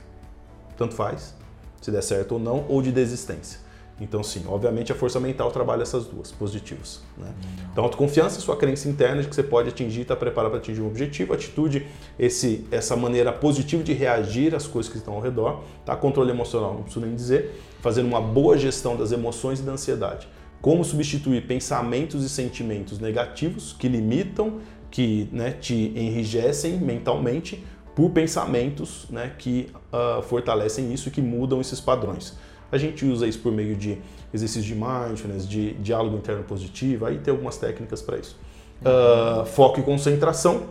tanto 0.76 0.94
faz, 0.94 1.34
se 1.80 1.92
der 1.92 2.02
certo 2.02 2.32
ou 2.32 2.40
não, 2.40 2.64
ou 2.68 2.82
de 2.82 2.90
desistência. 2.90 3.60
Então, 4.00 4.24
sim, 4.24 4.44
obviamente 4.48 4.90
a 4.90 4.94
força 4.94 5.20
mental 5.20 5.52
trabalha 5.52 5.82
essas 5.82 6.04
duas, 6.06 6.32
positivas. 6.32 7.00
Né? 7.16 7.32
Então, 7.72 7.84
autoconfiança, 7.84 8.40
sua 8.40 8.56
crença 8.56 8.88
interna 8.88 9.22
de 9.22 9.28
que 9.28 9.34
você 9.34 9.42
pode 9.42 9.68
atingir, 9.68 10.00
está 10.00 10.16
preparado 10.16 10.50
para 10.50 10.58
atingir 10.58 10.80
um 10.80 10.86
objetivo. 10.88 11.32
Atitude, 11.32 11.86
esse, 12.18 12.66
essa 12.72 12.96
maneira 12.96 13.32
positiva 13.32 13.84
de 13.84 13.92
reagir 13.92 14.54
às 14.54 14.66
coisas 14.66 14.90
que 14.90 14.98
estão 14.98 15.14
ao 15.14 15.20
redor. 15.20 15.62
Tá? 15.84 15.94
Controle 15.94 16.30
emocional, 16.30 16.74
não 16.74 16.82
preciso 16.82 17.06
nem 17.06 17.14
dizer. 17.14 17.62
Fazendo 17.80 18.06
uma 18.06 18.20
boa 18.20 18.58
gestão 18.58 18.96
das 18.96 19.12
emoções 19.12 19.60
e 19.60 19.62
da 19.62 19.72
ansiedade. 19.72 20.28
Como 20.60 20.84
substituir 20.84 21.46
pensamentos 21.46 22.24
e 22.24 22.28
sentimentos 22.28 22.98
negativos 22.98 23.72
que 23.78 23.86
limitam, 23.86 24.60
que 24.90 25.28
né, 25.30 25.52
te 25.52 25.92
enrijecem 25.94 26.78
mentalmente, 26.78 27.62
por 27.94 28.10
pensamentos 28.10 29.06
né, 29.08 29.32
que 29.38 29.70
uh, 29.92 30.20
fortalecem 30.22 30.92
isso 30.92 31.08
e 31.08 31.12
que 31.12 31.22
mudam 31.22 31.60
esses 31.60 31.80
padrões. 31.80 32.36
A 32.74 32.76
gente 32.76 33.04
usa 33.06 33.24
isso 33.24 33.38
por 33.38 33.52
meio 33.52 33.76
de 33.76 33.98
exercícios 34.32 34.64
de 34.64 34.74
mindfulness, 34.74 35.48
de 35.48 35.74
diálogo 35.74 36.16
interno 36.16 36.42
positivo, 36.42 37.06
aí 37.06 37.18
tem 37.18 37.30
algumas 37.30 37.56
técnicas 37.56 38.02
para 38.02 38.18
isso. 38.18 38.36
Uh, 38.80 39.46
foco 39.46 39.78
e 39.78 39.82
concentração, 39.84 40.70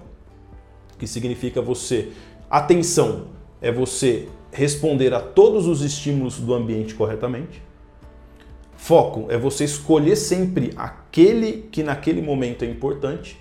que 1.00 1.08
significa 1.08 1.62
você. 1.62 2.12
Atenção 2.50 3.28
é 3.62 3.72
você 3.72 4.28
responder 4.52 5.14
a 5.14 5.22
todos 5.22 5.66
os 5.66 5.82
estímulos 5.82 6.42
do 6.42 6.54
ambiente 6.54 6.94
corretamente. 6.94 7.64
Foco 8.76 9.28
é 9.30 9.38
você 9.38 9.64
escolher 9.64 10.18
sempre 10.18 10.74
aquele 10.76 11.70
que 11.72 11.84
naquele 11.84 12.22
momento 12.22 12.66
é 12.66 12.68
importante. 12.68 13.40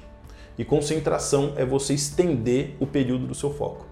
E 0.57 0.65
concentração 0.65 1.55
é 1.57 1.65
você 1.65 1.95
estender 1.95 2.77
o 2.79 2.87
período 2.87 3.27
do 3.27 3.35
seu 3.35 3.53
foco. 3.53 3.89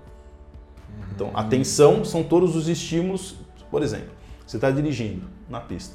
Então, 1.13 1.33
atenção 1.35 2.05
são 2.05 2.23
todos 2.23 2.55
os 2.55 2.69
estímulos, 2.69 3.35
por 3.69 3.83
exemplo, 3.83 4.20
você 4.51 4.57
está 4.57 4.69
dirigindo 4.69 5.23
na 5.49 5.61
pista. 5.61 5.95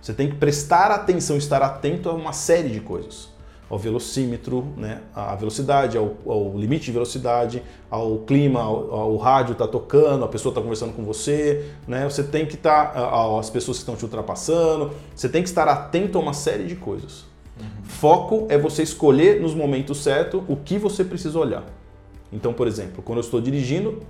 Você 0.00 0.12
tem 0.12 0.28
que 0.28 0.36
prestar 0.36 0.92
atenção, 0.92 1.36
estar 1.36 1.60
atento 1.62 2.08
a 2.08 2.12
uma 2.12 2.32
série 2.32 2.68
de 2.68 2.78
coisas. 2.78 3.28
Ao 3.68 3.76
velocímetro, 3.76 4.68
né, 4.76 5.00
à 5.12 5.34
velocidade, 5.34 5.98
ao, 5.98 6.14
ao 6.24 6.56
limite 6.56 6.84
de 6.84 6.92
velocidade, 6.92 7.60
ao 7.90 8.18
clima, 8.18 8.60
ao, 8.60 8.94
ao 8.94 9.16
rádio 9.16 9.52
está 9.52 9.66
tocando, 9.66 10.24
a 10.24 10.28
pessoa 10.28 10.52
está 10.52 10.62
conversando 10.62 10.92
com 10.92 11.02
você, 11.02 11.72
né, 11.88 12.04
você 12.04 12.22
tem 12.22 12.46
que 12.46 12.54
estar, 12.54 12.92
tá, 12.92 13.36
as 13.36 13.50
pessoas 13.50 13.78
que 13.78 13.82
estão 13.82 13.96
te 13.96 14.04
ultrapassando, 14.04 14.92
você 15.12 15.28
tem 15.28 15.42
que 15.42 15.48
estar 15.48 15.66
atento 15.66 16.18
a 16.18 16.20
uma 16.20 16.32
série 16.32 16.66
de 16.66 16.76
coisas. 16.76 17.24
Uhum. 17.60 17.82
Foco 17.82 18.46
é 18.48 18.56
você 18.56 18.84
escolher 18.84 19.40
nos 19.40 19.56
momentos 19.56 20.04
certos 20.04 20.40
o 20.46 20.54
que 20.54 20.78
você 20.78 21.02
precisa 21.02 21.36
olhar. 21.36 21.64
Então, 22.32 22.52
por 22.52 22.68
exemplo, 22.68 23.02
quando 23.02 23.18
eu 23.18 23.24
estou 23.24 23.40
dirigindo, 23.40 24.04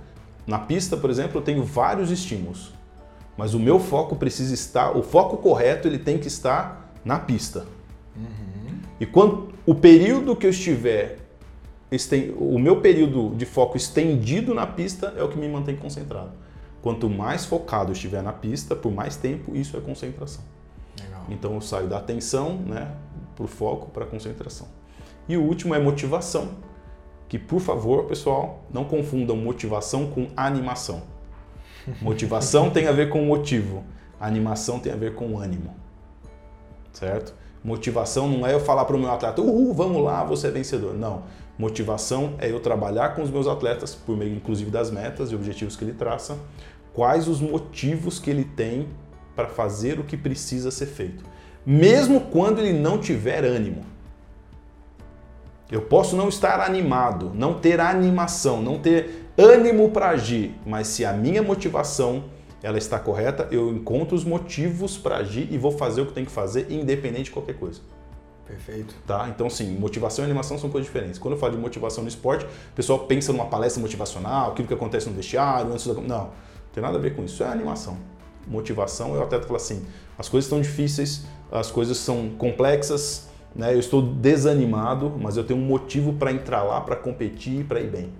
na 0.45 0.59
pista, 0.59 0.95
por 0.95 1.09
exemplo, 1.09 1.39
eu 1.39 1.41
tenho 1.41 1.63
vários 1.63 2.11
estímulos. 2.11 2.77
Mas 3.39 3.53
o 3.53 3.59
meu 3.59 3.79
foco 3.79 4.17
precisa 4.17 4.53
estar, 4.53 4.97
o 4.97 5.01
foco 5.01 5.37
correto 5.37 5.87
ele 5.87 5.97
tem 5.97 6.17
que 6.17 6.27
estar 6.27 6.91
na 7.05 7.17
pista. 7.17 7.65
Uhum. 8.13 8.79
E 8.99 9.05
quando 9.05 9.53
o 9.65 9.73
período 9.73 10.35
que 10.35 10.45
eu 10.45 10.49
estiver, 10.49 11.19
o 12.37 12.59
meu 12.59 12.81
período 12.81 13.33
de 13.37 13.45
foco 13.45 13.77
estendido 13.77 14.53
na 14.53 14.67
pista 14.67 15.13
é 15.15 15.23
o 15.23 15.29
que 15.29 15.37
me 15.37 15.47
mantém 15.47 15.77
concentrado. 15.77 16.31
Quanto 16.81 17.09
mais 17.09 17.45
focado 17.45 17.91
eu 17.91 17.93
estiver 17.93 18.21
na 18.21 18.33
pista, 18.33 18.75
por 18.75 18.91
mais 18.91 19.15
tempo, 19.15 19.55
isso 19.55 19.77
é 19.77 19.79
concentração. 19.79 20.43
Legal. 21.01 21.23
Então 21.29 21.53
eu 21.53 21.61
saio 21.61 21.87
da 21.87 21.97
atenção 21.97 22.57
né, 22.57 22.91
para 23.37 23.45
o 23.45 23.47
foco, 23.47 23.89
para 23.89 24.03
a 24.03 24.07
concentração. 24.07 24.67
E 25.29 25.37
o 25.37 25.43
último 25.43 25.73
é 25.73 25.79
motivação, 25.79 26.49
que 27.29 27.39
por 27.39 27.61
favor, 27.61 28.03
pessoal, 28.03 28.65
não 28.69 28.83
confundam 28.83 29.37
motivação 29.37 30.07
com 30.07 30.27
animação. 30.35 31.03
Motivação 32.01 32.69
tem 32.69 32.87
a 32.87 32.91
ver 32.91 33.09
com 33.09 33.23
motivo, 33.23 33.83
animação 34.19 34.79
tem 34.79 34.91
a 34.91 34.95
ver 34.95 35.15
com 35.15 35.37
ânimo. 35.37 35.75
Certo? 36.91 37.33
Motivação 37.63 38.27
não 38.27 38.47
é 38.47 38.53
eu 38.53 38.59
falar 38.59 38.85
para 38.85 38.95
o 38.95 38.99
meu 38.99 39.11
atleta, 39.11 39.41
uhul, 39.41 39.73
vamos 39.73 40.03
lá, 40.03 40.23
você 40.23 40.47
é 40.47 40.51
vencedor. 40.51 40.93
Não. 40.93 41.23
Motivação 41.57 42.35
é 42.39 42.49
eu 42.49 42.59
trabalhar 42.59 43.15
com 43.15 43.21
os 43.21 43.29
meus 43.29 43.47
atletas, 43.47 43.93
por 43.93 44.15
meio 44.15 44.33
inclusive 44.33 44.71
das 44.71 44.89
metas 44.89 45.31
e 45.31 45.35
objetivos 45.35 45.75
que 45.75 45.83
ele 45.83 45.93
traça, 45.93 46.37
quais 46.93 47.27
os 47.27 47.41
motivos 47.41 48.17
que 48.17 48.29
ele 48.29 48.45
tem 48.45 48.87
para 49.35 49.47
fazer 49.47 49.99
o 49.99 50.03
que 50.03 50.15
precisa 50.15 50.71
ser 50.71 50.85
feito. 50.85 51.23
Mesmo 51.65 52.21
quando 52.21 52.59
ele 52.59 52.73
não 52.73 52.97
tiver 52.97 53.43
ânimo. 53.43 53.85
Eu 55.71 55.81
posso 55.81 56.15
não 56.15 56.29
estar 56.29 56.61
animado, 56.61 57.31
não 57.35 57.53
ter 57.53 57.79
animação, 57.79 58.61
não 58.61 58.79
ter 58.79 59.28
ânimo 59.39 59.89
para 59.91 60.09
agir, 60.09 60.53
mas 60.65 60.87
se 60.87 61.05
a 61.05 61.13
minha 61.13 61.41
motivação 61.41 62.25
ela 62.61 62.77
está 62.77 62.99
correta, 62.99 63.47
eu 63.51 63.71
encontro 63.73 64.15
os 64.15 64.25
motivos 64.25 64.97
para 64.97 65.17
agir 65.17 65.47
e 65.49 65.57
vou 65.57 65.71
fazer 65.71 66.01
o 66.01 66.05
que 66.05 66.13
tem 66.13 66.25
que 66.25 66.31
fazer, 66.31 66.67
independente 66.69 67.25
de 67.25 67.31
qualquer 67.31 67.55
coisa. 67.55 67.79
Perfeito. 68.45 68.95
Tá? 69.05 69.29
Então, 69.29 69.49
sim, 69.49 69.77
motivação 69.77 70.25
e 70.25 70.25
animação 70.25 70.57
são 70.57 70.69
coisas 70.69 70.87
diferentes. 70.87 71.19
Quando 71.19 71.35
eu 71.35 71.39
falo 71.39 71.53
de 71.53 71.59
motivação 71.59 72.03
no 72.03 72.09
esporte, 72.09 72.45
o 72.45 72.75
pessoal 72.75 72.99
pensa 72.99 73.31
numa 73.31 73.45
palestra 73.45 73.79
motivacional, 73.79 74.51
aquilo 74.51 74.67
que 74.67 74.73
acontece 74.73 75.07
no 75.07 75.15
vestiário, 75.15 75.71
antes 75.71 75.85
da... 75.85 75.93
Não, 75.93 76.01
não 76.01 76.31
tem 76.73 76.81
nada 76.81 76.97
a 76.97 77.01
ver 77.01 77.15
com 77.15 77.23
isso. 77.23 77.35
Isso 77.35 77.43
é 77.43 77.47
animação. 77.47 77.97
Motivação, 78.47 79.13
eu 79.13 79.23
até 79.23 79.39
falo 79.39 79.55
assim, 79.55 79.85
as 80.17 80.27
coisas 80.27 80.47
estão 80.47 80.59
difíceis, 80.59 81.25
as 81.51 81.69
coisas 81.69 81.97
são 81.97 82.29
complexas, 82.29 83.29
né? 83.55 83.73
eu 83.73 83.79
estou 83.79 84.01
desanimado, 84.01 85.13
mas 85.19 85.37
eu 85.37 85.43
tenho 85.43 85.59
um 85.59 85.63
motivo 85.63 86.13
para 86.13 86.31
entrar 86.31 86.63
lá, 86.63 86.81
para 86.81 86.95
competir, 86.95 87.65
para 87.65 87.79
ir 87.79 87.91
bem. 87.91 88.11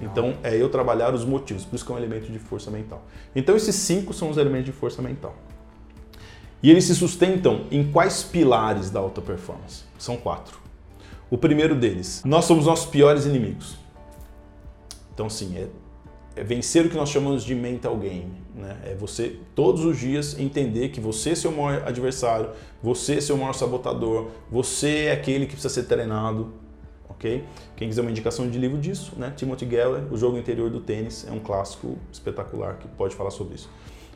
Então, 0.00 0.34
é 0.42 0.56
eu 0.56 0.68
trabalhar 0.68 1.14
os 1.14 1.24
motivos, 1.24 1.64
por 1.64 1.76
isso 1.76 1.84
que 1.84 1.92
é 1.92 1.94
um 1.94 1.98
elemento 1.98 2.30
de 2.30 2.38
força 2.38 2.70
mental. 2.70 3.04
Então, 3.34 3.56
esses 3.56 3.74
cinco 3.74 4.12
são 4.12 4.30
os 4.30 4.36
elementos 4.36 4.66
de 4.66 4.72
força 4.72 5.02
mental. 5.02 5.34
E 6.62 6.70
eles 6.70 6.84
se 6.84 6.94
sustentam 6.94 7.66
em 7.70 7.90
quais 7.90 8.22
pilares 8.22 8.88
da 8.88 9.00
alta 9.00 9.20
performance? 9.20 9.82
São 9.98 10.16
quatro. 10.16 10.58
O 11.28 11.36
primeiro 11.36 11.74
deles, 11.74 12.22
nós 12.24 12.44
somos 12.44 12.66
nossos 12.66 12.86
piores 12.86 13.26
inimigos. 13.26 13.76
Então, 15.12 15.28
sim, 15.28 15.56
é, 15.56 15.68
é 16.36 16.44
vencer 16.44 16.86
o 16.86 16.88
que 16.88 16.96
nós 16.96 17.08
chamamos 17.08 17.42
de 17.42 17.54
mental 17.54 17.96
game. 17.96 18.32
Né? 18.54 18.76
É 18.84 18.94
você, 18.94 19.36
todos 19.54 19.84
os 19.84 19.98
dias, 19.98 20.38
entender 20.38 20.90
que 20.90 21.00
você 21.00 21.30
é 21.30 21.34
seu 21.34 21.50
maior 21.50 21.82
adversário, 21.86 22.50
você 22.82 23.14
é 23.14 23.20
seu 23.20 23.36
maior 23.36 23.54
sabotador, 23.54 24.28
você 24.50 25.06
é 25.06 25.12
aquele 25.12 25.46
que 25.46 25.52
precisa 25.52 25.72
ser 25.72 25.84
treinado, 25.84 26.52
ok? 27.22 27.44
Quem 27.76 27.88
quiser 27.88 28.00
uma 28.00 28.10
indicação 28.10 28.50
de 28.50 28.58
livro 28.58 28.78
disso, 28.78 29.12
né? 29.16 29.32
Timothy 29.36 29.70
Geller, 29.70 30.02
O 30.10 30.16
Jogo 30.16 30.36
Interior 30.36 30.68
do 30.68 30.80
Tênis, 30.80 31.24
é 31.28 31.30
um 31.30 31.38
clássico 31.38 31.96
espetacular 32.12 32.78
que 32.78 32.88
pode 32.88 33.14
falar 33.14 33.30
sobre 33.30 33.54
isso. 33.54 33.70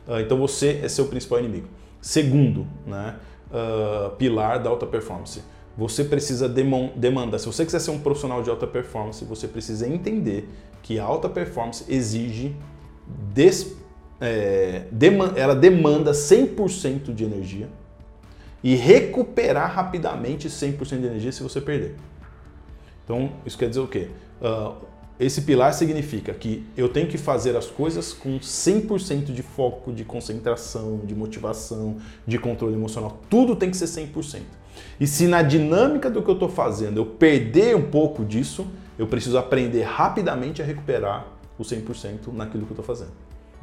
Uh, 0.05 0.19
então 0.19 0.37
você 0.37 0.81
é 0.83 0.89
seu 0.89 1.07
principal 1.07 1.39
inimigo. 1.39 1.67
Segundo, 2.01 2.67
né? 2.85 3.15
Uh, 3.49 4.15
pilar 4.17 4.61
da 4.61 4.69
alta 4.69 4.85
performance. 4.85 5.41
Você 5.77 6.03
precisa 6.03 6.49
demandar. 6.49 7.37
Se 7.37 7.45
você 7.45 7.63
quiser 7.63 7.79
ser 7.79 7.91
um 7.91 7.99
profissional 7.99 8.41
de 8.41 8.49
alta 8.49 8.67
performance, 8.67 9.23
você 9.23 9.47
precisa 9.47 9.87
entender 9.87 10.49
que 10.81 10.99
a 10.99 11.03
alta 11.03 11.29
performance 11.29 11.85
exige 11.87 12.55
des, 13.33 13.75
é, 14.19 14.87
ela 15.35 15.55
demanda 15.55 16.11
100% 16.11 17.13
de 17.13 17.23
energia 17.23 17.69
e 18.63 18.75
recuperar 18.75 19.71
rapidamente 19.71 20.49
100% 20.49 20.99
de 20.99 21.05
energia 21.05 21.31
se 21.31 21.43
você 21.43 21.61
perder. 21.61 21.95
Então, 23.07 23.31
isso 23.45 23.57
quer 23.57 23.69
dizer 23.69 23.79
o 23.79 23.87
quê? 23.87 24.09
Uh, 24.41 24.85
esse 25.17 25.43
pilar 25.43 25.73
significa 25.73 26.33
que 26.33 26.65
eu 26.75 26.89
tenho 26.89 27.07
que 27.07 27.17
fazer 27.17 27.55
as 27.55 27.67
coisas 27.67 28.11
com 28.11 28.37
100% 28.37 29.33
de 29.33 29.41
foco, 29.41 29.93
de 29.93 30.03
concentração, 30.03 30.99
de 31.05 31.15
motivação, 31.15 31.95
de 32.27 32.37
controle 32.37 32.73
emocional. 32.73 33.17
Tudo 33.29 33.55
tem 33.55 33.71
que 33.71 33.77
ser 33.77 33.85
100%. 33.85 34.41
E 34.99 35.07
se 35.07 35.25
na 35.25 35.41
dinâmica 35.41 36.09
do 36.09 36.21
que 36.21 36.29
eu 36.29 36.33
estou 36.33 36.49
fazendo 36.49 36.97
eu 36.97 37.05
perder 37.05 37.77
um 37.77 37.89
pouco 37.89 38.25
disso, 38.25 38.67
eu 38.99 39.07
preciso 39.07 39.37
aprender 39.37 39.83
rapidamente 39.83 40.61
a 40.61 40.65
recuperar 40.65 41.25
o 41.57 41.63
100% 41.63 42.33
naquilo 42.33 42.65
que 42.65 42.73
eu 42.73 42.79
estou 42.79 42.85
fazendo. 42.85 43.13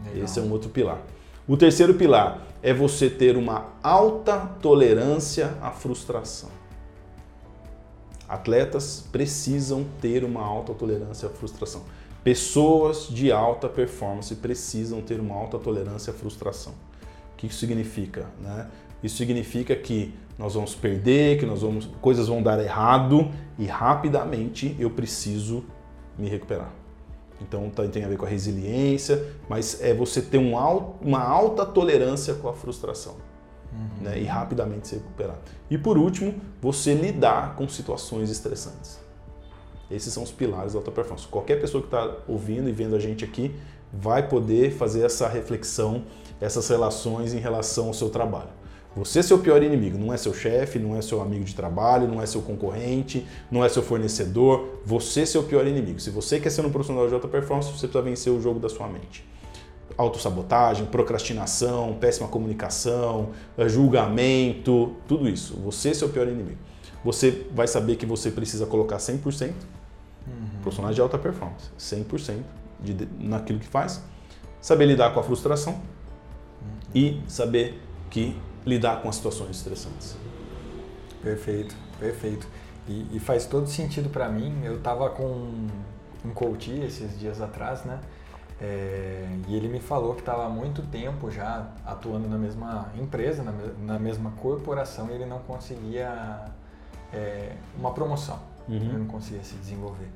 Legal. 0.07 0.25
Esse 0.25 0.39
é 0.39 0.43
um 0.43 0.51
outro 0.51 0.71
pilar. 0.71 1.03
O 1.47 1.55
terceiro 1.55 1.93
pilar 1.93 2.47
é 2.63 2.73
você 2.73 3.11
ter 3.11 3.37
uma 3.37 3.67
alta 3.83 4.39
tolerância 4.63 5.55
à 5.61 5.71
frustração. 5.71 6.49
Atletas 8.29 9.05
precisam 9.13 9.85
ter 10.01 10.25
uma 10.25 10.43
alta 10.43 10.73
tolerância 10.73 11.29
à 11.29 11.31
frustração. 11.31 11.83
Pessoas 12.23 13.07
de 13.09 13.31
alta 13.31 13.69
performance 13.69 14.35
precisam 14.37 15.03
ter 15.03 15.21
uma 15.21 15.35
alta 15.35 15.59
tolerância 15.59 16.11
à 16.11 16.15
frustração. 16.15 16.73
O 17.33 17.37
que 17.37 17.47
isso 17.47 17.59
significa? 17.59 18.27
Né? 18.41 18.67
Isso 19.03 19.17
significa 19.17 19.77
que 19.77 20.15
nós 20.39 20.55
vamos 20.55 20.75
perder, 20.75 21.39
que 21.39 21.45
nós 21.45 21.61
vamos, 21.61 21.87
coisas 22.01 22.29
vão 22.29 22.43
dar 22.43 22.59
errado 22.59 23.31
e 23.59 23.67
rapidamente 23.67 24.75
eu 24.79 24.91
preciso 24.91 25.65
me 26.19 26.29
recuperar. 26.29 26.73
Então 27.43 27.69
tá, 27.69 27.87
tem 27.87 28.05
a 28.05 28.09
ver 28.09 28.17
com 28.17 28.25
a 28.25 28.29
resiliência, 28.29 29.23
mas 29.49 29.81
é 29.83 29.93
você 29.93 30.23
ter 30.23 30.39
um, 30.39 30.55
uma 31.03 31.23
alta 31.23 31.67
tolerância 31.67 32.35
com 32.35 32.49
a 32.49 32.55
frustração 32.55 33.17
uhum. 33.75 34.05
né, 34.05 34.21
e 34.21 34.25
rapidamente 34.25 34.89
se 34.89 34.95
recuperar. 34.97 35.39
E 35.71 35.77
por 35.77 35.99
último, 35.99 36.35
você 36.61 36.95
lidar 36.95 37.57
com 37.57 37.69
situações 37.69 38.31
estressantes. 38.31 38.99
Esses 39.91 40.13
são 40.13 40.23
os 40.23 40.31
pilares 40.31 40.73
da 40.73 40.79
alta 40.79 40.91
performance. 40.91 41.27
Qualquer 41.29 41.61
pessoa 41.61 41.83
que 41.83 41.89
está 41.89 42.17
ouvindo 42.27 42.69
e 42.69 42.73
vendo 42.73 42.97
a 42.97 42.99
gente 42.99 43.25
aqui 43.25 43.55
vai 43.93 44.27
poder 44.27 44.73
fazer 44.73 45.05
essa 45.05 45.29
reflexão, 45.29 46.05
essas 46.41 46.69
relações 46.69 47.35
em 47.35 47.39
relação 47.39 47.89
ao 47.89 47.95
seu 47.95 48.09
trabalho. 48.09 48.51
Você 48.97 49.19
é 49.19 49.23
seu 49.23 49.39
pior 49.39 49.61
inimigo, 49.63 49.99
não 49.99 50.13
é 50.13 50.17
seu 50.17 50.33
chefe, 50.33 50.79
não 50.79 50.97
é 50.97 51.03
seu 51.03 51.21
amigo 51.21 51.45
de 51.45 51.55
trabalho, 51.55 52.07
não 52.07 52.23
é 52.23 52.27
seu 52.27 52.41
concorrente, 52.41 53.27
não 53.51 53.65
é 53.65 53.69
seu 53.69 53.83
fornecedor. 53.83 54.81
Você 54.87 55.23
é 55.23 55.27
seu 55.27 55.43
pior 55.43 55.67
inimigo. 55.67 55.99
Se 55.99 56.11
você 56.11 56.39
quer 56.39 56.51
ser 56.51 56.65
um 56.65 56.71
profissional 56.71 57.09
de 57.09 57.15
alta 57.15 57.27
performance, 57.27 57.69
você 57.69 57.89
precisa 57.89 58.03
vencer 58.03 58.33
o 58.33 58.41
jogo 58.41 58.61
da 58.61 58.69
sua 58.69 58.87
mente 58.87 59.25
autossabotagem, 59.97 60.87
procrastinação, 60.87 61.95
péssima 61.95 62.29
comunicação, 62.29 63.31
eh, 63.57 63.69
julgamento, 63.69 64.97
tudo 65.07 65.29
isso. 65.29 65.55
Você 65.61 65.91
é 65.91 65.95
seu 65.95 66.09
pior 66.09 66.27
inimigo. 66.27 66.59
Você 67.05 67.47
vai 67.53 67.67
saber 67.67 67.97
que 67.97 68.07
você 68.07 68.31
precisa 68.31 68.67
colocar 68.67 68.97
100%, 68.97 69.51
uhum. 69.51 69.55
profissionais 70.63 70.95
de 70.95 71.01
alta 71.01 71.19
performance, 71.19 71.71
100% 71.79 72.39
de, 72.81 72.95
de, 72.95 73.09
naquilo 73.21 73.59
que 73.59 73.67
faz, 73.67 74.03
saber 74.61 74.87
lidar 74.87 75.13
com 75.13 75.21
a 75.21 75.23
frustração 75.23 75.75
uhum. 75.75 75.81
e 76.95 77.23
saber 77.29 77.81
que 78.11 78.37
lidar 78.65 79.03
com 79.03 79.09
as 79.09 79.17
situações 79.17 79.57
estressantes. 79.57 80.17
Perfeito, 81.23 81.75
perfeito. 82.01 82.47
E, 82.89 83.07
e 83.13 83.21
faz 83.21 83.47
todo 83.47 83.67
sentido 83.67 84.11
para 84.11 84.29
mim. 84.29 84.63
Eu 84.65 84.77
estava 84.77 85.09
com 85.11 85.69
um 86.25 86.31
coach 86.35 86.71
esses 86.71 87.19
dias 87.19 87.41
atrás, 87.41 87.85
né? 87.85 88.01
É, 88.61 89.27
e 89.49 89.57
ele 89.57 89.69
me 89.69 89.81
falou 89.81 90.15
que 90.15 90.21
estava 90.21 90.47
há 90.47 90.49
muito 90.49 90.81
tempo 90.83 91.31
já 91.31 91.69
atuando 91.85 92.29
na 92.29 92.39
mesma 92.39 92.93
empresa, 92.97 93.43
na, 93.43 93.53
na 93.79 93.99
mesma 93.99 94.31
corporação, 94.33 95.09
e 95.11 95.15
ele 95.15 95.27
não 95.27 95.41
conseguia 95.41 96.47
é, 97.13 97.53
uma 97.77 97.93
promoção, 97.93 98.39
uhum. 98.69 98.77
ele 98.77 98.99
não 98.99 99.07
conseguia 99.07 99.43
se 99.43 99.57
desenvolver. 99.57 100.09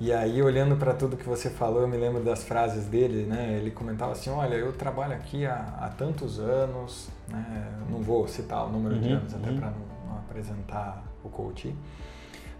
E 0.00 0.12
aí, 0.12 0.42
olhando 0.42 0.76
para 0.76 0.92
tudo 0.92 1.16
que 1.16 1.24
você 1.24 1.48
falou, 1.48 1.80
eu 1.80 1.88
me 1.88 1.96
lembro 1.96 2.22
das 2.22 2.42
frases 2.42 2.86
dele, 2.86 3.26
né? 3.26 3.56
Ele 3.60 3.70
comentava 3.70 4.10
assim, 4.10 4.28
olha, 4.28 4.56
eu 4.56 4.72
trabalho 4.72 5.14
aqui 5.14 5.46
há, 5.46 5.78
há 5.80 5.88
tantos 5.88 6.40
anos, 6.40 7.08
né? 7.28 7.70
não 7.88 8.02
vou 8.02 8.26
citar 8.26 8.66
o 8.66 8.70
número 8.70 8.96
uhum, 8.96 9.00
de 9.00 9.12
anos 9.12 9.34
até 9.34 9.50
uhum. 9.50 9.56
para 9.56 9.70
não, 9.70 10.08
não, 10.08 10.18
apresentar 10.18 11.04
o 11.22 11.28
coach, 11.28 11.74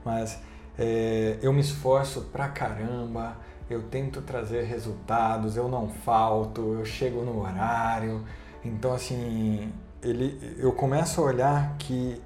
mas 0.04 0.40
é, 0.78 1.38
eu 1.42 1.52
me 1.52 1.60
esforço 1.60 2.22
pra 2.32 2.48
caramba, 2.48 3.36
eu 3.68 3.82
tento 3.82 4.20
trazer 4.20 4.64
resultados, 4.64 5.56
eu 5.56 5.68
não 5.68 5.88
falto, 5.88 6.74
eu 6.78 6.84
chego 6.84 7.22
no 7.22 7.40
horário. 7.42 8.22
Então, 8.64 8.92
assim, 8.92 9.72
ele, 10.02 10.56
eu 10.58 10.72
começo 10.72 11.20
a 11.20 11.24
olhar 11.24 11.76
que 11.78 12.20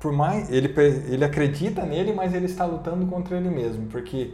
por 0.00 0.12
mais 0.12 0.50
ele, 0.50 0.74
ele 1.08 1.24
acredita 1.24 1.84
nele, 1.84 2.12
mas 2.12 2.34
ele 2.34 2.46
está 2.46 2.64
lutando 2.64 3.06
contra 3.06 3.36
ele 3.36 3.50
mesmo, 3.50 3.86
porque 3.86 4.32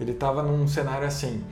ele 0.00 0.10
estava 0.10 0.42
num 0.42 0.66
cenário 0.66 1.06
assim, 1.06 1.42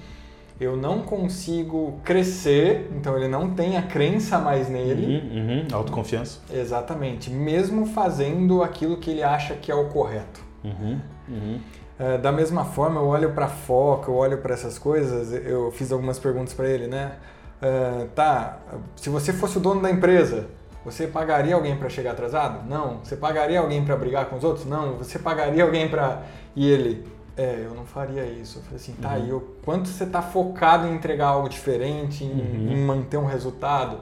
eu 0.60 0.76
não 0.76 1.02
consigo 1.02 2.00
crescer, 2.04 2.90
então 2.94 3.16
ele 3.16 3.28
não 3.28 3.54
tem 3.54 3.76
a 3.76 3.82
crença 3.82 4.38
mais 4.38 4.68
nele. 4.68 5.18
Uhum, 5.18 5.38
uhum. 5.38 5.66
Autoconfiança. 5.72 6.40
Exatamente, 6.52 7.30
mesmo 7.30 7.86
fazendo 7.86 8.62
aquilo 8.62 8.96
que 8.96 9.10
ele 9.10 9.22
acha 9.22 9.54
que 9.54 9.70
é 9.70 9.74
o 9.74 9.88
correto. 9.88 10.40
Uhum, 10.64 11.00
uhum. 11.28 11.60
É, 12.02 12.18
da 12.18 12.32
mesma 12.32 12.64
forma, 12.64 13.00
eu 13.00 13.06
olho 13.06 13.30
para 13.30 13.46
foco, 13.46 14.10
eu 14.10 14.16
olho 14.16 14.38
para 14.38 14.54
essas 14.54 14.76
coisas, 14.76 15.32
eu 15.32 15.70
fiz 15.70 15.92
algumas 15.92 16.18
perguntas 16.18 16.52
para 16.52 16.68
ele, 16.68 16.88
né? 16.88 17.12
Uh, 17.62 18.08
tá, 18.08 18.58
se 18.96 19.08
você 19.08 19.32
fosse 19.32 19.58
o 19.58 19.60
dono 19.60 19.80
da 19.80 19.88
empresa, 19.88 20.46
você 20.84 21.06
pagaria 21.06 21.54
alguém 21.54 21.76
para 21.76 21.88
chegar 21.88 22.10
atrasado? 22.10 22.68
Não. 22.68 22.98
Você 23.04 23.14
pagaria 23.14 23.60
alguém 23.60 23.84
para 23.84 23.94
brigar 23.94 24.26
com 24.26 24.34
os 24.34 24.42
outros? 24.42 24.66
Não. 24.66 24.96
Você 24.96 25.16
pagaria 25.16 25.62
alguém 25.62 25.88
para. 25.88 26.22
E 26.56 26.68
ele, 26.68 27.06
é, 27.36 27.66
eu 27.66 27.72
não 27.72 27.84
faria 27.84 28.24
isso. 28.24 28.58
Eu 28.58 28.62
falei 28.64 28.78
assim, 28.78 28.94
tá, 28.94 29.10
uhum. 29.10 29.26
e 29.28 29.32
o 29.32 29.40
quanto 29.64 29.88
você 29.88 30.02
está 30.02 30.20
focado 30.20 30.88
em 30.88 30.94
entregar 30.96 31.28
algo 31.28 31.48
diferente, 31.48 32.24
em, 32.24 32.32
uhum. 32.32 32.72
em 32.72 32.76
manter 32.78 33.16
um 33.16 33.26
resultado? 33.26 33.98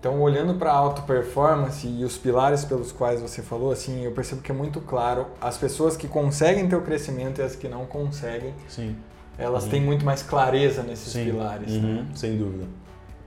Então, 0.00 0.18
olhando 0.22 0.54
para 0.54 0.72
a 0.72 0.74
auto 0.74 1.02
performance 1.02 1.86
e 1.86 2.02
os 2.04 2.16
pilares 2.16 2.64
pelos 2.64 2.90
quais 2.90 3.20
você 3.20 3.42
falou, 3.42 3.70
assim, 3.70 4.02
eu 4.02 4.12
percebo 4.12 4.40
que 4.40 4.50
é 4.50 4.54
muito 4.54 4.80
claro 4.80 5.26
as 5.38 5.58
pessoas 5.58 5.94
que 5.94 6.08
conseguem 6.08 6.66
ter 6.66 6.74
o 6.74 6.80
crescimento 6.80 7.42
e 7.42 7.44
as 7.44 7.54
que 7.54 7.68
não 7.68 7.84
conseguem. 7.84 8.54
Sim. 8.66 8.96
Elas 9.36 9.64
uhum. 9.64 9.70
têm 9.70 9.80
muito 9.82 10.02
mais 10.02 10.22
clareza 10.22 10.82
nesses 10.82 11.12
Sim. 11.12 11.26
pilares. 11.26 11.72
Uhum. 11.72 11.96
Né? 11.96 12.06
Sem 12.14 12.38
dúvida. 12.38 12.64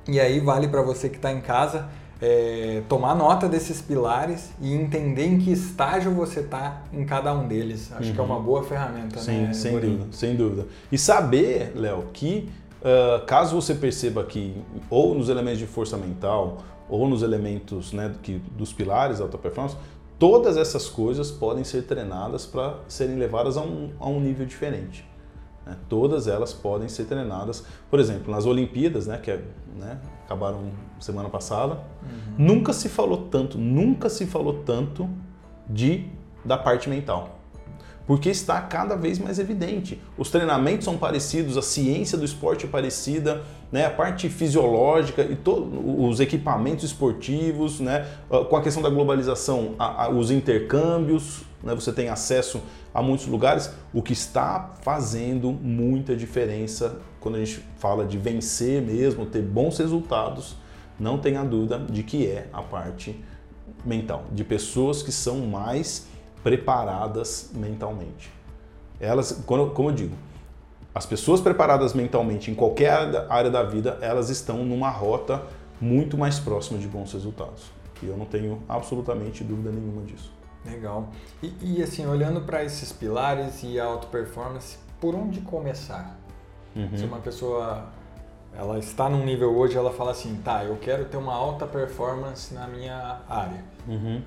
E 0.08 0.20
aí 0.20 0.40
vale 0.40 0.68
para 0.68 0.82
você 0.82 1.10
que 1.10 1.18
está 1.18 1.32
em 1.32 1.42
casa 1.42 1.90
é, 2.20 2.82
tomar 2.88 3.14
nota 3.16 3.50
desses 3.50 3.82
pilares 3.82 4.52
e 4.62 4.74
entender 4.74 5.26
em 5.26 5.38
que 5.38 5.52
estágio 5.52 6.12
você 6.12 6.40
está 6.40 6.82
em 6.94 7.06
cada 7.06 7.34
um 7.34 7.48
deles. 7.48 7.92
Acho 7.92 8.10
uhum. 8.10 8.16
que 8.16 8.20
é 8.20 8.24
uma 8.24 8.38
uhum. 8.38 8.44
boa 8.44 8.64
ferramenta, 8.64 9.20
Sim, 9.20 9.42
né? 9.42 9.54
Sem 9.54 9.80
dúvida, 9.80 10.06
sem 10.12 10.36
dúvida. 10.36 10.68
E 10.92 10.98
saber, 10.98 11.74
Léo, 11.76 12.06
que 12.14 12.50
Uh, 12.84 13.26
caso 13.26 13.56
você 13.56 13.74
perceba 13.74 14.26
que 14.26 14.62
ou 14.90 15.16
nos 15.16 15.30
elementos 15.30 15.60
de 15.60 15.66
força 15.66 15.96
mental 15.96 16.58
ou 16.90 17.08
nos 17.08 17.24
elementos 17.24 17.94
né, 17.94 18.14
que, 18.22 18.40
dos 18.58 18.74
pilares 18.74 19.20
da 19.20 19.24
alta 19.24 19.38
performance, 19.38 19.78
todas 20.20 20.58
essas 20.58 20.90
coisas 20.90 21.32
podem 21.32 21.64
ser 21.64 21.84
treinadas 21.84 22.46
para 22.46 22.80
serem 22.90 23.16
levadas 23.16 23.56
a 23.56 23.62
um, 23.62 23.92
a 24.02 24.10
um 24.10 24.20
nível 24.20 24.46
diferente. 24.46 25.10
Né? 25.66 25.78
Todas 25.88 26.28
elas 26.28 26.52
podem 26.52 26.90
ser 26.90 27.06
treinadas. 27.06 27.66
Por 27.90 28.02
exemplo, 28.02 28.30
nas 28.30 28.46
Olimpíadas, 28.46 29.08
né, 29.08 29.18
que 29.18 29.32
é, 29.32 29.42
né, 29.80 30.02
acabaram 30.26 30.70
semana 31.00 31.30
passada, 31.30 31.76
uhum. 31.76 32.36
nunca 32.38 32.74
se 32.74 32.90
falou 32.90 33.30
tanto, 33.30 33.58
nunca 33.58 34.10
se 34.10 34.26
falou 34.26 34.62
tanto 34.66 35.10
de 35.70 36.12
da 36.44 36.58
parte 36.58 36.90
mental 36.90 37.40
porque 38.06 38.30
está 38.30 38.60
cada 38.62 38.96
vez 38.96 39.18
mais 39.18 39.40
evidente. 39.40 40.00
Os 40.18 40.30
treinamentos 40.30 40.86
são 40.86 40.98
parecidos, 40.98 41.58
a 41.58 41.62
ciência 41.62 42.18
do 42.18 42.26
esporte 42.26 42.66
é 42.66 42.70
parecida, 42.70 43.44
né? 43.72 43.86
a 43.86 43.90
parte 43.90 44.30
fisiológica 44.30 45.22
e 45.24 45.36
todos 45.36 45.70
os 45.98 46.20
equipamentos 46.20 46.84
esportivos, 46.84 47.80
né? 47.80 48.06
Ah, 48.30 48.44
com 48.44 48.56
a 48.56 48.62
questão 48.62 48.84
da 48.84 48.90
globalização, 48.90 49.76
a, 49.80 50.06
a, 50.06 50.10
os 50.10 50.32
intercâmbios, 50.32 51.44
né? 51.64 51.74
você 51.74 51.94
tem 51.94 52.10
acesso 52.10 52.62
a 52.94 53.02
muitos 53.02 53.26
lugares, 53.26 53.72
o 53.94 54.02
que 54.02 54.14
está 54.14 54.72
fazendo 54.82 55.52
muita 55.52 56.16
diferença 56.16 57.00
quando 57.20 57.36
a 57.36 57.40
gente 57.40 57.64
fala 57.78 58.06
de 58.06 58.18
vencer 58.18 58.82
mesmo, 58.82 59.26
ter 59.26 59.42
bons 59.42 59.78
resultados, 59.78 60.58
não 61.00 61.18
tenha 61.18 61.44
dúvida 61.44 61.80
de 61.80 62.04
que 62.04 62.28
é 62.28 62.48
a 62.52 62.62
parte 62.62 63.20
mental, 63.84 64.26
de 64.32 64.44
pessoas 64.44 65.02
que 65.02 65.12
são 65.12 65.40
mais 65.48 66.06
preparadas 66.44 67.52
mentalmente. 67.54 68.32
Elas, 69.00 69.44
como 69.46 69.90
eu 69.90 69.92
digo, 69.94 70.16
as 70.94 71.06
pessoas 71.06 71.42
preparadas 71.42 71.94
mentalmente 71.94 72.52
em 72.52 72.56
qualquer 72.56 72.92
área 73.30 73.50
da 73.50 73.64
vida, 73.64 73.98
elas 74.02 74.30
estão 74.30 74.64
numa 74.64 74.90
rota 74.90 75.42
muito 75.82 76.18
mais 76.18 76.40
próxima 76.40 76.78
de 76.80 76.88
bons 76.88 77.12
resultados. 77.14 77.72
E 78.02 78.08
eu 78.08 78.18
não 78.18 78.26
tenho 78.26 78.62
absolutamente 78.68 79.44
dúvida 79.44 79.72
nenhuma 79.72 80.04
disso. 80.04 80.32
Legal. 80.66 81.10
E, 81.42 81.54
e 81.62 81.84
assim, 81.84 82.06
olhando 82.06 82.42
para 82.42 82.64
esses 82.64 82.92
pilares 82.92 83.64
e 83.64 83.80
auto 83.80 84.08
performance, 84.08 84.78
por 85.00 85.16
onde 85.16 85.42
começar? 85.42 86.18
Uhum. 86.76 86.98
Se 86.98 87.06
uma 87.06 87.20
pessoa 87.20 87.90
ela 88.56 88.78
está 88.78 89.10
num 89.10 89.26
nível 89.26 89.56
hoje, 89.56 89.76
ela 89.76 89.92
fala 89.92 90.12
assim, 90.12 90.40
tá, 90.44 90.64
eu 90.64 90.78
quero 90.78 91.06
ter 91.06 91.18
uma 91.18 91.34
alta 91.34 91.66
performance 91.66 92.54
na 92.54 92.68
minha 92.68 93.22
área. 93.28 93.64
Uhum 93.88 94.22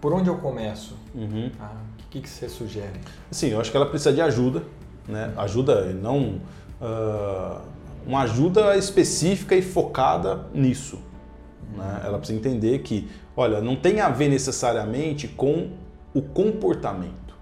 por 0.00 0.12
onde 0.12 0.28
eu 0.28 0.36
começo? 0.38 0.96
Uhum. 1.14 1.50
Ah, 1.60 1.72
o 1.98 2.08
que, 2.10 2.20
que 2.20 2.28
você 2.28 2.48
sugere? 2.48 3.00
Sim, 3.30 3.48
eu 3.48 3.60
acho 3.60 3.70
que 3.70 3.76
ela 3.76 3.86
precisa 3.86 4.12
de 4.12 4.20
ajuda, 4.20 4.62
né? 5.08 5.32
Ajuda, 5.36 5.92
não 5.92 6.40
uh, 6.80 7.60
uma 8.06 8.20
ajuda 8.22 8.76
específica 8.76 9.54
e 9.54 9.62
focada 9.62 10.46
nisso. 10.54 10.98
Né? 11.76 12.02
Ela 12.04 12.18
precisa 12.18 12.38
entender 12.38 12.78
que, 12.80 13.08
olha, 13.36 13.60
não 13.60 13.76
tem 13.76 14.00
a 14.00 14.08
ver 14.08 14.28
necessariamente 14.28 15.26
com 15.28 15.70
o 16.14 16.22
comportamento, 16.22 17.34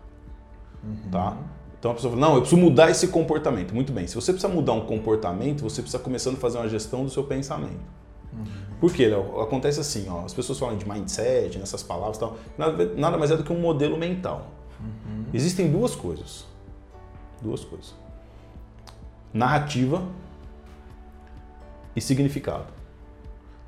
Uhum. 0.82 1.10
tá? 1.10 1.36
Então 1.78 1.90
a 1.90 1.94
pessoa 1.94 2.14
fala, 2.14 2.26
não, 2.28 2.34
eu 2.34 2.40
preciso 2.40 2.60
mudar 2.60 2.90
esse 2.90 3.08
comportamento. 3.08 3.74
Muito 3.74 3.92
bem, 3.92 4.06
se 4.06 4.14
você 4.14 4.32
precisa 4.32 4.52
mudar 4.52 4.72
um 4.72 4.86
comportamento, 4.86 5.62
você 5.62 5.82
precisa 5.82 6.02
começando 6.02 6.36
a 6.36 6.38
fazer 6.38 6.58
uma 6.58 6.68
gestão 6.68 7.04
do 7.04 7.10
seu 7.10 7.24
pensamento. 7.24 7.78
Por 8.80 8.92
quê, 8.92 9.06
Léo? 9.06 9.40
Acontece 9.40 9.80
assim, 9.80 10.06
ó, 10.08 10.24
as 10.24 10.34
pessoas 10.34 10.58
falam 10.58 10.76
de 10.76 10.88
mindset, 10.88 11.58
nessas 11.58 11.82
palavras 11.82 12.16
e 12.16 12.20
tal, 12.20 12.36
nada, 12.58 12.92
nada 12.96 13.16
mais 13.18 13.30
é 13.30 13.36
do 13.36 13.44
que 13.44 13.52
um 13.52 13.60
modelo 13.60 13.96
mental. 13.96 14.50
Existem 15.32 15.70
duas 15.70 15.94
coisas. 15.94 16.44
Duas 17.40 17.64
coisas. 17.64 17.94
Narrativa 19.32 20.02
e 21.96 22.00
significado. 22.00 22.66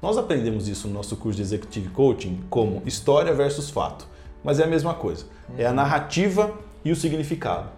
Nós 0.02 0.18
aprendemos 0.18 0.68
isso 0.68 0.86
no 0.88 0.94
nosso 0.94 1.16
curso 1.16 1.36
de 1.36 1.42
Executive 1.42 1.88
Coaching 1.88 2.44
como 2.50 2.82
história 2.86 3.32
versus 3.32 3.70
fato, 3.70 4.06
mas 4.44 4.60
é 4.60 4.64
a 4.64 4.66
mesma 4.66 4.94
coisa. 4.94 5.26
É 5.56 5.66
a 5.66 5.72
narrativa 5.72 6.54
e 6.84 6.92
o 6.92 6.96
significado. 6.96 7.70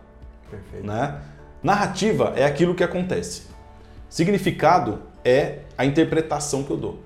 Perfeito. 0.51 0.86
Né? 0.86 1.22
Narrativa 1.62 2.32
é 2.36 2.45
aquilo 2.45 2.74
que 2.74 2.84
acontece. 2.84 3.43
Significado 4.09 5.03
é 5.24 5.60
a 5.76 5.84
interpretação 5.84 6.62
que 6.62 6.70
eu 6.70 6.76
dou. 6.76 6.98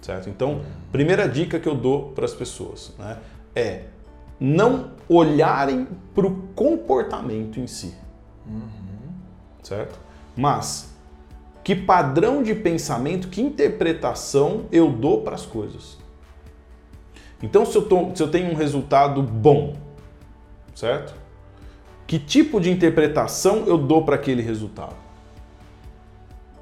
Certo? 0.00 0.28
Então, 0.28 0.62
primeira 0.92 1.28
dica 1.28 1.58
que 1.58 1.68
eu 1.68 1.74
dou 1.74 2.12
para 2.12 2.24
as 2.24 2.32
pessoas 2.32 2.94
né, 2.98 3.18
é 3.54 3.82
não 4.40 4.92
olharem 5.08 5.86
para 6.14 6.26
o 6.26 6.36
comportamento 6.54 7.58
em 7.58 7.66
si. 7.66 7.94
Certo? 9.62 9.98
Mas 10.36 10.94
que 11.64 11.74
padrão 11.74 12.42
de 12.42 12.54
pensamento, 12.54 13.28
que 13.28 13.42
interpretação 13.42 14.64
eu 14.72 14.90
dou 14.90 15.20
para 15.20 15.34
as 15.34 15.44
coisas. 15.44 15.98
Então, 17.42 17.66
se 17.66 17.76
eu, 17.76 17.82
tô, 17.82 18.14
se 18.14 18.22
eu 18.22 18.30
tenho 18.30 18.50
um 18.50 18.54
resultado 18.54 19.22
bom, 19.22 19.76
certo? 20.74 21.14
Que 22.06 22.18
tipo 22.18 22.58
de 22.58 22.70
interpretação 22.70 23.64
eu 23.66 23.76
dou 23.76 24.02
para 24.02 24.14
aquele 24.14 24.40
resultado? 24.40 24.96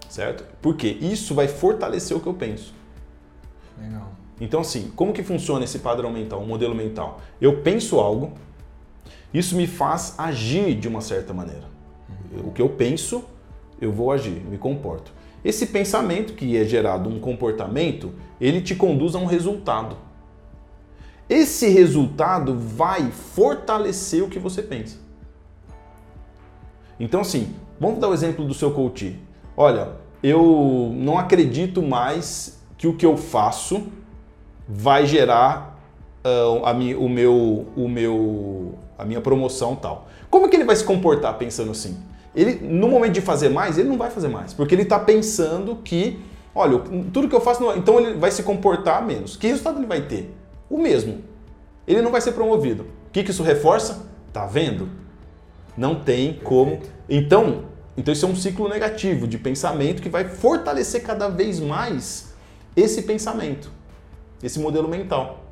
Certo? 0.08 0.44
Porque 0.62 0.86
isso 0.86 1.34
vai 1.34 1.48
fortalecer 1.48 2.16
o 2.16 2.20
que 2.20 2.26
eu 2.26 2.34
penso. 2.34 2.74
Legal. 3.80 4.12
Então, 4.40 4.60
assim, 4.60 4.92
como 4.94 5.12
que 5.12 5.22
funciona 5.22 5.64
esse 5.64 5.78
padrão 5.78 6.10
mental, 6.10 6.40
o 6.40 6.46
modelo 6.46 6.74
mental? 6.74 7.20
Eu 7.40 7.62
penso 7.62 7.98
algo, 7.98 8.32
isso 9.32 9.56
me 9.56 9.66
faz 9.66 10.14
agir 10.18 10.74
de 10.74 10.88
uma 10.88 11.00
certa 11.00 11.32
maneira. 11.32 11.64
O 12.44 12.50
que 12.52 12.60
eu 12.60 12.68
penso, 12.68 13.24
eu 13.80 13.92
vou 13.92 14.12
agir, 14.12 14.42
me 14.44 14.58
comporto. 14.58 15.12
Esse 15.44 15.66
pensamento, 15.66 16.34
que 16.34 16.56
é 16.56 16.64
gerado 16.64 17.08
um 17.08 17.20
comportamento, 17.20 18.12
ele 18.40 18.60
te 18.60 18.74
conduz 18.74 19.14
a 19.14 19.18
um 19.18 19.26
resultado. 19.26 19.96
Esse 21.28 21.68
resultado 21.68 22.54
vai 22.58 23.10
fortalecer 23.10 24.22
o 24.22 24.28
que 24.28 24.38
você 24.38 24.62
pensa. 24.62 24.98
Então, 26.98 27.20
assim, 27.20 27.54
vamos 27.78 28.00
dar 28.00 28.08
o 28.08 28.14
exemplo 28.14 28.44
do 28.44 28.54
seu 28.54 28.70
coach. 28.72 29.18
Olha, 29.56 29.88
eu 30.22 30.92
não 30.94 31.16
acredito 31.16 31.82
mais 31.82 32.60
que 32.76 32.86
o 32.86 32.94
que 32.94 33.06
eu 33.06 33.16
faço 33.16 33.86
vai 34.68 35.06
gerar 35.06 35.80
uh, 36.24 36.66
a, 36.66 36.74
mi, 36.74 36.94
o 36.94 37.08
meu, 37.08 37.66
o 37.76 37.88
meu, 37.88 38.74
a 38.98 39.04
minha 39.04 39.20
promoção 39.20 39.74
tal. 39.74 40.08
Como 40.28 40.48
que 40.48 40.56
ele 40.56 40.64
vai 40.64 40.76
se 40.76 40.84
comportar 40.84 41.38
pensando 41.38 41.70
assim? 41.70 41.96
Ele, 42.34 42.54
no 42.54 42.88
momento 42.88 43.14
de 43.14 43.20
fazer 43.20 43.48
mais, 43.48 43.78
ele 43.78 43.88
não 43.88 43.96
vai 43.96 44.10
fazer 44.10 44.28
mais, 44.28 44.52
porque 44.52 44.74
ele 44.74 44.82
está 44.82 44.98
pensando 44.98 45.76
que, 45.76 46.20
olha, 46.54 46.78
tudo 47.12 47.28
que 47.28 47.34
eu 47.34 47.40
faço, 47.40 47.62
não, 47.62 47.74
então 47.74 47.98
ele 47.98 48.18
vai 48.18 48.30
se 48.30 48.42
comportar 48.42 49.04
menos. 49.06 49.36
Que 49.36 49.46
resultado 49.46 49.78
ele 49.78 49.86
vai 49.86 50.02
ter? 50.02 50.34
O 50.68 50.76
mesmo. 50.76 51.22
Ele 51.86 52.02
não 52.02 52.10
vai 52.10 52.20
ser 52.20 52.32
promovido. 52.32 52.82
O 52.82 53.10
que, 53.12 53.22
que 53.22 53.30
isso 53.30 53.42
reforça? 53.42 54.04
Tá 54.32 54.44
vendo? 54.44 54.88
Não 55.76 55.94
tem 55.94 56.34
como. 56.42 56.80
Então, 57.08 57.65
então 57.96 58.12
isso 58.12 58.26
é 58.26 58.28
um 58.28 58.36
ciclo 58.36 58.68
negativo 58.68 59.26
de 59.26 59.38
pensamento 59.38 60.02
que 60.02 60.08
vai 60.08 60.24
fortalecer 60.28 61.02
cada 61.02 61.28
vez 61.28 61.60
mais 61.60 62.34
esse 62.76 63.02
pensamento, 63.02 63.70
esse 64.42 64.58
modelo 64.60 64.88
mental. 64.88 65.44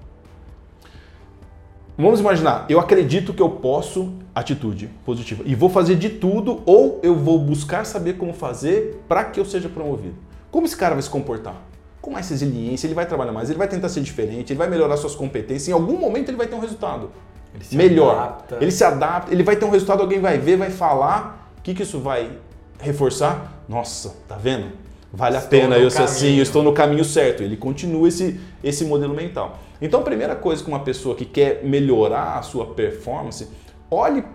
Vamos 1.96 2.18
imaginar, 2.18 2.66
eu 2.68 2.80
acredito 2.80 3.32
que 3.32 3.40
eu 3.40 3.48
posso 3.48 4.14
atitude 4.34 4.90
positiva 5.04 5.44
e 5.46 5.54
vou 5.54 5.68
fazer 5.70 5.94
de 5.94 6.08
tudo 6.08 6.60
ou 6.66 6.98
eu 7.04 7.14
vou 7.14 7.38
buscar 7.38 7.86
saber 7.86 8.14
como 8.14 8.32
fazer 8.32 9.00
para 9.08 9.22
que 9.24 9.38
eu 9.38 9.44
seja 9.44 9.68
promovido. 9.68 10.16
Como 10.50 10.66
esse 10.66 10.76
cara 10.76 10.94
vai 10.94 11.02
se 11.02 11.08
comportar? 11.10 11.54
Com 12.00 12.10
mais 12.10 12.28
resiliência, 12.28 12.86
ele 12.88 12.94
vai 12.94 13.06
trabalhar 13.06 13.32
mais, 13.32 13.48
ele 13.48 13.58
vai 13.58 13.68
tentar 13.68 13.88
ser 13.88 14.00
diferente, 14.00 14.52
ele 14.52 14.58
vai 14.58 14.68
melhorar 14.68 14.96
suas 14.96 15.14
competências, 15.14 15.68
em 15.68 15.72
algum 15.72 15.96
momento 15.96 16.28
ele 16.28 16.36
vai 16.36 16.48
ter 16.48 16.56
um 16.56 16.60
resultado 16.60 17.10
Ele 17.54 17.76
melhor. 17.76 18.16
adapta. 18.16 18.58
Ele 18.60 18.70
se 18.72 18.84
adapta, 18.84 19.32
ele 19.32 19.44
vai 19.44 19.54
ter 19.56 19.64
um 19.64 19.70
resultado, 19.70 20.00
alguém 20.02 20.20
vai 20.20 20.36
ver, 20.36 20.56
vai 20.56 20.70
falar. 20.70 21.43
O 21.64 21.66
que, 21.66 21.72
que 21.72 21.82
isso 21.82 21.98
vai 21.98 22.30
reforçar? 22.78 23.64
Nossa, 23.66 24.14
tá 24.28 24.36
vendo? 24.36 24.66
Vale 25.10 25.36
a 25.36 25.38
Estou 25.38 25.50
pena 25.50 25.78
no 25.78 25.82
eu 25.82 25.90
ser 25.90 26.02
assim, 26.02 26.36
eu 26.36 26.42
estou 26.42 26.62
no 26.62 26.74
caminho 26.74 27.06
certo. 27.06 27.42
Ele 27.42 27.56
continua 27.56 28.06
esse, 28.06 28.38
esse 28.62 28.84
modelo 28.84 29.14
mental. 29.14 29.58
Então, 29.80 30.00
a 30.00 30.02
primeira 30.02 30.36
coisa 30.36 30.62
que 30.62 30.68
uma 30.68 30.80
pessoa 30.80 31.14
que 31.14 31.24
quer 31.24 31.64
melhorar 31.64 32.38
a 32.38 32.42
sua 32.42 32.74
performance, 32.74 33.48
olhe 33.90 34.26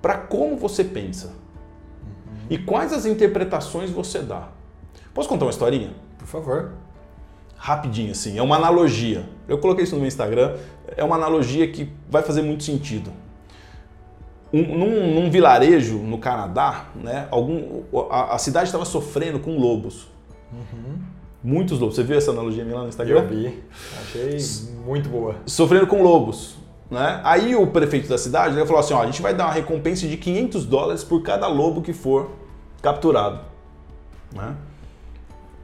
para 0.00 0.16
como 0.16 0.56
você 0.56 0.84
pensa 0.84 1.34
e 2.48 2.56
quais 2.56 2.92
as 2.92 3.04
interpretações 3.04 3.90
você 3.90 4.20
dá. 4.20 4.50
Posso 5.12 5.28
contar 5.28 5.46
uma 5.46 5.50
historinha? 5.50 5.90
Por 6.16 6.28
favor. 6.28 6.74
rapidinho 7.56 8.12
assim, 8.12 8.38
é 8.38 8.42
uma 8.42 8.54
analogia. 8.54 9.28
Eu 9.48 9.58
coloquei 9.58 9.82
isso 9.82 9.96
no 9.96 10.02
meu 10.02 10.08
Instagram, 10.08 10.54
é 10.96 11.02
uma 11.02 11.16
analogia 11.16 11.66
que 11.66 11.90
vai 12.08 12.22
fazer 12.22 12.42
muito 12.42 12.62
sentido. 12.62 13.10
Um- 14.52 14.78
num, 14.78 15.14
num 15.14 15.30
vilarejo 15.30 15.98
no 15.98 16.18
Canadá, 16.18 16.86
né, 16.94 17.26
algum, 17.30 17.82
a, 18.10 18.34
a 18.34 18.38
cidade 18.38 18.66
estava 18.66 18.84
sofrendo 18.84 19.40
com 19.40 19.58
lobos. 19.58 20.06
Muitos 21.42 21.78
lobos. 21.78 21.94
Você 21.96 22.02
viu 22.02 22.16
essa 22.16 22.30
analogia 22.30 22.64
minha 22.64 22.76
lá 22.76 22.82
no 22.82 22.88
Instagram? 22.88 23.20
Eu 23.20 23.28
vi. 23.28 23.62
Achei 24.00 24.38
muito 24.84 25.08
boa. 25.08 25.36
Sofrendo 25.46 25.86
com 25.86 26.02
lobos. 26.02 26.56
Né? 26.90 27.20
Aí 27.24 27.54
o 27.54 27.66
prefeito 27.66 28.08
da 28.08 28.16
cidade 28.18 28.56
ele 28.56 28.64
falou 28.66 28.80
assim: 28.80 28.94
ó, 28.94 29.02
a 29.02 29.06
gente 29.06 29.20
vai 29.20 29.34
dar 29.34 29.46
uma 29.46 29.52
recompensa 29.52 30.06
de 30.06 30.16
500 30.16 30.64
dólares 30.64 31.04
por 31.04 31.22
cada 31.22 31.46
lobo 31.48 31.82
que 31.82 31.92
for 31.92 32.30
capturado. 32.80 33.40
Né? 34.34 34.54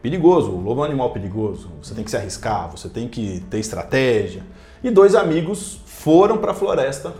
Perigoso, 0.02 0.50
o 0.50 0.60
lobo 0.60 0.80
é 0.80 0.82
um 0.82 0.86
animal 0.86 1.10
perigoso. 1.10 1.70
Você 1.80 1.94
tem 1.94 2.02
que 2.04 2.10
se 2.10 2.16
arriscar, 2.16 2.70
você 2.70 2.88
tem 2.88 3.06
que 3.08 3.40
ter 3.48 3.58
estratégia. 3.58 4.42
E 4.82 4.90
dois 4.90 5.14
amigos 5.14 5.80
foram 5.86 6.38
para 6.38 6.50
a 6.50 6.54
floresta, 6.54 7.14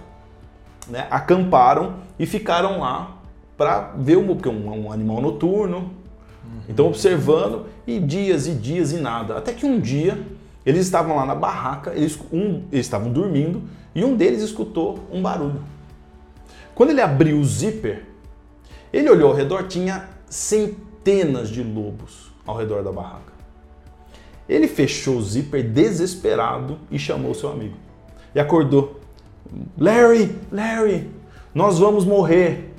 né? 0.93 1.07
acamparam 1.11 1.95
e 2.18 2.26
ficaram 2.26 2.80
lá 2.80 3.16
para 3.57 3.95
ver 3.97 4.18
o 4.18 4.26
porque 4.26 4.47
é 4.47 4.53
um, 4.53 4.86
um 4.86 4.93
animal 4.93 5.22
noturno. 5.22 5.90
Então 6.68 6.86
observando 6.86 7.66
e 7.86 7.99
dias 7.99 8.47
e 8.47 8.53
dias 8.53 8.93
e 8.93 8.97
nada. 8.97 9.38
Até 9.38 9.55
que 9.55 9.64
um 9.64 9.80
dia 9.80 10.18
eles 10.66 10.84
estavam 10.84 11.16
lá 11.16 11.24
na 11.24 11.34
barraca, 11.34 11.93
eles, 11.95 12.18
um, 12.30 12.64
eles 12.70 12.86
estavam 12.86 13.11
dormindo 13.11 13.62
e 13.95 14.05
um 14.05 14.14
deles 14.14 14.43
escutou 14.43 14.99
um 15.11 15.22
barulho. 15.22 15.62
Quando 16.74 16.90
ele 16.90 17.01
abriu 17.01 17.38
o 17.38 17.45
zíper, 17.45 18.05
ele 18.93 19.09
olhou 19.09 19.30
ao 19.30 19.36
redor, 19.36 19.66
tinha 19.68 20.11
centenas 20.28 21.49
de 21.49 21.62
lobos 21.62 22.30
ao 22.47 22.57
redor 22.57 22.82
da 22.82 22.93
barraca. 22.93 23.32
Ele 24.47 24.68
fechou 24.68 25.16
o 25.16 25.22
zíper 25.22 25.62
desesperado 25.62 26.78
e 26.90 26.99
chamou 26.99 27.32
seu 27.34 27.51
amigo. 27.51 27.76
E 28.34 28.40
acordou. 28.40 29.01
Larry, 29.78 30.36
Larry, 30.50 31.11
nós 31.55 31.78
vamos 31.78 32.05
morrer. 32.05 32.74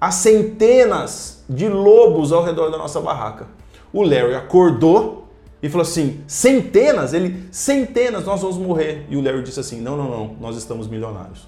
Há 0.00 0.10
centenas 0.10 1.44
de 1.48 1.68
lobos 1.68 2.32
ao 2.32 2.44
redor 2.44 2.70
da 2.70 2.78
nossa 2.78 3.00
barraca. 3.00 3.46
O 3.92 4.02
Larry 4.02 4.34
acordou 4.34 5.28
e 5.62 5.68
falou 5.68 5.82
assim: 5.82 6.22
centenas? 6.26 7.12
Ele, 7.12 7.46
centenas, 7.52 8.24
nós 8.24 8.40
vamos 8.40 8.56
morrer. 8.56 9.06
E 9.08 9.16
o 9.16 9.22
Larry 9.22 9.42
disse 9.42 9.60
assim: 9.60 9.80
não, 9.80 9.96
não, 9.96 10.10
não, 10.10 10.36
nós 10.40 10.56
estamos 10.56 10.88
milionários. 10.88 11.46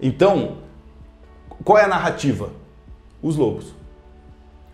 Então, 0.00 0.56
qual 1.62 1.78
é 1.78 1.84
a 1.84 1.88
narrativa? 1.88 2.50
Os 3.22 3.36
lobos. 3.36 3.74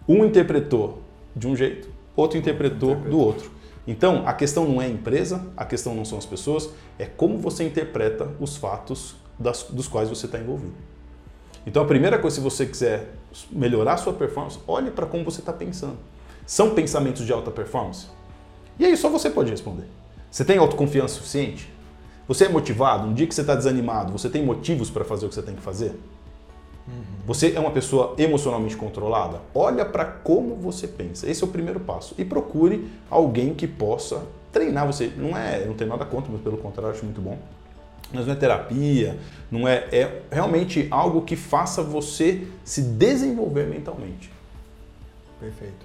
Um 0.09 0.25
interpretou 0.25 1.03
de 1.35 1.49
um 1.49 1.57
jeito, 1.57 1.89
outro 2.15 2.39
interpretou 2.39 2.95
do 2.95 3.19
outro. 3.19 3.51
Então, 3.87 4.25
a 4.27 4.33
questão 4.33 4.67
não 4.69 4.83
é 4.83 4.87
a 4.87 4.89
empresa, 4.89 5.47
a 5.57 5.65
questão 5.65 5.95
não 5.95 6.05
são 6.05 6.19
as 6.19 6.27
pessoas, 6.27 6.71
é 6.99 7.07
como 7.07 7.39
você 7.39 7.65
interpreta 7.65 8.29
os 8.41 8.57
fatos 8.57 9.15
das- 9.39 9.63
dos 9.65 9.87
quais 9.87 10.09
você 10.09 10.27
está 10.27 10.39
envolvido. 10.39 10.75
Então, 11.65 11.83
a 11.83 11.87
primeira 11.87 12.19
coisa, 12.19 12.37
se 12.37 12.43
você 12.43 12.67
quiser 12.67 13.13
melhorar 13.51 13.95
a 13.95 13.97
sua 13.97 14.13
performance, 14.13 14.59
olhe 14.67 14.91
para 14.91 15.07
como 15.07 15.25
você 15.25 15.41
está 15.41 15.53
pensando. 15.53 15.97
São 16.47 16.75
pensamentos 16.75 17.25
de 17.25 17.33
alta 17.33 17.51
performance? 17.51 18.07
E 18.79 18.85
aí 18.85 18.97
só 18.97 19.09
você 19.09 19.31
pode 19.31 19.51
responder. 19.51 19.85
Você 20.31 20.45
tem 20.45 20.59
autoconfiança 20.59 21.15
suficiente? 21.15 21.73
Você 22.29 22.45
é 22.45 22.49
motivado? 22.49 23.07
Um 23.09 23.15
dia 23.15 23.27
que 23.27 23.35
você 23.35 23.41
está 23.41 23.55
desanimado, 23.55 24.13
você 24.13 24.29
tem 24.29 24.45
motivos 24.45 24.91
para 24.91 25.05
fazer 25.05 25.27
o 25.27 25.29
que 25.29 25.35
você 25.35 25.43
tem 25.43 25.55
que 25.55 25.63
fazer? 25.63 25.99
Você 27.27 27.53
é 27.57 27.61
uma 27.61 27.73
pessoa 27.73 28.15
emocionalmente 28.17 28.77
controlada? 28.77 29.41
Olha 29.53 29.85
para 29.85 30.05
como 30.05 30.55
você 30.55 30.87
pensa. 30.87 31.29
Esse 31.29 31.43
é 31.43 31.47
o 31.47 31.51
primeiro 31.51 31.81
passo. 31.81 32.15
E 32.17 32.25
procure 32.25 32.89
alguém 33.11 33.55
que 33.55 33.67
possa 33.67 34.25
treinar 34.53 34.87
você. 34.87 35.13
Não 35.17 35.37
é, 35.37 35.65
não 35.65 35.75
tem 35.75 35.87
nada 35.87 36.05
contra, 36.05 36.31
mas 36.31 36.41
pelo 36.41 36.57
contrário, 36.59 36.93
acho 36.93 37.05
muito 37.05 37.21
bom. 37.21 37.37
Mas 38.13 38.25
não 38.25 38.33
é 38.33 38.37
terapia, 38.37 39.19
não 39.51 39.67
é, 39.67 39.89
é 39.91 40.23
realmente 40.31 40.87
algo 40.93 41.23
que 41.23 41.35
faça 41.35 41.83
você 41.83 42.47
se 42.65 42.81
desenvolver 42.81 43.67
mentalmente. 43.67 44.31
Perfeito, 45.41 45.85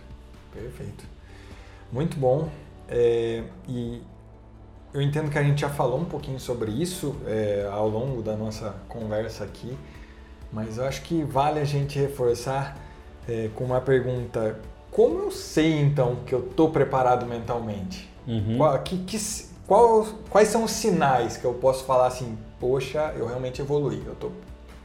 perfeito. 0.53 1.03
Muito 1.91 2.17
bom. 2.17 2.47
É, 2.87 3.43
e 3.67 4.01
eu 4.93 5.01
entendo 5.01 5.31
que 5.31 5.37
a 5.37 5.43
gente 5.43 5.61
já 5.61 5.69
falou 5.69 5.99
um 5.99 6.05
pouquinho 6.05 6.39
sobre 6.39 6.71
isso 6.71 7.15
é, 7.25 7.67
ao 7.71 7.89
longo 7.89 8.21
da 8.21 8.35
nossa 8.35 8.75
conversa 8.87 9.43
aqui, 9.43 9.75
mas 10.51 10.77
eu 10.77 10.85
acho 10.85 11.01
que 11.03 11.23
vale 11.23 11.59
a 11.59 11.63
gente 11.63 11.97
reforçar 11.99 12.77
é, 13.27 13.49
com 13.55 13.63
uma 13.63 13.81
pergunta: 13.81 14.59
como 14.89 15.19
eu 15.19 15.31
sei 15.31 15.79
então 15.79 16.17
que 16.25 16.33
eu 16.33 16.39
estou 16.39 16.69
preparado 16.69 17.25
mentalmente? 17.25 18.09
Uhum. 18.27 18.57
Qual, 18.57 18.79
que, 18.79 18.97
que, 18.99 19.17
qual, 19.65 20.05
quais 20.29 20.47
são 20.49 20.63
os 20.63 20.71
sinais 20.71 21.37
que 21.37 21.45
eu 21.45 21.53
posso 21.53 21.85
falar 21.85 22.07
assim, 22.07 22.37
poxa, 22.59 23.13
eu 23.17 23.25
realmente 23.25 23.61
evolui, 23.61 24.01
eu 24.05 24.13
estou 24.13 24.31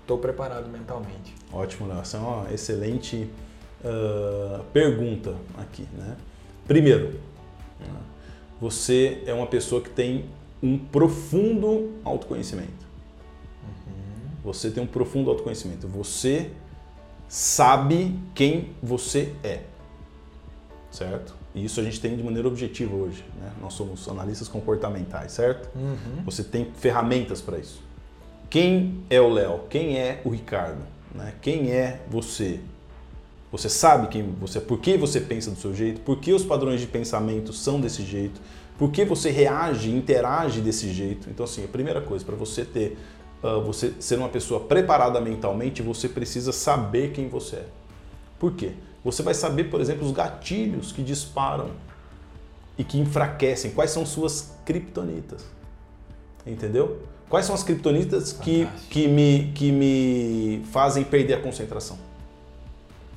tô, 0.07 0.15
tô 0.15 0.19
preparado 0.19 0.69
mentalmente? 0.69 1.35
Ótimo, 1.53 1.89
Léo. 1.89 2.01
Essa 2.01 2.17
é 2.17 2.21
uma 2.21 2.53
excelente 2.53 3.31
uh, 3.85 4.63
pergunta 4.73 5.35
aqui, 5.59 5.87
né? 5.93 6.17
Primeiro, 6.67 7.21
você 8.61 9.23
é 9.27 9.35
uma 9.35 9.47
pessoa 9.47 9.81
que 9.81 9.91
tem 9.91 10.25
um 10.63 10.79
profundo 10.79 11.93
autoconhecimento. 12.05 12.86
Você 14.47 14.71
tem 14.71 14.81
um 14.81 14.87
profundo 14.87 15.29
autoconhecimento. 15.29 15.89
Você 15.89 16.53
sabe 17.29 18.17
quem 18.33 18.71
você 18.81 19.33
é. 19.43 19.63
Certo? 20.89 21.35
E 21.53 21.65
isso 21.65 21.81
a 21.81 21.83
gente 21.83 22.01
tem 22.01 22.17
de 22.17 22.23
maneira 22.23 22.47
objetiva 22.47 22.95
hoje. 22.95 23.25
Né? 23.41 23.51
Nós 23.61 23.75
somos 23.75 24.09
analistas 24.09 24.47
comportamentais, 24.47 25.33
certo? 25.33 25.69
Uhum. 25.77 26.23
Você 26.25 26.45
tem 26.45 26.71
ferramentas 26.77 27.41
para 27.41 27.59
isso. 27.59 27.83
Quem 28.49 29.03
é 29.11 29.21
o 29.21 29.29
Léo? 29.29 29.63
Quem 29.69 29.99
é 29.99 30.21
o 30.25 30.31
Ricardo? 30.31 30.83
Né? 31.13 31.35
Quem 31.43 31.73
é 31.73 32.01
você? 32.09 32.61
Você 33.51 33.69
sabe 33.69 34.07
quem 34.09 34.23
você 34.41 34.59
é, 34.59 34.61
por 34.61 34.79
que 34.79 34.97
você 34.97 35.21
pensa 35.21 35.51
do 35.51 35.59
seu 35.59 35.75
jeito, 35.75 36.01
por 36.03 36.19
que 36.19 36.33
os 36.33 36.45
padrões 36.45 36.81
de 36.81 36.87
pensamento 36.87 37.53
são 37.53 37.81
desse 37.81 38.03
jeito, 38.03 38.41
por 38.79 38.91
que 38.91 39.05
você 39.05 39.31
reage, 39.31 39.91
interage 39.91 40.61
desse 40.61 40.93
jeito. 40.93 41.29
Então, 41.31 41.45
assim, 41.45 41.65
a 41.65 41.69
primeira 41.69 42.01
coisa, 42.01 42.25
para 42.25 42.37
você 42.37 42.65
ter, 42.65 42.99
uh, 43.43 43.61
você 43.61 43.95
ser 44.01 44.19
uma 44.19 44.29
pessoa 44.29 44.61
preparada 44.61 45.21
mentalmente, 45.21 45.83
você 45.83 46.09
precisa 46.09 46.53
saber 46.53 47.13
quem 47.13 47.29
você 47.29 47.57
é. 47.57 47.67
Por 48.39 48.53
quê? 48.53 48.73
Você 49.05 49.23
vai 49.23 49.35
saber, 49.35 49.65
por 49.65 49.81
exemplo, 49.81 50.07
os 50.07 50.13
gatilhos 50.13 50.93
que 50.93 51.03
disparam 51.03 51.71
e 52.77 52.85
que 52.85 52.99
enfraquecem, 52.99 53.71
quais 53.71 53.91
são 53.91 54.05
suas 54.05 54.55
criptonitas. 54.65 55.45
Entendeu? 56.47 57.03
Quais 57.29 57.47
são 57.47 57.55
as 57.55 57.63
criptonitas 57.63 58.33
que, 58.33 58.69
que, 58.91 59.09
me, 59.09 59.53
que 59.53 59.73
me 59.73 60.65
fazem 60.71 61.03
perder 61.03 61.35
a 61.35 61.41
concentração? 61.41 61.99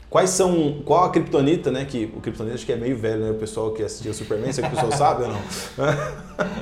Quais 0.10 0.32
são. 0.32 0.82
Qual 0.84 1.04
a 1.04 1.12
Kryptonita, 1.12 1.70
né? 1.70 1.86
Que 1.86 2.12
o 2.16 2.20
Kryptonita 2.20 2.56
acho 2.56 2.66
que 2.66 2.72
é 2.72 2.76
meio 2.76 2.98
velho, 2.98 3.26
né? 3.26 3.32
O 3.32 3.36
pessoal 3.36 3.72
que 3.72 3.84
assistia 3.84 4.12
Superman, 4.12 4.52
que 4.52 4.60
o 4.60 4.70
pessoal 4.70 4.92
sabe 4.98 5.24
ou 5.24 5.30
não? 5.30 5.42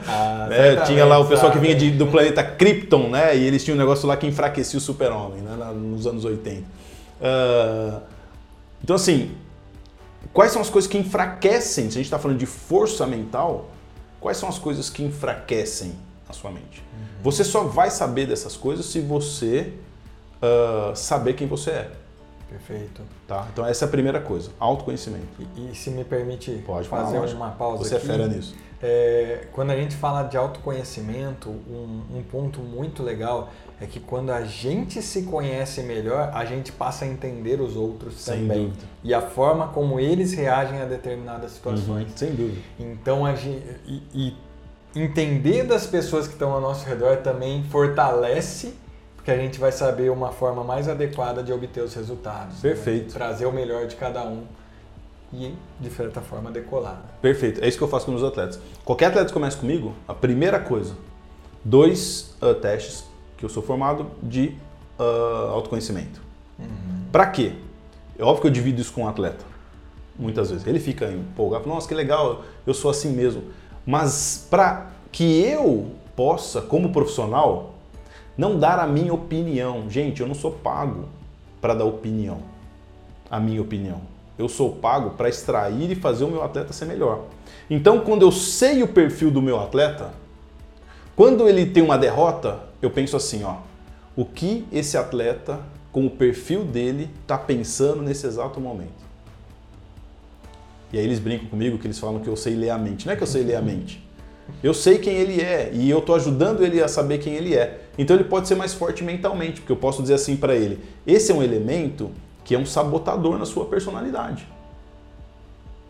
Ah, 0.06 0.50
é, 0.52 0.76
tinha 0.82 1.06
lá 1.06 1.18
o 1.18 1.26
pessoal 1.26 1.52
que 1.52 1.58
vinha 1.58 1.74
de, 1.74 1.92
do 1.92 2.08
planeta 2.08 2.44
Krypton, 2.44 3.10
né? 3.10 3.38
E 3.38 3.44
eles 3.46 3.64
tinham 3.64 3.76
um 3.76 3.80
negócio 3.80 4.06
lá 4.06 4.18
que 4.18 4.28
enfraquecia 4.28 4.78
o 4.78 4.82
super-homem, 4.82 5.42
né? 5.42 5.56
Nos 5.74 6.06
anos 6.06 6.26
80. 6.26 6.60
Uh, 6.60 6.66
ah, 7.22 8.02
então, 8.84 8.98
assim, 8.98 9.32
quais 10.34 10.52
são 10.52 10.62
as 10.62 10.70
coisas 10.70 10.90
que 10.90 10.98
enfraquecem? 10.98 11.86
Se 11.86 11.92
a 11.92 12.00
gente 12.00 12.06
está 12.06 12.20
falando 12.20 12.38
de 12.38 12.46
força 12.46 13.08
mental, 13.08 13.70
quais 14.20 14.38
são 14.38 14.50
as 14.50 14.60
coisas 14.60 14.90
que 14.90 15.04
enfraquecem 15.04 15.94
a 16.28 16.34
sua 16.34 16.52
mente? 16.52 16.84
Uhum. 16.94 17.06
Você 17.24 17.46
só 17.46 17.64
vai 17.64 17.90
saber 17.90 18.26
dessas 18.26 18.58
coisas 18.58 18.86
se 18.88 19.00
você 19.00 19.72
uh, 20.42 20.94
saber 20.94 21.34
quem 21.34 21.48
você 21.48 21.72
é. 21.72 21.92
Perfeito. 22.50 23.02
Tá? 23.28 23.48
Então 23.52 23.66
essa 23.66 23.86
é 23.86 23.88
a 23.88 23.92
primeira 23.92 24.22
coisa, 24.22 24.52
autoconhecimento. 24.60 25.28
E, 25.56 25.72
e 25.72 25.76
se 25.76 25.90
me 25.90 26.04
permite 26.04 26.52
Pode 26.66 26.88
fazer 26.88 27.20
uma 27.20 27.52
pausa 27.52 27.84
Você 27.84 27.96
é 27.96 27.98
aqui. 27.98 28.08
é 28.08 28.10
fera 28.10 28.28
nisso. 28.28 28.56
É, 28.82 29.48
quando 29.54 29.72
a 29.72 29.76
gente 29.76 29.96
fala 29.96 30.24
de 30.24 30.38
autoconhecimento, 30.38 31.50
um, 31.50 32.18
um, 32.18 32.24
ponto 32.24 32.60
muito 32.60 33.02
legal 33.02 33.50
é 33.82 33.88
que 33.88 34.00
quando 34.00 34.30
a 34.30 34.44
gente 34.44 35.02
se 35.02 35.24
conhece 35.24 35.82
melhor, 35.82 36.32
a 36.34 36.46
gente 36.46 36.72
passa 36.72 37.04
a 37.04 37.08
entender 37.08 37.60
os 37.60 37.76
outros 37.76 38.22
sem 38.22 38.42
também. 38.42 38.66
Dúvida. 38.66 38.86
E 39.04 39.14
a 39.14 39.22
forma 39.22 39.70
como 39.70 40.00
eles 40.00 40.34
reagem 40.34 40.80
a 40.80 40.86
determinadas 40.86 41.54
situações. 41.54 42.08
Uhum, 42.10 42.18
sem 42.18 42.36
dúvida. 42.36 42.62
Então 42.80 43.26
a 43.26 43.34
gente, 43.34 43.66
e, 43.88 44.04
e 44.14 44.38
entender 44.96 45.64
das 45.64 45.88
pessoas 45.88 46.28
que 46.28 46.34
estão 46.34 46.52
ao 46.52 46.62
nosso 46.62 46.88
redor 46.88 47.18
também 47.18 47.64
fortalece 47.64 48.76
que 49.28 49.32
a 49.32 49.36
gente 49.36 49.60
vai 49.60 49.74
saber 49.74 50.10
uma 50.10 50.32
forma 50.32 50.64
mais 50.64 50.88
adequada 50.88 51.44
de 51.44 51.52
obter 51.52 51.84
os 51.84 51.94
resultados. 51.94 52.64
Né? 52.64 52.70
Perfeito. 52.70 53.08
Né? 53.08 53.12
Trazer 53.12 53.46
o 53.46 53.52
melhor 53.52 53.86
de 53.86 53.98
cada 53.98 54.24
um 54.24 54.44
e, 55.34 55.54
de 55.82 55.90
certa 55.90 56.22
forma, 56.22 56.50
decolar. 56.50 57.02
Perfeito. 57.22 57.62
É 57.62 57.68
isso 57.68 57.78
que 57.78 57.84
eu 57.84 57.90
faço 57.90 58.06
com 58.06 58.16
os 58.16 58.24
atletas. 58.24 58.58
Qualquer 58.86 59.08
atleta 59.08 59.28
que 59.28 59.34
começa 59.34 59.58
comigo, 59.58 59.94
a 60.08 60.14
primeira 60.14 60.62
coisa, 60.62 60.96
dois 61.62 62.38
uh, 62.42 62.56
testes 62.56 63.04
que 63.36 63.44
eu 63.44 63.50
sou 63.50 63.62
formado 63.62 64.10
de 64.24 64.56
uh, 64.98 65.52
autoconhecimento. 65.52 66.22
Uhum. 66.58 66.68
Para 67.12 67.26
quê? 67.28 67.52
É 68.18 68.24
óbvio 68.24 68.44
que 68.44 68.48
eu 68.48 68.52
divido 68.52 68.80
isso 68.80 68.94
com 68.94 69.02
o 69.02 69.04
um 69.04 69.10
atleta. 69.10 69.44
Muitas 70.18 70.52
vezes. 70.52 70.66
Ele 70.66 70.80
fica 70.80 71.06
empolgado, 71.12 71.68
nossa, 71.68 71.86
que 71.86 71.94
legal, 71.94 72.46
eu 72.66 72.74
sou 72.74 72.90
assim 72.90 73.12
mesmo. 73.12 73.44
Mas 73.86 74.48
para 74.50 74.88
que 75.12 75.42
eu 75.42 75.92
possa, 76.16 76.62
como 76.62 76.94
profissional, 76.94 77.74
não 78.38 78.60
dar 78.60 78.80
a 78.80 78.86
minha 78.86 79.14
opinião. 79.14 79.90
Gente, 79.90 80.22
eu 80.22 80.28
não 80.28 80.36
sou 80.36 80.52
pago 80.52 81.06
para 81.60 81.74
dar 81.74 81.86
opinião. 81.86 82.40
A 83.30 83.40
minha 83.40 83.62
opinião. 83.62 84.02
Eu 84.38 84.48
sou 84.48 84.76
pago 84.76 85.12
para 85.12 85.28
extrair 85.28 85.92
e 85.92 85.96
fazer 85.96 86.24
o 86.24 86.30
meu 86.30 86.44
atleta 86.44 86.72
ser 86.72 86.86
melhor. 86.86 87.26
Então, 87.70 88.02
quando 88.02 88.22
eu 88.22 88.32
sei 88.32 88.84
o 88.84 88.88
perfil 88.88 89.32
do 89.32 89.42
meu 89.42 89.60
atleta, 89.60 90.12
quando 91.16 91.50
ele 91.50 91.66
tem 91.66 91.82
uma 91.82 91.98
derrota, 91.98 92.60
eu 92.82 92.92
penso 92.92 93.18
assim, 93.18 93.44
ó, 93.44 93.58
o 94.16 94.24
que 94.24 94.66
esse 94.72 94.98
atleta 94.98 95.60
com 95.92 96.06
o 96.06 96.10
perfil 96.10 96.64
dele 96.64 97.10
está 97.22 97.38
pensando 97.38 98.04
nesse 98.04 98.28
exato 98.28 98.62
momento? 98.62 99.08
E 100.94 100.98
aí 100.98 101.04
eles 101.04 101.20
brincam 101.20 101.48
comigo 101.48 101.78
que 101.78 101.88
eles 101.88 102.00
falam 102.00 102.20
que 102.20 102.28
eu 102.28 102.36
sei 102.36 102.56
ler 102.56 102.70
a 102.70 102.78
mente. 102.78 103.06
Não 103.06 103.14
é 103.14 103.16
que 103.16 103.24
eu 103.24 103.28
sei 103.28 103.44
ler 103.44 103.56
a 103.56 103.62
mente. 103.62 104.07
Eu 104.64 104.74
sei 104.74 104.98
quem 104.98 105.16
ele 105.16 105.42
é 105.42 105.70
e 105.74 105.90
eu 105.90 106.00
estou 106.00 106.16
ajudando 106.16 106.64
ele 106.64 106.82
a 106.82 106.88
saber 106.88 107.20
quem 107.20 107.34
ele 107.34 107.56
é. 107.56 107.82
Então 107.98 108.16
ele 108.16 108.26
pode 108.26 108.48
ser 108.48 108.56
mais 108.56 108.74
forte 108.74 109.04
mentalmente, 109.04 109.62
porque 109.62 109.72
eu 109.72 109.78
posso 109.78 110.02
dizer 110.02 110.16
assim 110.16 110.36
para 110.36 110.56
ele: 110.56 110.84
esse 111.06 111.32
é 111.32 111.36
um 111.36 111.44
elemento 111.44 112.12
que 112.44 112.56
é 112.56 112.60
um 112.60 112.66
sabotador 112.66 113.38
na 113.38 113.46
sua 113.46 113.66
personalidade. 113.66 114.48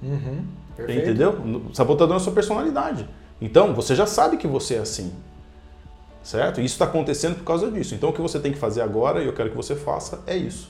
Uhum, 0.01 0.43
Entendeu? 0.79 1.63
Sabotador 1.73 2.15
na 2.15 2.19
sua 2.19 2.33
personalidade. 2.33 3.07
Então 3.41 3.73
você 3.73 3.95
já 3.95 4.05
sabe 4.05 4.37
que 4.37 4.47
você 4.47 4.75
é 4.75 4.79
assim. 4.79 5.13
Certo? 6.23 6.59
Isso 6.59 6.75
está 6.75 6.85
acontecendo 6.85 7.35
por 7.35 7.45
causa 7.45 7.71
disso. 7.71 7.95
Então 7.95 8.09
o 8.09 8.13
que 8.13 8.21
você 8.21 8.39
tem 8.39 8.51
que 8.51 8.57
fazer 8.57 8.81
agora, 8.81 9.23
e 9.23 9.27
eu 9.27 9.33
quero 9.33 9.49
que 9.49 9.55
você 9.55 9.75
faça, 9.75 10.19
é 10.27 10.35
isso. 10.35 10.69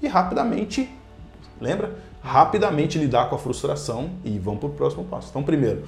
E 0.00 0.08
rapidamente, 0.08 0.88
lembra? 1.60 1.94
Rapidamente 2.22 2.98
lidar 2.98 3.28
com 3.28 3.36
a 3.36 3.38
frustração 3.38 4.10
e 4.24 4.38
vamos 4.38 4.60
para 4.60 4.68
o 4.68 4.72
próximo 4.72 5.04
passo. 5.04 5.28
Então, 5.30 5.42
primeiro, 5.42 5.84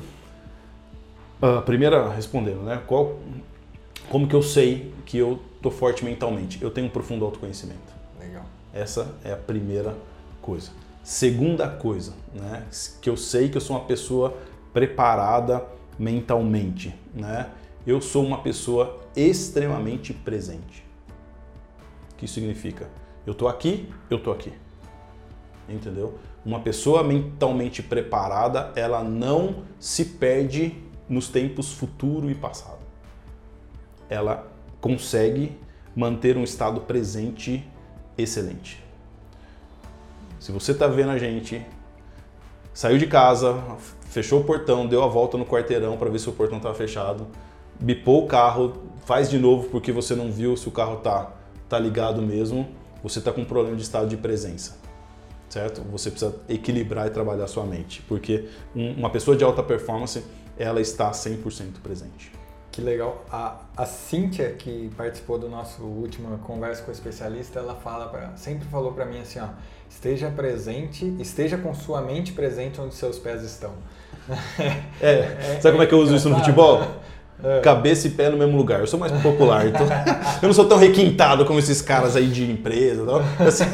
Uh, 1.41 1.61
primeira, 1.63 2.09
respondendo, 2.09 2.63
né? 2.63 2.83
Qual, 2.87 3.19
como 4.09 4.27
que 4.27 4.35
eu 4.35 4.43
sei 4.43 4.95
que 5.05 5.19
eu 5.19 5.39
tô 5.61 5.71
forte 5.71 6.05
mentalmente? 6.05 6.63
Eu 6.63 6.71
tenho 6.71 6.87
um 6.87 6.91
profundo 6.91 7.25
autoconhecimento. 7.25 7.93
Legal. 8.19 8.45
Essa 8.73 9.15
é 9.23 9.33
a 9.33 9.37
primeira 9.37 9.95
coisa. 10.41 10.71
Segunda 11.03 11.69
coisa, 11.69 12.15
né? 12.35 12.65
Que 13.03 13.11
eu 13.11 13.17
sei 13.17 13.51
que 13.51 13.57
eu 13.57 13.61
sou 13.61 13.77
uma 13.77 13.85
pessoa 13.85 14.35
preparada 14.73 15.65
mentalmente, 15.99 16.95
né? 17.15 17.51
Eu 17.87 18.01
sou 18.01 18.25
uma 18.25 18.39
pessoa 18.39 18.99
extremamente 19.15 20.13
presente. 20.13 20.85
O 22.13 22.17
que 22.17 22.25
isso 22.25 22.35
significa? 22.35 22.89
Eu 23.27 23.35
tô 23.35 23.47
aqui, 23.47 23.89
eu 24.09 24.19
tô 24.19 24.33
aqui. 24.33 24.53
Entendeu? 25.69 26.19
Uma 26.45 26.61
pessoa 26.61 27.03
mentalmente 27.03 27.83
preparada, 27.83 28.73
ela 28.75 29.03
não 29.03 29.65
se 29.79 30.05
perde 30.05 30.77
nos 31.09 31.29
tempos 31.29 31.73
futuro 31.73 32.31
e 32.31 32.35
passado. 32.35 32.79
Ela 34.09 34.47
consegue 34.81 35.57
manter 35.95 36.37
um 36.37 36.45
estado 36.45 36.83
presente 36.83 37.67
excelente. 38.17 38.85
Se 40.39 40.53
você 40.53 40.73
está 40.73 40.87
vendo 40.87 41.11
a 41.11 41.19
gente, 41.19 41.65
saiu 42.73 42.99
de 42.99 43.07
casa, 43.07 43.61
fechou 44.11 44.41
o 44.41 44.45
portão, 44.45 44.87
deu 44.87 45.03
a 45.03 45.07
volta 45.07 45.37
no 45.37 45.45
quarteirão 45.45 45.97
para 45.97 46.11
ver 46.11 46.19
se 46.19 46.29
o 46.29 46.33
portão 46.33 46.59
estava 46.59 46.75
fechado, 46.75 47.27
bipou 47.81 48.25
o 48.25 48.27
carro, 48.27 48.75
faz 49.05 49.29
de 49.29 49.39
novo 49.39 49.69
porque 49.71 49.91
você 49.91 50.15
não 50.15 50.31
viu 50.31 50.57
se 50.57 50.69
o 50.69 50.71
carro 50.71 50.97
tá, 50.97 51.33
tá 51.69 51.79
ligado 51.79 52.23
mesmo, 52.23 52.69
você 53.03 53.19
está 53.19 53.33
com 53.33 53.41
um 53.41 53.45
problema 53.45 53.77
de 53.77 53.83
estado 53.83 54.09
de 54.09 54.17
presença. 54.17 54.77
Certo? 55.49 55.81
Você 55.93 56.11
precisa 56.11 56.35
equilibrar 56.49 57.07
e 57.07 57.11
trabalhar 57.11 57.47
sua 57.47 57.65
mente, 57.65 58.03
porque 58.03 58.49
uma 58.75 59.09
pessoa 59.09 59.37
de 59.37 59.45
alta 59.45 59.63
performance, 59.63 60.25
ela 60.59 60.81
está 60.81 61.11
100% 61.11 61.81
presente. 61.83 62.33
Que 62.77 62.83
legal. 62.83 63.25
A, 63.33 63.57
a 63.75 63.87
Cíntia, 63.87 64.51
que 64.51 64.91
participou 64.99 65.39
do 65.39 65.49
nosso 65.49 65.83
última 65.83 66.37
conversa 66.39 66.83
com 66.83 66.91
o 66.91 66.93
especialista, 66.93 67.59
ela 67.59 67.75
fala 67.75 68.07
pra, 68.09 68.37
sempre 68.37 68.69
falou 68.69 68.93
para 68.93 69.07
mim 69.07 69.19
assim, 69.19 69.39
ó, 69.39 69.49
esteja 69.89 70.29
presente, 70.29 71.17
esteja 71.19 71.57
com 71.57 71.73
sua 71.75 72.03
mente 72.03 72.33
presente 72.33 72.79
onde 72.79 72.95
seus 72.95 73.19
pés 73.19 73.43
estão. 73.43 73.73
É, 75.01 75.07
é 75.57 75.59
sabe 75.63 75.73
como 75.73 75.83
é 75.83 75.87
que 75.87 75.95
eu 75.95 76.01
uso 76.01 76.17
isso 76.17 76.29
no 76.29 76.37
futebol? 76.37 76.83
É. 77.43 77.61
Cabeça 77.61 78.09
e 78.09 78.11
pé 78.11 78.29
no 78.29 78.37
mesmo 78.37 78.57
lugar. 78.59 78.81
Eu 78.81 78.87
sou 78.87 79.01
mais 79.01 79.13
popular, 79.23 79.67
então 79.67 79.87
eu 80.43 80.47
não 80.47 80.53
sou 80.53 80.67
tão 80.67 80.77
requintado 80.77 81.47
como 81.47 81.59
esses 81.59 81.81
caras 81.81 82.15
aí 82.15 82.29
de 82.29 82.51
empresa. 82.51 83.05
Não. 83.05 83.21
Assim, 83.47 83.65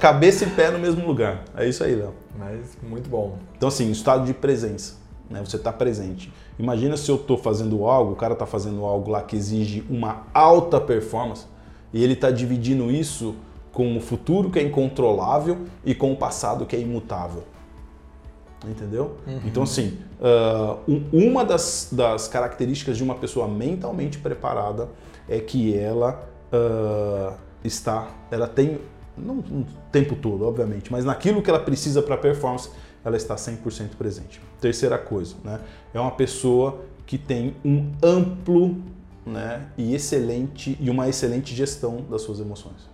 cabeça 0.00 0.44
e 0.44 0.50
pé 0.50 0.70
no 0.70 0.78
mesmo 0.78 1.06
lugar. 1.06 1.44
É 1.56 1.66
isso 1.66 1.82
aí, 1.82 1.94
Léo. 1.94 2.14
Mas 2.38 2.76
muito 2.82 3.08
bom. 3.08 3.38
Então, 3.56 3.68
assim, 3.70 3.90
estado 3.90 4.26
de 4.26 4.34
presença. 4.34 4.99
Né? 5.30 5.40
Você 5.44 5.56
está 5.56 5.72
presente. 5.72 6.32
Imagina 6.58 6.96
se 6.96 7.08
eu 7.08 7.14
estou 7.14 7.38
fazendo 7.38 7.86
algo, 7.86 8.12
o 8.12 8.16
cara 8.16 8.32
está 8.32 8.44
fazendo 8.44 8.84
algo 8.84 9.10
lá 9.10 9.22
que 9.22 9.36
exige 9.36 9.84
uma 9.88 10.26
alta 10.34 10.80
performance 10.80 11.46
e 11.92 12.02
ele 12.02 12.14
está 12.14 12.30
dividindo 12.30 12.90
isso 12.90 13.36
com 13.72 13.96
o 13.96 14.00
futuro 14.00 14.50
que 14.50 14.58
é 14.58 14.62
incontrolável 14.62 15.58
e 15.84 15.94
com 15.94 16.12
o 16.12 16.16
passado 16.16 16.66
que 16.66 16.74
é 16.74 16.80
imutável. 16.80 17.44
Entendeu? 18.68 19.16
Uhum. 19.26 19.40
Então, 19.46 19.62
assim, 19.62 19.98
uh, 20.20 21.00
uma 21.10 21.44
das, 21.44 21.88
das, 21.90 22.28
características 22.28 22.96
de 22.96 23.02
uma 23.02 23.14
pessoa 23.14 23.48
mentalmente 23.48 24.18
preparada 24.18 24.88
é 25.26 25.38
que 25.40 25.74
ela 25.74 26.28
uh, 26.52 27.34
está, 27.64 28.08
ela 28.30 28.46
tem, 28.46 28.78
não 29.16 29.38
o 29.38 29.66
tempo 29.90 30.14
todo, 30.14 30.46
obviamente, 30.46 30.92
mas 30.92 31.06
naquilo 31.06 31.40
que 31.40 31.48
ela 31.48 31.60
precisa 31.60 32.02
para 32.02 32.18
performance, 32.18 32.68
ela 33.04 33.16
está 33.16 33.34
100% 33.34 33.96
presente. 33.96 34.40
Terceira 34.60 34.98
coisa, 34.98 35.36
né? 35.42 35.60
É 35.92 36.00
uma 36.00 36.10
pessoa 36.10 36.84
que 37.06 37.18
tem 37.18 37.56
um 37.64 37.90
amplo 38.02 38.76
né, 39.26 39.66
e 39.76 39.94
excelente 39.94 40.76
e 40.80 40.90
uma 40.90 41.08
excelente 41.08 41.54
gestão 41.54 42.04
das 42.10 42.22
suas 42.22 42.40
emoções. 42.40 42.88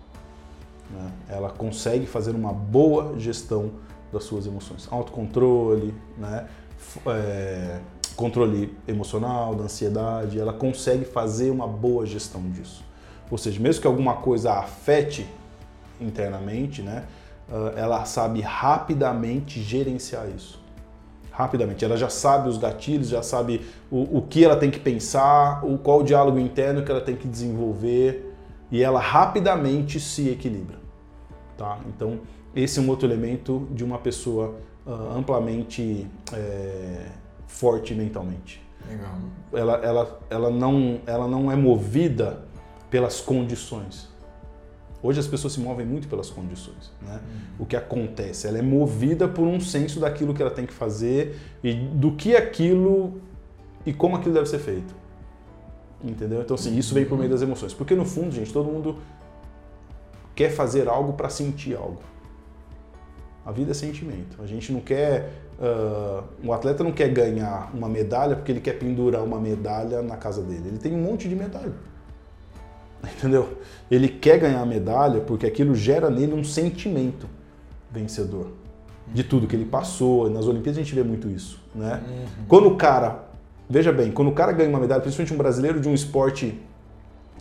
Né? 0.90 1.10
Ela 1.28 1.50
consegue 1.50 2.06
fazer 2.06 2.34
uma 2.34 2.52
boa 2.52 3.18
gestão 3.18 3.72
das 4.12 4.24
suas 4.24 4.46
emoções. 4.46 4.88
Autocontrole, 4.90 5.94
né? 6.16 6.48
É, 7.06 7.80
controle 8.14 8.74
emocional, 8.88 9.54
da 9.54 9.64
ansiedade, 9.64 10.40
ela 10.40 10.52
consegue 10.52 11.04
fazer 11.04 11.50
uma 11.50 11.68
boa 11.68 12.06
gestão 12.06 12.42
disso. 12.50 12.82
Ou 13.30 13.36
seja, 13.36 13.60
mesmo 13.60 13.82
que 13.82 13.86
alguma 13.86 14.14
coisa 14.14 14.52
afete 14.54 15.26
internamente, 16.00 16.80
né, 16.80 17.04
ela 17.76 18.04
sabe 18.04 18.40
rapidamente 18.40 19.62
gerenciar 19.62 20.28
isso. 20.28 20.60
Rapidamente. 21.30 21.84
Ela 21.84 21.96
já 21.96 22.08
sabe 22.08 22.48
os 22.48 22.58
gatilhos, 22.58 23.08
já 23.08 23.22
sabe 23.22 23.60
o, 23.90 24.18
o 24.18 24.22
que 24.22 24.44
ela 24.44 24.56
tem 24.56 24.70
que 24.70 24.80
pensar, 24.80 25.64
o, 25.64 25.76
qual 25.78 26.00
o 26.00 26.02
diálogo 26.02 26.38
interno 26.38 26.82
que 26.82 26.90
ela 26.90 27.00
tem 27.00 27.14
que 27.14 27.28
desenvolver 27.28 28.34
e 28.70 28.82
ela 28.82 28.98
rapidamente 28.98 30.00
se 30.00 30.28
equilibra. 30.28 30.78
Tá? 31.56 31.78
Então, 31.86 32.20
esse 32.54 32.78
é 32.78 32.82
um 32.82 32.88
outro 32.88 33.06
elemento 33.06 33.68
de 33.70 33.84
uma 33.84 33.98
pessoa 33.98 34.56
uh, 34.86 35.16
amplamente 35.16 36.06
é, 36.32 37.06
forte 37.46 37.94
mentalmente. 37.94 38.62
Legal. 38.88 39.14
Ela, 39.52 39.74
ela, 39.84 40.20
ela, 40.30 40.50
não, 40.50 41.00
ela 41.06 41.28
não 41.28 41.50
é 41.50 41.56
movida 41.56 42.44
pelas 42.90 43.20
condições. 43.20 44.08
Hoje 45.06 45.20
as 45.20 45.26
pessoas 45.28 45.52
se 45.52 45.60
movem 45.60 45.86
muito 45.86 46.08
pelas 46.08 46.28
condições. 46.30 46.90
Né? 47.00 47.14
Uhum. 47.14 47.40
O 47.60 47.66
que 47.66 47.76
acontece? 47.76 48.48
Ela 48.48 48.58
é 48.58 48.62
movida 48.62 49.28
por 49.28 49.46
um 49.46 49.60
senso 49.60 50.00
daquilo 50.00 50.34
que 50.34 50.42
ela 50.42 50.50
tem 50.50 50.66
que 50.66 50.72
fazer 50.72 51.38
e 51.62 51.74
do 51.74 52.10
que 52.12 52.34
aquilo 52.34 53.20
e 53.86 53.92
como 53.92 54.16
aquilo 54.16 54.34
deve 54.34 54.48
ser 54.48 54.58
feito. 54.58 54.92
Entendeu? 56.02 56.40
Então, 56.40 56.56
assim, 56.56 56.76
isso 56.76 56.92
vem 56.92 57.04
por 57.04 57.16
meio 57.16 57.30
das 57.30 57.40
emoções. 57.40 57.72
Porque 57.72 57.94
no 57.94 58.04
fundo, 58.04 58.32
gente, 58.32 58.52
todo 58.52 58.68
mundo 58.68 58.98
quer 60.34 60.50
fazer 60.50 60.88
algo 60.88 61.12
para 61.12 61.28
sentir 61.28 61.76
algo. 61.76 62.00
A 63.44 63.52
vida 63.52 63.70
é 63.70 63.74
sentimento. 63.74 64.42
A 64.42 64.46
gente 64.46 64.72
não 64.72 64.80
quer. 64.80 65.30
Uh, 65.56 66.48
o 66.48 66.52
atleta 66.52 66.82
não 66.82 66.90
quer 66.90 67.08
ganhar 67.10 67.70
uma 67.72 67.88
medalha 67.88 68.34
porque 68.34 68.50
ele 68.50 68.60
quer 68.60 68.76
pendurar 68.76 69.22
uma 69.22 69.38
medalha 69.38 70.02
na 70.02 70.16
casa 70.16 70.42
dele. 70.42 70.64
Ele 70.66 70.78
tem 70.78 70.92
um 70.92 71.00
monte 71.00 71.28
de 71.28 71.36
medalha. 71.36 71.72
Entendeu? 73.16 73.58
Ele 73.90 74.08
quer 74.08 74.38
ganhar 74.38 74.60
a 74.60 74.66
medalha 74.66 75.20
porque 75.20 75.46
aquilo 75.46 75.74
gera 75.74 76.10
nele 76.10 76.34
um 76.34 76.44
sentimento 76.44 77.28
vencedor. 77.90 78.48
De 79.06 79.22
tudo 79.22 79.46
que 79.46 79.54
ele 79.54 79.64
passou. 79.64 80.28
Nas 80.28 80.46
Olimpíadas 80.46 80.78
a 80.78 80.82
gente 80.82 80.94
vê 80.94 81.02
muito 81.02 81.28
isso. 81.28 81.60
Né? 81.74 82.02
Uhum. 82.06 82.44
Quando 82.48 82.68
o 82.68 82.76
cara. 82.76 83.24
Veja 83.68 83.92
bem, 83.92 84.12
quando 84.12 84.28
o 84.28 84.32
cara 84.32 84.52
ganha 84.52 84.68
uma 84.68 84.78
medalha, 84.78 85.00
principalmente 85.00 85.34
um 85.34 85.36
brasileiro 85.36 85.80
de 85.80 85.88
um 85.88 85.94
esporte 85.94 86.60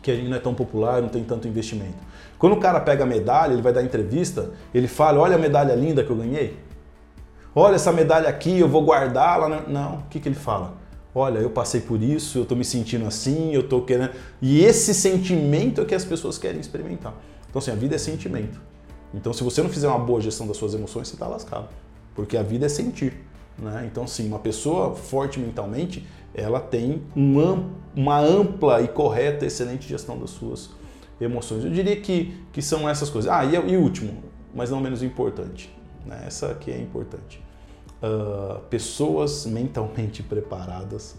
que 0.02 0.22
não 0.24 0.36
é 0.36 0.40
tão 0.40 0.56
popular, 0.56 1.02
não 1.02 1.10
tem 1.10 1.24
tanto 1.24 1.48
investimento. 1.48 1.98
Quando 2.38 2.54
o 2.54 2.60
cara 2.60 2.80
pega 2.80 3.04
a 3.04 3.08
medalha, 3.08 3.54
ele 3.54 3.62
vai 3.62 3.74
dar 3.74 3.84
entrevista, 3.84 4.52
ele 4.74 4.88
fala: 4.88 5.20
Olha 5.20 5.36
a 5.36 5.40
medalha 5.40 5.74
linda 5.74 6.04
que 6.04 6.10
eu 6.10 6.16
ganhei. 6.16 6.58
Olha 7.56 7.76
essa 7.76 7.92
medalha 7.92 8.28
aqui, 8.28 8.60
eu 8.60 8.68
vou 8.68 8.84
guardá-la. 8.84 9.64
Não, 9.68 9.96
o 9.96 10.04
que, 10.10 10.20
que 10.20 10.28
ele 10.28 10.36
fala? 10.36 10.74
Olha, 11.18 11.40
eu 11.40 11.50
passei 11.50 11.80
por 11.80 12.04
isso, 12.04 12.40
eu 12.40 12.44
estou 12.44 12.58
me 12.58 12.66
sentindo 12.66 13.08
assim, 13.08 13.54
eu 13.54 13.62
estou 13.62 13.82
querendo. 13.84 14.12
E 14.42 14.66
esse 14.66 14.94
sentimento 14.94 15.80
é 15.80 15.86
que 15.86 15.96
as 15.96 16.04
pessoas 16.04 16.38
querem 16.38 16.60
experimentar. 16.60 17.14
Então, 17.50 17.60
assim, 17.60 17.72
a 17.72 17.76
vida 17.76 17.96
é 17.96 17.98
sentimento. 17.98 18.60
Então, 19.14 19.32
se 19.32 19.42
você 19.42 19.64
não 19.64 19.70
fizer 19.70 19.88
uma 19.88 19.98
boa 19.98 20.20
gestão 20.20 20.46
das 20.46 20.58
suas 20.58 20.74
emoções, 20.74 21.08
você 21.08 21.14
está 21.16 21.26
lascado. 21.26 21.70
Porque 22.14 22.36
a 22.36 22.44
vida 22.44 22.66
é 22.66 22.70
sentir. 22.70 23.14
Né? 23.58 23.88
Então, 23.90 24.06
sim, 24.06 24.28
uma 24.28 24.40
pessoa 24.40 24.94
forte 24.94 25.40
mentalmente, 25.40 26.06
ela 26.34 26.60
tem 26.60 27.02
uma 27.16 28.20
ampla 28.20 28.82
e 28.82 28.90
correta, 28.90 29.46
excelente 29.46 29.88
gestão 29.88 30.20
das 30.20 30.32
suas 30.32 30.72
emoções. 31.22 31.64
Eu 31.64 31.72
diria 31.72 31.96
que, 31.96 32.38
que 32.52 32.62
são 32.62 32.90
essas 32.90 33.10
coisas. 33.10 33.32
Ah, 33.32 33.46
e, 33.46 33.56
e 33.56 33.78
último, 33.78 34.22
mas 34.54 34.70
não 34.70 34.82
menos 34.82 35.02
importante. 35.02 35.74
Né? 36.06 36.26
Essa 36.28 36.52
aqui 36.52 36.72
é 36.72 36.78
importante. 36.78 37.42
Uh, 38.02 38.60
pessoas 38.70 39.46
mentalmente 39.46 40.22
preparadas 40.22 41.16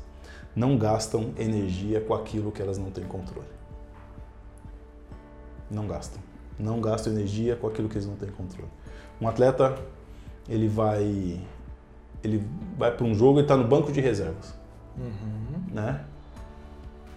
não 0.55 0.79
gastam 0.79 1.33
energia 1.39 2.01
com 2.01 2.15
aquilo 2.15 2.53
que 2.53 2.63
elas 2.63 2.79
não 2.79 2.91
têm 2.91 3.05
controle. 3.05 3.49
Não 5.71 5.87
gastam. 5.87 6.21
Não 6.59 6.81
gastam 6.81 7.13
energia 7.13 7.57
com 7.57 7.67
aquilo 7.67 7.89
que 7.89 7.97
eles 7.97 8.07
não 8.07 8.17
têm 8.17 8.31
controle. 8.31 8.71
Um 9.21 9.29
atleta, 9.29 9.77
ele 10.49 10.69
vai 10.69 11.41
ele 12.23 12.47
vai 12.77 12.91
para 12.95 13.07
um 13.07 13.15
jogo 13.15 13.39
e 13.39 13.43
está 13.43 13.57
no 13.57 13.65
banco 13.65 13.93
de 13.93 14.01
reservas. 14.01 14.55
Uhum. 14.99 15.75
Né? 15.75 16.05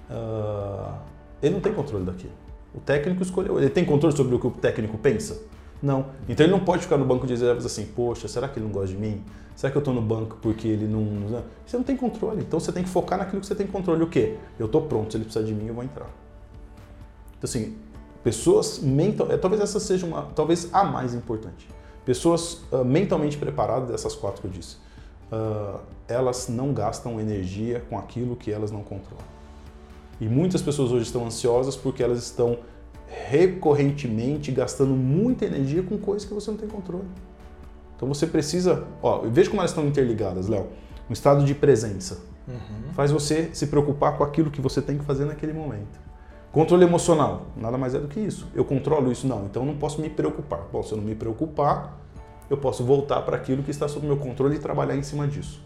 Uh, 0.10 0.94
ele 1.42 1.56
não 1.56 1.62
tem 1.62 1.74
controle 1.74 2.06
daquilo. 2.06 2.34
O 2.74 2.80
técnico 2.80 3.24
escolheu. 3.24 3.58
Ele 3.58 3.70
tem 3.70 3.86
controle 3.86 4.16
sobre 4.16 4.36
o 4.36 4.40
que 4.40 4.48
o 4.48 4.52
técnico 4.52 4.98
pensa? 4.98 5.42
Não. 5.82 6.08
Então 6.28 6.46
ele 6.46 6.52
não 6.52 6.60
pode 6.60 6.84
ficar 6.84 6.98
no 6.98 7.06
banco 7.06 7.26
de 7.26 7.34
reservas 7.34 7.66
assim, 7.66 7.86
poxa, 7.86 8.28
será 8.28 8.48
que 8.48 8.60
ele 8.60 8.66
não 8.66 8.74
gosta 8.74 8.90
de 8.90 8.98
mim? 8.98 9.24
Será 9.56 9.72
que 9.72 9.78
eu 9.78 9.82
estou 9.82 9.94
no 9.94 10.02
banco 10.02 10.38
porque 10.42 10.68
ele 10.68 10.88
não. 10.88 11.44
Você 11.66 11.76
não 11.76 11.84
tem 11.84 11.96
controle. 11.96 12.42
Então 12.42 12.60
você 12.60 12.72
tem 12.72 12.84
que 12.84 12.90
focar 12.90 13.20
naquilo 13.20 13.42
que 13.42 13.48
você 13.48 13.56
tem 13.56 13.68
controle. 13.68 14.04
O 14.04 14.08
quê? 14.08 14.38
Eu 14.58 14.68
estou 14.68 14.82
pronto, 14.84 15.12
se 15.12 15.18
ele 15.18 15.26
precisar 15.26 15.46
de 15.46 15.54
mim, 15.54 15.68
eu 15.68 15.74
vou 15.74 15.84
entrar. 15.84 16.10
Então, 17.38 17.44
assim, 17.44 17.76
pessoas 18.24 18.80
mental. 18.80 19.32
É, 19.32 19.38
talvez 19.38 19.62
essa 19.62 19.80
seja 19.80 20.06
uma. 20.06 20.24
Talvez 20.36 20.70
a 20.74 20.84
mais 20.84 21.14
importante. 21.14 21.68
Pessoas 22.06 22.62
uh, 22.72 22.84
mentalmente 22.86 23.38
preparadas, 23.38 23.90
dessas 23.90 24.16
quatro 24.16 24.42
que 24.42 24.48
eu 24.48 24.52
disse, 24.52 24.78
uh, 25.32 25.80
elas 26.08 26.48
não 26.48 26.74
gastam 26.74 27.20
energia 27.20 27.84
com 27.90 28.00
aquilo 28.00 28.36
que 28.36 28.52
elas 28.52 28.72
não 28.72 28.82
controlam. 28.82 29.26
E 30.20 30.28
muitas 30.28 30.62
pessoas 30.62 30.92
hoje 30.92 31.04
estão 31.04 31.26
ansiosas 31.26 31.76
porque 31.76 32.02
elas 32.02 32.20
estão 32.20 32.60
recorrentemente 33.10 34.52
gastando 34.52 34.94
muita 34.94 35.46
energia 35.46 35.82
com 35.84 35.98
coisas 35.98 36.28
que 36.28 36.34
você 36.34 36.52
não 36.52 36.58
tem 36.58 36.70
controle. 36.70 37.08
Então 37.96 38.08
você 38.08 38.26
precisa, 38.26 38.86
ó, 39.02 39.22
veja 39.26 39.50
como 39.50 39.62
elas 39.62 39.72
estão 39.72 39.86
interligadas, 39.86 40.48
Léo. 40.48 40.68
Um 41.10 41.14
estado 41.14 41.44
de 41.44 41.56
presença 41.56 42.20
uhum. 42.48 42.94
faz 42.94 43.12
você 43.12 43.50
se 43.52 43.68
preocupar 43.68 44.18
com 44.18 44.24
aquilo 44.24 44.52
que 44.52 44.62
você 44.62 44.82
tem 44.82 44.98
que 44.98 45.04
fazer 45.04 45.26
naquele 45.26 45.54
momento. 45.54 46.00
Controle 46.52 46.84
emocional, 46.84 47.48
nada 47.56 47.78
mais 47.78 47.94
é 47.94 48.00
do 48.00 48.08
que 48.08 48.20
isso. 48.20 48.48
Eu 48.56 48.64
controlo 48.64 49.12
isso? 49.12 49.28
Não, 49.28 49.46
então 49.46 49.64
eu 49.64 49.68
não 49.68 49.78
posso 49.78 50.02
me 50.02 50.10
preocupar. 50.10 50.62
Bom, 50.72 50.82
se 50.82 50.92
eu 50.92 50.98
não 50.98 51.04
me 51.04 51.14
preocupar, 51.14 52.00
eu 52.50 52.58
posso 52.58 52.84
voltar 52.84 53.22
para 53.22 53.36
aquilo 53.36 53.62
que 53.62 53.72
está 53.72 53.88
sob 53.88 54.06
meu 54.06 54.18
controle 54.18 54.56
e 54.56 54.60
trabalhar 54.60 54.96
em 54.96 55.04
cima 55.04 55.28
disso. 55.28 55.62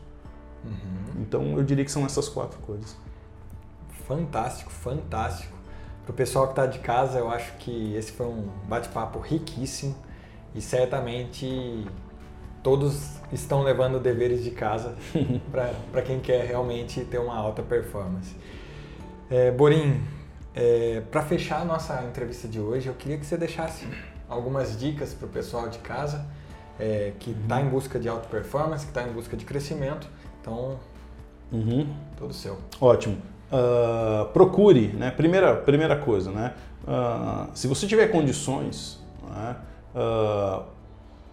Uhum. 0.65 1.21
Então 1.21 1.57
eu 1.57 1.63
diria 1.63 1.85
que 1.85 1.91
são 1.91 2.05
essas 2.05 2.27
quatro 2.27 2.59
coisas. 2.59 2.97
Fantástico, 4.07 4.71
fantástico. 4.71 5.52
Para 6.05 6.11
o 6.11 6.13
pessoal 6.13 6.47
que 6.47 6.51
está 6.51 6.65
de 6.65 6.79
casa, 6.79 7.19
eu 7.19 7.29
acho 7.29 7.53
que 7.57 7.95
esse 7.95 8.11
foi 8.11 8.25
um 8.25 8.49
bate-papo 8.67 9.19
riquíssimo 9.19 9.95
e 10.53 10.61
certamente 10.61 11.85
todos 12.61 13.17
estão 13.31 13.63
levando 13.63 13.99
deveres 13.99 14.43
de 14.43 14.51
casa 14.51 14.95
para 15.91 16.01
quem 16.01 16.19
quer 16.19 16.45
realmente 16.45 17.05
ter 17.05 17.19
uma 17.19 17.35
alta 17.35 17.61
performance. 17.61 18.35
É, 19.29 19.51
Borim, 19.51 20.01
é, 20.53 21.01
para 21.09 21.21
fechar 21.23 21.61
a 21.61 21.65
nossa 21.65 22.03
entrevista 22.03 22.47
de 22.47 22.59
hoje, 22.59 22.87
eu 22.87 22.93
queria 22.93 23.17
que 23.17 23.25
você 23.25 23.37
deixasse 23.37 23.87
algumas 24.27 24.77
dicas 24.77 25.13
para 25.13 25.25
o 25.25 25.29
pessoal 25.29 25.69
de 25.69 25.79
casa 25.79 26.25
é, 26.79 27.13
que 27.19 27.31
está 27.31 27.61
em 27.61 27.69
busca 27.69 27.99
de 27.99 28.09
alta 28.09 28.27
performance, 28.27 28.85
que 28.85 28.91
está 28.91 29.03
em 29.07 29.11
busca 29.11 29.37
de 29.37 29.45
crescimento. 29.45 30.07
Então, 30.41 30.79
uhum. 31.51 31.87
todo 32.17 32.33
seu. 32.33 32.57
Ótimo. 32.79 33.17
Uh, 33.53 34.25
procure, 34.33 34.87
né? 34.87 35.11
Primeira, 35.11 35.55
primeira 35.55 35.95
coisa, 35.95 36.31
né? 36.31 36.53
Uh, 36.87 37.51
se 37.53 37.67
você 37.67 37.85
tiver 37.85 38.07
condições, 38.07 38.99
né? 39.29 39.55
uh, 39.93 40.63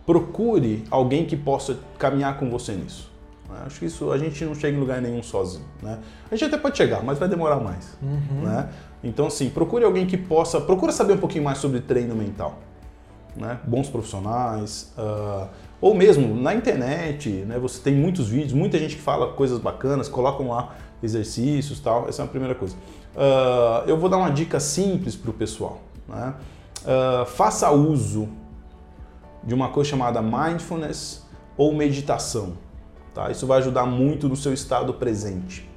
procure 0.04 0.84
alguém 0.90 1.24
que 1.24 1.34
possa 1.34 1.78
caminhar 1.98 2.36
com 2.38 2.50
você 2.50 2.72
nisso. 2.72 3.10
Né? 3.48 3.62
Acho 3.64 3.80
que 3.80 3.86
isso 3.86 4.12
a 4.12 4.18
gente 4.18 4.44
não 4.44 4.54
chega 4.54 4.76
em 4.76 4.80
lugar 4.80 5.00
nenhum 5.00 5.22
sozinho. 5.22 5.64
Né? 5.82 5.98
A 6.30 6.36
gente 6.36 6.46
até 6.46 6.60
pode 6.60 6.76
chegar, 6.76 7.02
mas 7.02 7.18
vai 7.18 7.26
demorar 7.26 7.56
mais. 7.56 7.96
Uhum. 8.02 8.42
Né? 8.42 8.68
Então, 9.02 9.26
assim, 9.26 9.48
procure 9.48 9.84
alguém 9.84 10.06
que 10.06 10.18
possa. 10.18 10.60
Procura 10.60 10.92
saber 10.92 11.14
um 11.14 11.18
pouquinho 11.18 11.44
mais 11.44 11.56
sobre 11.56 11.80
treino 11.80 12.14
mental. 12.14 12.58
Né? 13.34 13.58
Bons 13.64 13.88
profissionais, 13.88 14.92
uh, 14.98 15.48
ou 15.80 15.94
mesmo 15.94 16.34
na 16.34 16.52
internet, 16.54 17.30
né? 17.30 17.58
Você 17.60 17.80
tem 17.80 17.94
muitos 17.94 18.28
vídeos, 18.28 18.52
muita 18.52 18.76
gente 18.76 18.96
que 18.96 19.00
fala 19.00 19.32
coisas 19.32 19.58
bacanas, 19.58 20.08
colocam 20.08 20.48
lá 20.48 20.74
exercícios 21.02 21.80
tal. 21.80 22.08
Essa 22.08 22.22
é 22.22 22.24
a 22.24 22.28
primeira 22.28 22.54
coisa. 22.54 22.74
Uh, 23.14 23.88
eu 23.88 23.96
vou 23.96 24.08
dar 24.08 24.16
uma 24.18 24.30
dica 24.30 24.60
simples 24.60 25.16
para 25.16 25.30
o 25.30 25.34
pessoal. 25.34 25.80
Né? 26.08 26.34
Uh, 26.82 27.26
faça 27.26 27.70
uso 27.70 28.28
de 29.42 29.54
uma 29.54 29.68
coisa 29.68 29.90
chamada 29.90 30.20
mindfulness 30.20 31.26
ou 31.56 31.74
meditação. 31.74 32.54
Tá? 33.14 33.30
Isso 33.30 33.46
vai 33.46 33.58
ajudar 33.58 33.86
muito 33.86 34.28
no 34.28 34.36
seu 34.36 34.52
estado 34.52 34.94
presente. 34.94 35.68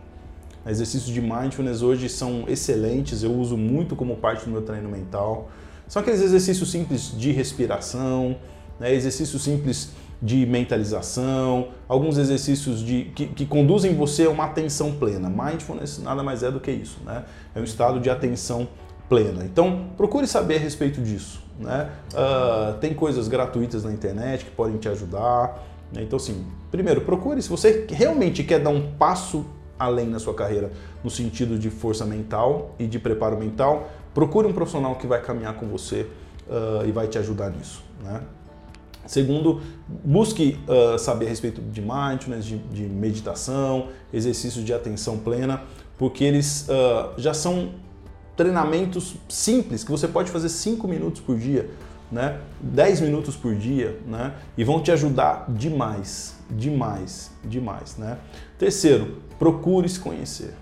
Exercícios 0.66 1.14
de 1.14 1.20
mindfulness 1.20 1.82
hoje 1.82 2.08
são 2.08 2.46
excelentes, 2.48 3.22
eu 3.22 3.34
uso 3.34 3.58
muito 3.58 3.98
como 3.98 4.16
parte 4.16 4.46
do 4.46 4.52
meu 4.52 4.62
treino 4.62 4.90
mental. 4.90 5.50
São 5.90 6.02
aqueles 6.02 6.22
exercícios 6.22 6.72
simples 6.72 7.14
de 7.18 7.32
respiração, 7.32 8.38
né? 8.80 8.94
exercícios 8.94 9.44
simples 9.44 9.92
de 10.24 10.46
mentalização, 10.46 11.68
alguns 11.86 12.18
exercícios 12.18 12.80
de, 12.80 13.12
que, 13.14 13.28
que, 13.28 13.46
conduzem 13.46 13.94
você 13.94 14.24
a 14.24 14.30
uma 14.30 14.46
atenção 14.46 14.94
plena. 14.94 15.30
Mindfulness 15.30 16.02
nada 16.02 16.24
mais 16.24 16.44
é 16.44 16.50
do 16.50 16.62
que 16.62 16.72
isso, 16.72 16.98
né? 17.06 17.26
É 17.54 17.60
um 17.60 17.64
estado 17.66 18.00
de 18.00 18.10
atenção 18.10 18.70
plena. 19.10 19.44
Então, 19.44 19.90
procure 19.98 20.26
saber 20.26 20.56
a 20.56 20.60
respeito 20.60 21.02
disso. 21.02 21.44
Né? 21.60 21.90
Uh, 22.14 22.78
tem 22.80 22.94
coisas 22.94 23.28
gratuitas 23.28 23.84
na 23.84 23.92
internet 23.92 24.46
que 24.46 24.52
podem 24.52 24.78
te 24.78 24.88
ajudar. 24.88 25.62
Né? 25.92 26.04
Então, 26.04 26.16
assim, 26.16 26.46
primeiro, 26.72 27.02
procure 27.02 27.42
se 27.42 27.50
você 27.50 27.86
realmente 27.90 28.46
quer 28.46 28.60
dar 28.60 28.70
um 28.70 28.94
passo 28.94 29.46
além 29.78 30.08
na 30.08 30.20
sua 30.20 30.34
carreira 30.34 30.72
no 31.04 31.10
sentido 31.10 31.60
de 31.60 31.70
força 31.70 32.06
mental 32.06 32.76
e 32.80 32.88
de 32.88 32.98
preparo 32.98 33.38
mental, 33.38 33.92
procure 34.14 34.48
um 34.48 34.54
profissional 34.54 34.96
que 34.96 35.06
vai 35.06 35.22
caminhar 35.22 35.56
com 35.56 35.68
você 35.68 36.08
uh, 36.48 36.88
e 36.88 36.92
vai 36.94 37.08
te 37.08 37.18
ajudar 37.18 37.50
nisso. 37.50 37.84
Né? 38.02 38.22
Segundo, 39.06 39.62
busque 39.88 40.58
uh, 40.68 40.98
saber 40.98 41.26
a 41.26 41.30
respeito 41.30 41.62
de 41.62 41.82
mindfulness, 41.82 42.46
de, 42.46 42.58
de, 42.58 42.84
meditação, 42.84 43.90
exercícios 44.14 44.64
de 44.64 44.74
atenção 44.74 45.18
plena, 45.18 45.64
porque 45.98 46.24
eles 46.24 46.68
uh, 46.70 47.20
já 47.20 47.34
são 47.34 47.72
treinamentos 48.36 49.16
simples 49.30 49.84
que 49.84 49.92
você 49.92 50.08
pode 50.08 50.32
fazer 50.32 50.50
5 50.50 50.88
minutos 50.88 51.22
por 51.22 51.38
dia, 51.38 51.70
né? 52.12 52.40
10 52.62 53.02
minutos 53.02 53.36
por 53.36 53.54
dia, 53.56 54.00
né? 54.08 54.34
E 54.58 54.64
vão 54.64 54.82
te 54.82 54.92
ajudar 54.92 55.46
demais, 55.50 56.36
demais, 56.50 57.32
demais, 57.44 57.98
né? 57.98 58.18
Terceiro, 58.58 59.22
procure 59.38 59.88
se 59.90 60.00
conhecer. 60.00 60.54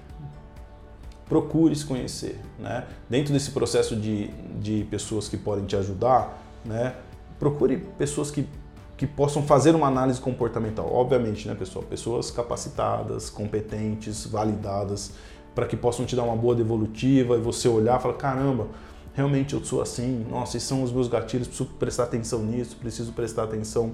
Procure 1.30 1.74
se 1.76 1.86
conhecer, 1.86 2.39
né? 2.60 2.86
Dentro 3.10 3.32
desse 3.32 3.52
processo 3.52 3.96
de, 3.96 4.28
de 4.60 4.86
pessoas 4.89 5.30
que 5.30 5.38
podem 5.38 5.66
te 5.66 5.76
ajudar, 5.76 6.42
né? 6.66 6.96
Procure 7.42 7.78
pessoas 7.98 8.30
que, 8.30 8.48
que 8.96 9.08
possam 9.08 9.42
fazer 9.42 9.74
uma 9.74 9.88
análise 9.88 10.22
comportamental. 10.22 10.88
Obviamente, 10.94 11.48
né, 11.48 11.56
pessoal? 11.56 11.84
Pessoas 11.84 12.30
capacitadas, 12.30 13.32
competentes, 13.32 14.28
validadas, 14.28 15.14
para 15.56 15.66
que 15.66 15.76
possam 15.76 16.06
te 16.06 16.16
dar 16.16 16.22
uma 16.22 16.36
boa 16.36 16.54
devolutiva 16.54 17.36
e 17.36 17.42
você 17.42 17.68
olhar 17.68 17.98
e 17.98 18.02
falar, 18.04 18.14
caramba, 18.14 18.68
realmente 19.16 19.56
eu 19.56 19.66
sou 19.66 19.82
assim, 19.82 20.24
nossa, 20.30 20.56
esses 20.56 20.70
são 20.70 20.84
os 20.84 20.92
meus 20.92 21.08
gatilhos, 21.08 21.48
preciso 21.48 21.70
prestar 21.80 22.04
atenção 22.04 22.44
nisso, 22.44 22.76
preciso 22.76 23.12
prestar 23.12 23.46
atenção 23.46 23.94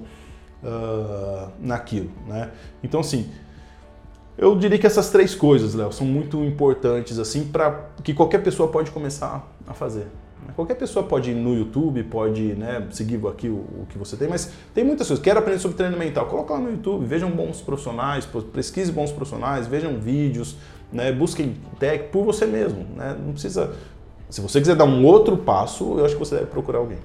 uh, 0.62 1.50
naquilo, 1.58 2.10
né? 2.26 2.50
Então, 2.82 3.00
assim, 3.00 3.30
eu 4.36 4.54
diria 4.58 4.78
que 4.78 4.86
essas 4.86 5.08
três 5.08 5.34
coisas, 5.34 5.72
Léo, 5.72 5.90
são 5.90 6.06
muito 6.06 6.44
importantes, 6.44 7.18
assim, 7.18 7.46
para 7.46 7.88
que 8.04 8.12
qualquer 8.12 8.42
pessoa 8.42 8.68
pode 8.68 8.90
começar 8.90 9.50
a 9.66 9.72
fazer. 9.72 10.06
Qualquer 10.54 10.74
pessoa 10.74 11.04
pode 11.04 11.30
ir 11.30 11.34
no 11.34 11.54
YouTube, 11.54 12.02
pode 12.04 12.54
né, 12.54 12.86
seguir 12.90 13.24
aqui 13.28 13.48
o, 13.48 13.54
o, 13.54 13.86
que 13.88 13.96
você 13.96 14.16
tem, 14.16 14.28
mas 14.28 14.50
tem 14.74 14.82
muitas 14.82 15.06
coisas. 15.06 15.22
Quero 15.22 15.38
aprender 15.38 15.60
sobre 15.60 15.76
treino 15.76 15.96
mental? 15.96 16.26
Coloca 16.26 16.54
lá 16.54 16.60
no 16.60 16.70
YouTube, 16.70 17.04
vejam 17.06 17.30
bons 17.30 17.60
profissionais, 17.60 18.26
pesquise 18.52 18.90
bons 18.90 19.12
profissionais, 19.12 19.66
vejam 19.66 19.98
vídeos, 19.98 20.56
né, 20.92 21.12
busquem 21.12 21.56
tech 21.78 22.08
por 22.10 22.24
você 22.24 22.44
mesmo. 22.46 22.86
Né? 22.96 23.16
Não 23.24 23.32
precisa. 23.32 23.72
Se 24.28 24.40
você 24.40 24.60
quiser 24.60 24.74
dar 24.74 24.84
um 24.84 25.04
outro 25.04 25.36
passo, 25.36 25.98
eu 25.98 26.04
acho 26.04 26.14
que 26.14 26.20
você 26.20 26.34
deve 26.34 26.46
procurar 26.48 26.78
alguém. 26.78 26.98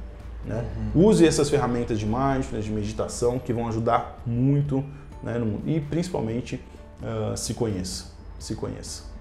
Né? 0.46 0.66
Uhum. 0.96 1.06
Use 1.06 1.26
essas 1.26 1.50
ferramentas 1.50 2.00
de 2.00 2.06
mindfulness, 2.06 2.66
de 2.66 2.72
meditação, 2.72 3.40
que 3.40 3.54
vão 3.54 3.68
ajudar 3.68 4.22
muito 4.26 4.84
né, 5.22 5.38
no 5.38 5.46
mundo. 5.46 5.64
E 5.66 5.80
principalmente 5.80 6.60
uh, 7.02 7.38
se 7.38 7.54
conheça. 7.54 8.12
Se 8.40 8.56
conheça. 8.56 9.13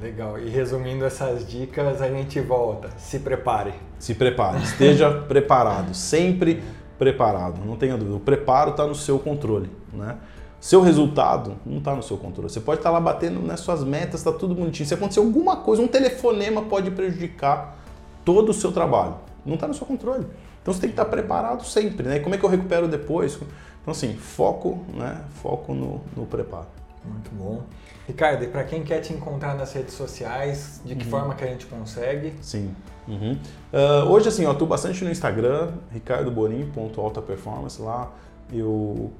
Legal. 0.00 0.38
E 0.38 0.48
resumindo 0.48 1.04
essas 1.04 1.46
dicas, 1.46 2.00
a 2.00 2.08
gente 2.08 2.40
volta. 2.40 2.90
Se 2.98 3.18
prepare. 3.18 3.74
Se 3.98 4.14
prepare. 4.14 4.62
Esteja 4.62 5.10
preparado. 5.26 5.94
Sempre 5.94 6.62
preparado. 6.98 7.64
Não 7.64 7.76
tenha 7.76 7.96
dúvida. 7.96 8.16
O 8.16 8.20
preparo 8.20 8.70
está 8.70 8.86
no 8.86 8.94
seu 8.94 9.18
controle. 9.18 9.70
Né? 9.92 10.16
Seu 10.60 10.82
resultado 10.82 11.56
não 11.64 11.78
está 11.78 11.94
no 11.94 12.02
seu 12.02 12.16
controle. 12.16 12.48
Você 12.50 12.60
pode 12.60 12.80
estar 12.80 12.90
tá 12.90 12.94
lá 12.94 13.00
batendo 13.00 13.40
nas 13.40 13.60
suas 13.60 13.84
metas, 13.84 14.20
está 14.20 14.32
tudo 14.32 14.54
bonitinho. 14.54 14.86
Se 14.86 14.94
acontecer 14.94 15.20
alguma 15.20 15.56
coisa, 15.56 15.82
um 15.82 15.88
telefonema 15.88 16.62
pode 16.62 16.90
prejudicar 16.90 17.76
todo 18.24 18.50
o 18.50 18.54
seu 18.54 18.72
trabalho. 18.72 19.16
Não 19.46 19.54
está 19.54 19.66
no 19.66 19.74
seu 19.74 19.86
controle. 19.86 20.26
Então 20.60 20.74
você 20.74 20.80
tem 20.80 20.90
que 20.90 20.94
estar 20.94 21.04
tá 21.04 21.10
preparado 21.10 21.64
sempre. 21.64 22.08
Né? 22.08 22.16
E 22.16 22.20
como 22.20 22.34
é 22.34 22.38
que 22.38 22.44
eu 22.44 22.50
recupero 22.50 22.88
depois? 22.88 23.38
Então, 23.80 23.92
assim, 23.92 24.14
foco, 24.16 24.84
né? 24.94 25.22
foco 25.42 25.72
no, 25.72 26.00
no 26.16 26.26
preparo. 26.26 26.66
Muito 27.04 27.30
bom. 27.32 27.62
Ricardo, 28.08 28.42
e 28.42 28.48
para 28.48 28.64
quem 28.64 28.82
quer 28.82 29.00
te 29.00 29.12
encontrar 29.12 29.54
nas 29.54 29.74
redes 29.74 29.92
sociais, 29.92 30.80
de 30.82 30.96
que 30.96 31.04
uhum. 31.04 31.10
forma 31.10 31.34
que 31.34 31.44
a 31.44 31.46
gente 31.46 31.66
consegue? 31.66 32.32
Sim. 32.40 32.74
Uhum. 33.06 33.36
Uh, 33.70 34.10
hoje, 34.10 34.28
assim, 34.28 34.44
eu 34.44 34.50
atuo 34.50 34.66
bastante 34.66 35.04
no 35.04 35.10
Instagram, 35.10 35.72
ricardoborim.altaperformance. 35.92 37.82
Lá 37.82 38.10
eu 38.50 39.12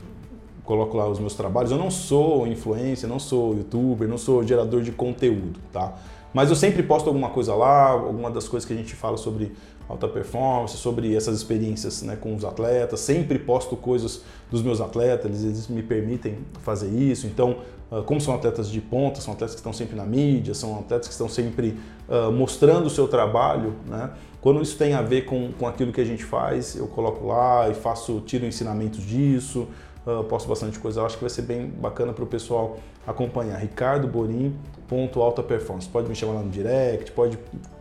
coloco 0.64 0.96
lá 0.96 1.06
os 1.06 1.18
meus 1.18 1.34
trabalhos. 1.34 1.70
Eu 1.70 1.76
não 1.76 1.90
sou 1.90 2.46
influencer, 2.46 3.06
não 3.06 3.18
sou 3.18 3.54
youtuber, 3.54 4.08
não 4.08 4.16
sou 4.16 4.42
gerador 4.42 4.80
de 4.80 4.90
conteúdo, 4.90 5.60
tá? 5.70 5.92
Mas 6.32 6.50
eu 6.50 6.56
sempre 6.56 6.82
posto 6.82 7.06
alguma 7.08 7.30
coisa 7.30 7.54
lá, 7.54 7.90
alguma 7.90 8.30
das 8.30 8.48
coisas 8.48 8.66
que 8.66 8.72
a 8.72 8.76
gente 8.76 8.94
fala 8.94 9.16
sobre 9.16 9.52
alta 9.88 10.06
performance, 10.06 10.76
sobre 10.76 11.14
essas 11.16 11.36
experiências 11.36 12.02
né, 12.02 12.16
com 12.16 12.34
os 12.34 12.44
atletas. 12.44 13.00
Sempre 13.00 13.38
posto 13.38 13.76
coisas 13.76 14.22
dos 14.50 14.62
meus 14.62 14.80
atletas, 14.80 15.30
eles, 15.30 15.44
eles 15.44 15.68
me 15.68 15.82
permitem 15.82 16.38
fazer 16.62 16.88
isso. 16.88 17.26
Então, 17.26 17.58
uh, 17.90 18.02
como 18.02 18.20
são 18.20 18.34
atletas 18.34 18.70
de 18.70 18.80
ponta, 18.80 19.20
são 19.20 19.32
atletas 19.32 19.54
que 19.54 19.60
estão 19.60 19.72
sempre 19.72 19.96
na 19.96 20.04
mídia, 20.04 20.54
são 20.54 20.78
atletas 20.78 21.08
que 21.08 21.12
estão 21.12 21.28
sempre 21.28 21.78
uh, 22.08 22.30
mostrando 22.30 22.86
o 22.86 22.90
seu 22.90 23.08
trabalho, 23.08 23.74
né? 23.86 24.10
Quando 24.40 24.62
isso 24.62 24.78
tem 24.78 24.94
a 24.94 25.02
ver 25.02 25.24
com, 25.24 25.50
com 25.58 25.66
aquilo 25.66 25.92
que 25.92 26.00
a 26.00 26.04
gente 26.04 26.24
faz, 26.24 26.76
eu 26.76 26.86
coloco 26.86 27.26
lá 27.26 27.68
e 27.68 27.74
faço, 27.74 28.20
tiro 28.20 28.46
ensinamentos 28.46 29.04
disso, 29.04 29.66
uh, 30.06 30.24
posto 30.24 30.48
bastante 30.48 30.78
coisa. 30.78 31.00
Eu 31.00 31.06
acho 31.06 31.16
que 31.16 31.22
vai 31.22 31.30
ser 31.30 31.42
bem 31.42 31.66
bacana 31.66 32.12
para 32.12 32.24
o 32.24 32.26
pessoal 32.26 32.78
acompanhar. 33.06 33.56
Ricardo 33.58 34.06
Borim, 34.06 34.56
ponto 34.86 35.20
alta 35.20 35.42
performance. 35.42 35.88
Pode 35.88 36.08
me 36.08 36.14
chamar 36.14 36.34
lá 36.34 36.42
no 36.42 36.50
direct, 36.50 37.12
pode 37.12 37.38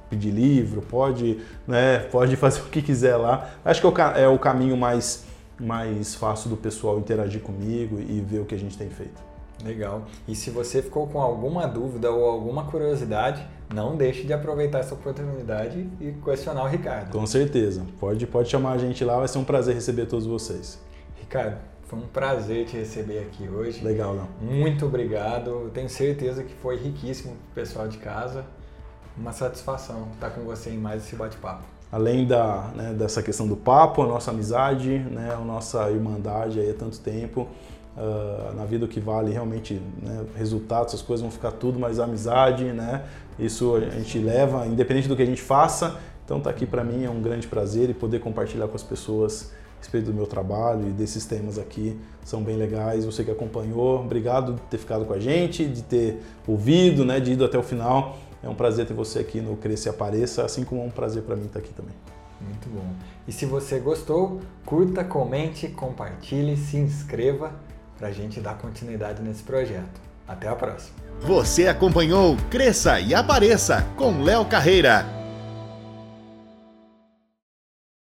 pedir 0.10 0.32
livro, 0.32 0.82
pode, 0.82 1.40
né, 1.68 2.00
pode 2.12 2.36
fazer 2.38 2.62
o 2.62 2.66
que 2.66 2.82
quiser 2.82 3.18
lá. 3.18 3.50
Acho 3.64 3.82
que 3.82 3.88
é 3.88 3.90
o, 3.90 4.12
é 4.18 4.28
o 4.28 4.40
caminho 4.40 4.78
mais, 4.78 5.26
mais 5.60 6.16
fácil 6.16 6.50
do 6.50 6.58
pessoal 6.58 7.00
interagir 7.00 7.42
comigo 7.42 8.00
e 8.00 8.22
ver 8.22 8.40
o 8.40 8.46
que 8.46 8.56
a 8.56 8.60
gente 8.60 8.78
tem 8.78 8.90
feito. 8.90 9.28
Legal. 9.64 10.04
E 10.28 10.36
se 10.36 10.52
você 10.52 10.82
ficou 10.82 11.08
com 11.08 11.20
alguma 11.20 11.68
dúvida 11.68 12.12
ou 12.12 12.26
alguma 12.26 12.66
curiosidade, 12.66 13.46
não 13.74 13.96
deixe 13.96 14.24
de 14.24 14.32
aproveitar 14.32 14.80
essa 14.80 14.94
oportunidade 14.94 15.90
e 16.00 16.12
questionar 16.24 16.64
o 16.64 16.68
Ricardo. 16.68 17.12
Com 17.12 17.26
certeza. 17.26 17.84
Pode, 18.00 18.26
pode 18.28 18.50
chamar 18.50 18.74
a 18.74 18.78
gente 18.78 19.04
lá, 19.04 19.18
vai 19.18 19.28
ser 19.28 19.40
um 19.40 19.44
prazer 19.44 19.74
receber 19.74 20.06
todos 20.06 20.28
vocês. 20.28 20.80
Ricardo, 21.20 21.58
foi 21.88 22.00
um 22.00 22.08
prazer 22.08 22.66
te 22.66 22.76
receber 22.76 23.20
aqui 23.20 23.48
hoje. 23.48 23.84
Legal, 23.84 24.14
não? 24.14 24.28
Muito 24.42 24.86
obrigado. 24.86 25.72
Tenho 25.74 25.90
certeza 25.90 26.44
que 26.44 26.54
foi 26.56 26.76
riquíssimo 26.76 27.34
pro 27.34 27.64
pessoal 27.64 27.88
de 27.88 27.98
casa. 27.98 28.46
Uma 29.18 29.32
satisfação 29.32 30.10
estar 30.14 30.30
com 30.32 30.42
você 30.42 30.70
em 30.70 30.78
mais 30.78 31.04
esse 31.06 31.16
bate-papo. 31.16 31.64
além 31.90 32.28
da, 32.28 32.70
né, 32.76 32.94
dessa 32.94 33.24
questão 33.24 33.48
do 33.48 33.56
papo, 33.56 34.04
a 34.04 34.06
nossa 34.06 34.32
amizade, 34.32 35.00
né, 35.00 35.34
a 35.34 35.40
nossa 35.40 35.90
irmandade 35.90 36.60
aí 36.60 36.70
há 36.70 36.74
tanto 36.74 37.00
tempo. 37.00 37.48
Uh, 37.96 38.54
na 38.54 38.64
vida 38.64 38.86
o 38.86 38.88
que 38.88 39.00
vale 39.00 39.32
realmente 39.32 39.82
né, 40.04 40.26
resultados, 40.36 40.94
essas 40.94 41.02
coisas 41.02 41.22
vão 41.22 41.32
ficar 41.32 41.52
tudo, 41.54 41.80
mas 41.80 42.00
a 42.00 42.04
amizade, 42.04 42.66
né, 42.66 43.06
isso 43.40 43.76
a 43.76 43.90
gente 43.90 44.20
leva, 44.20 44.68
independente 44.68 45.08
do 45.08 45.16
que 45.16 45.24
a 45.24 45.26
gente 45.26 45.42
faça. 45.42 45.98
Então 46.24 46.40
tá 46.42 46.50
aqui 46.50 46.66
para 46.66 46.84
mim 46.84 47.06
é 47.06 47.10
um 47.10 47.22
grande 47.22 47.48
prazer 47.48 47.90
e 47.90 47.94
poder 47.94 48.20
compartilhar 48.20 48.68
com 48.68 48.76
as 48.76 48.84
pessoas 48.84 49.52
a 49.78 49.80
respeito 49.80 50.08
do 50.08 50.14
meu 50.14 50.26
trabalho 50.26 50.88
e 50.90 50.92
desses 50.92 51.26
temas 51.26 51.58
aqui 51.58 51.98
são 52.26 52.44
bem 52.44 52.58
legais. 52.58 53.06
Você 53.06 53.24
que 53.24 53.32
acompanhou, 53.32 54.02
obrigado 54.02 54.54
por 54.54 54.66
ter 54.66 54.78
ficado 54.78 55.06
com 55.06 55.14
a 55.14 55.20
gente, 55.20 55.66
de 55.66 55.84
ter 55.84 56.22
ouvido, 56.46 57.06
né, 57.06 57.20
de 57.20 57.32
ido 57.32 57.46
até 57.46 57.58
o 57.58 57.64
final. 57.64 58.18
É 58.44 58.50
um 58.50 58.56
prazer 58.56 58.86
ter 58.86 58.94
você 58.94 59.20
aqui 59.20 59.42
no 59.42 59.56
Cresça 59.58 59.90
e 59.90 59.92
Apareça, 59.92 60.44
assim 60.44 60.64
como 60.64 60.82
é 60.82 60.86
um 60.86 60.90
prazer 60.90 61.24
para 61.24 61.36
mim 61.36 61.46
estar 61.46 61.60
aqui 61.60 61.74
também. 61.74 61.94
Muito 62.40 62.70
bom. 62.70 62.86
E 63.28 63.32
se 63.32 63.46
você 63.46 63.80
gostou, 63.80 64.42
curta, 64.66 65.04
comente, 65.04 65.68
compartilhe, 65.70 66.56
se 66.56 66.78
inscreva 66.78 67.52
para 67.98 68.10
a 68.10 68.12
gente 68.12 68.40
dar 68.40 68.58
continuidade 68.58 69.22
nesse 69.22 69.44
projeto. 69.44 70.08
Até 70.28 70.48
a 70.48 70.56
próxima. 70.56 70.96
Você 71.22 71.68
acompanhou 71.68 72.36
Cresça 72.50 73.00
e 73.00 73.16
Apareça 73.16 73.88
com 73.96 74.22
Léo 74.22 74.46
Carreira. 74.46 75.06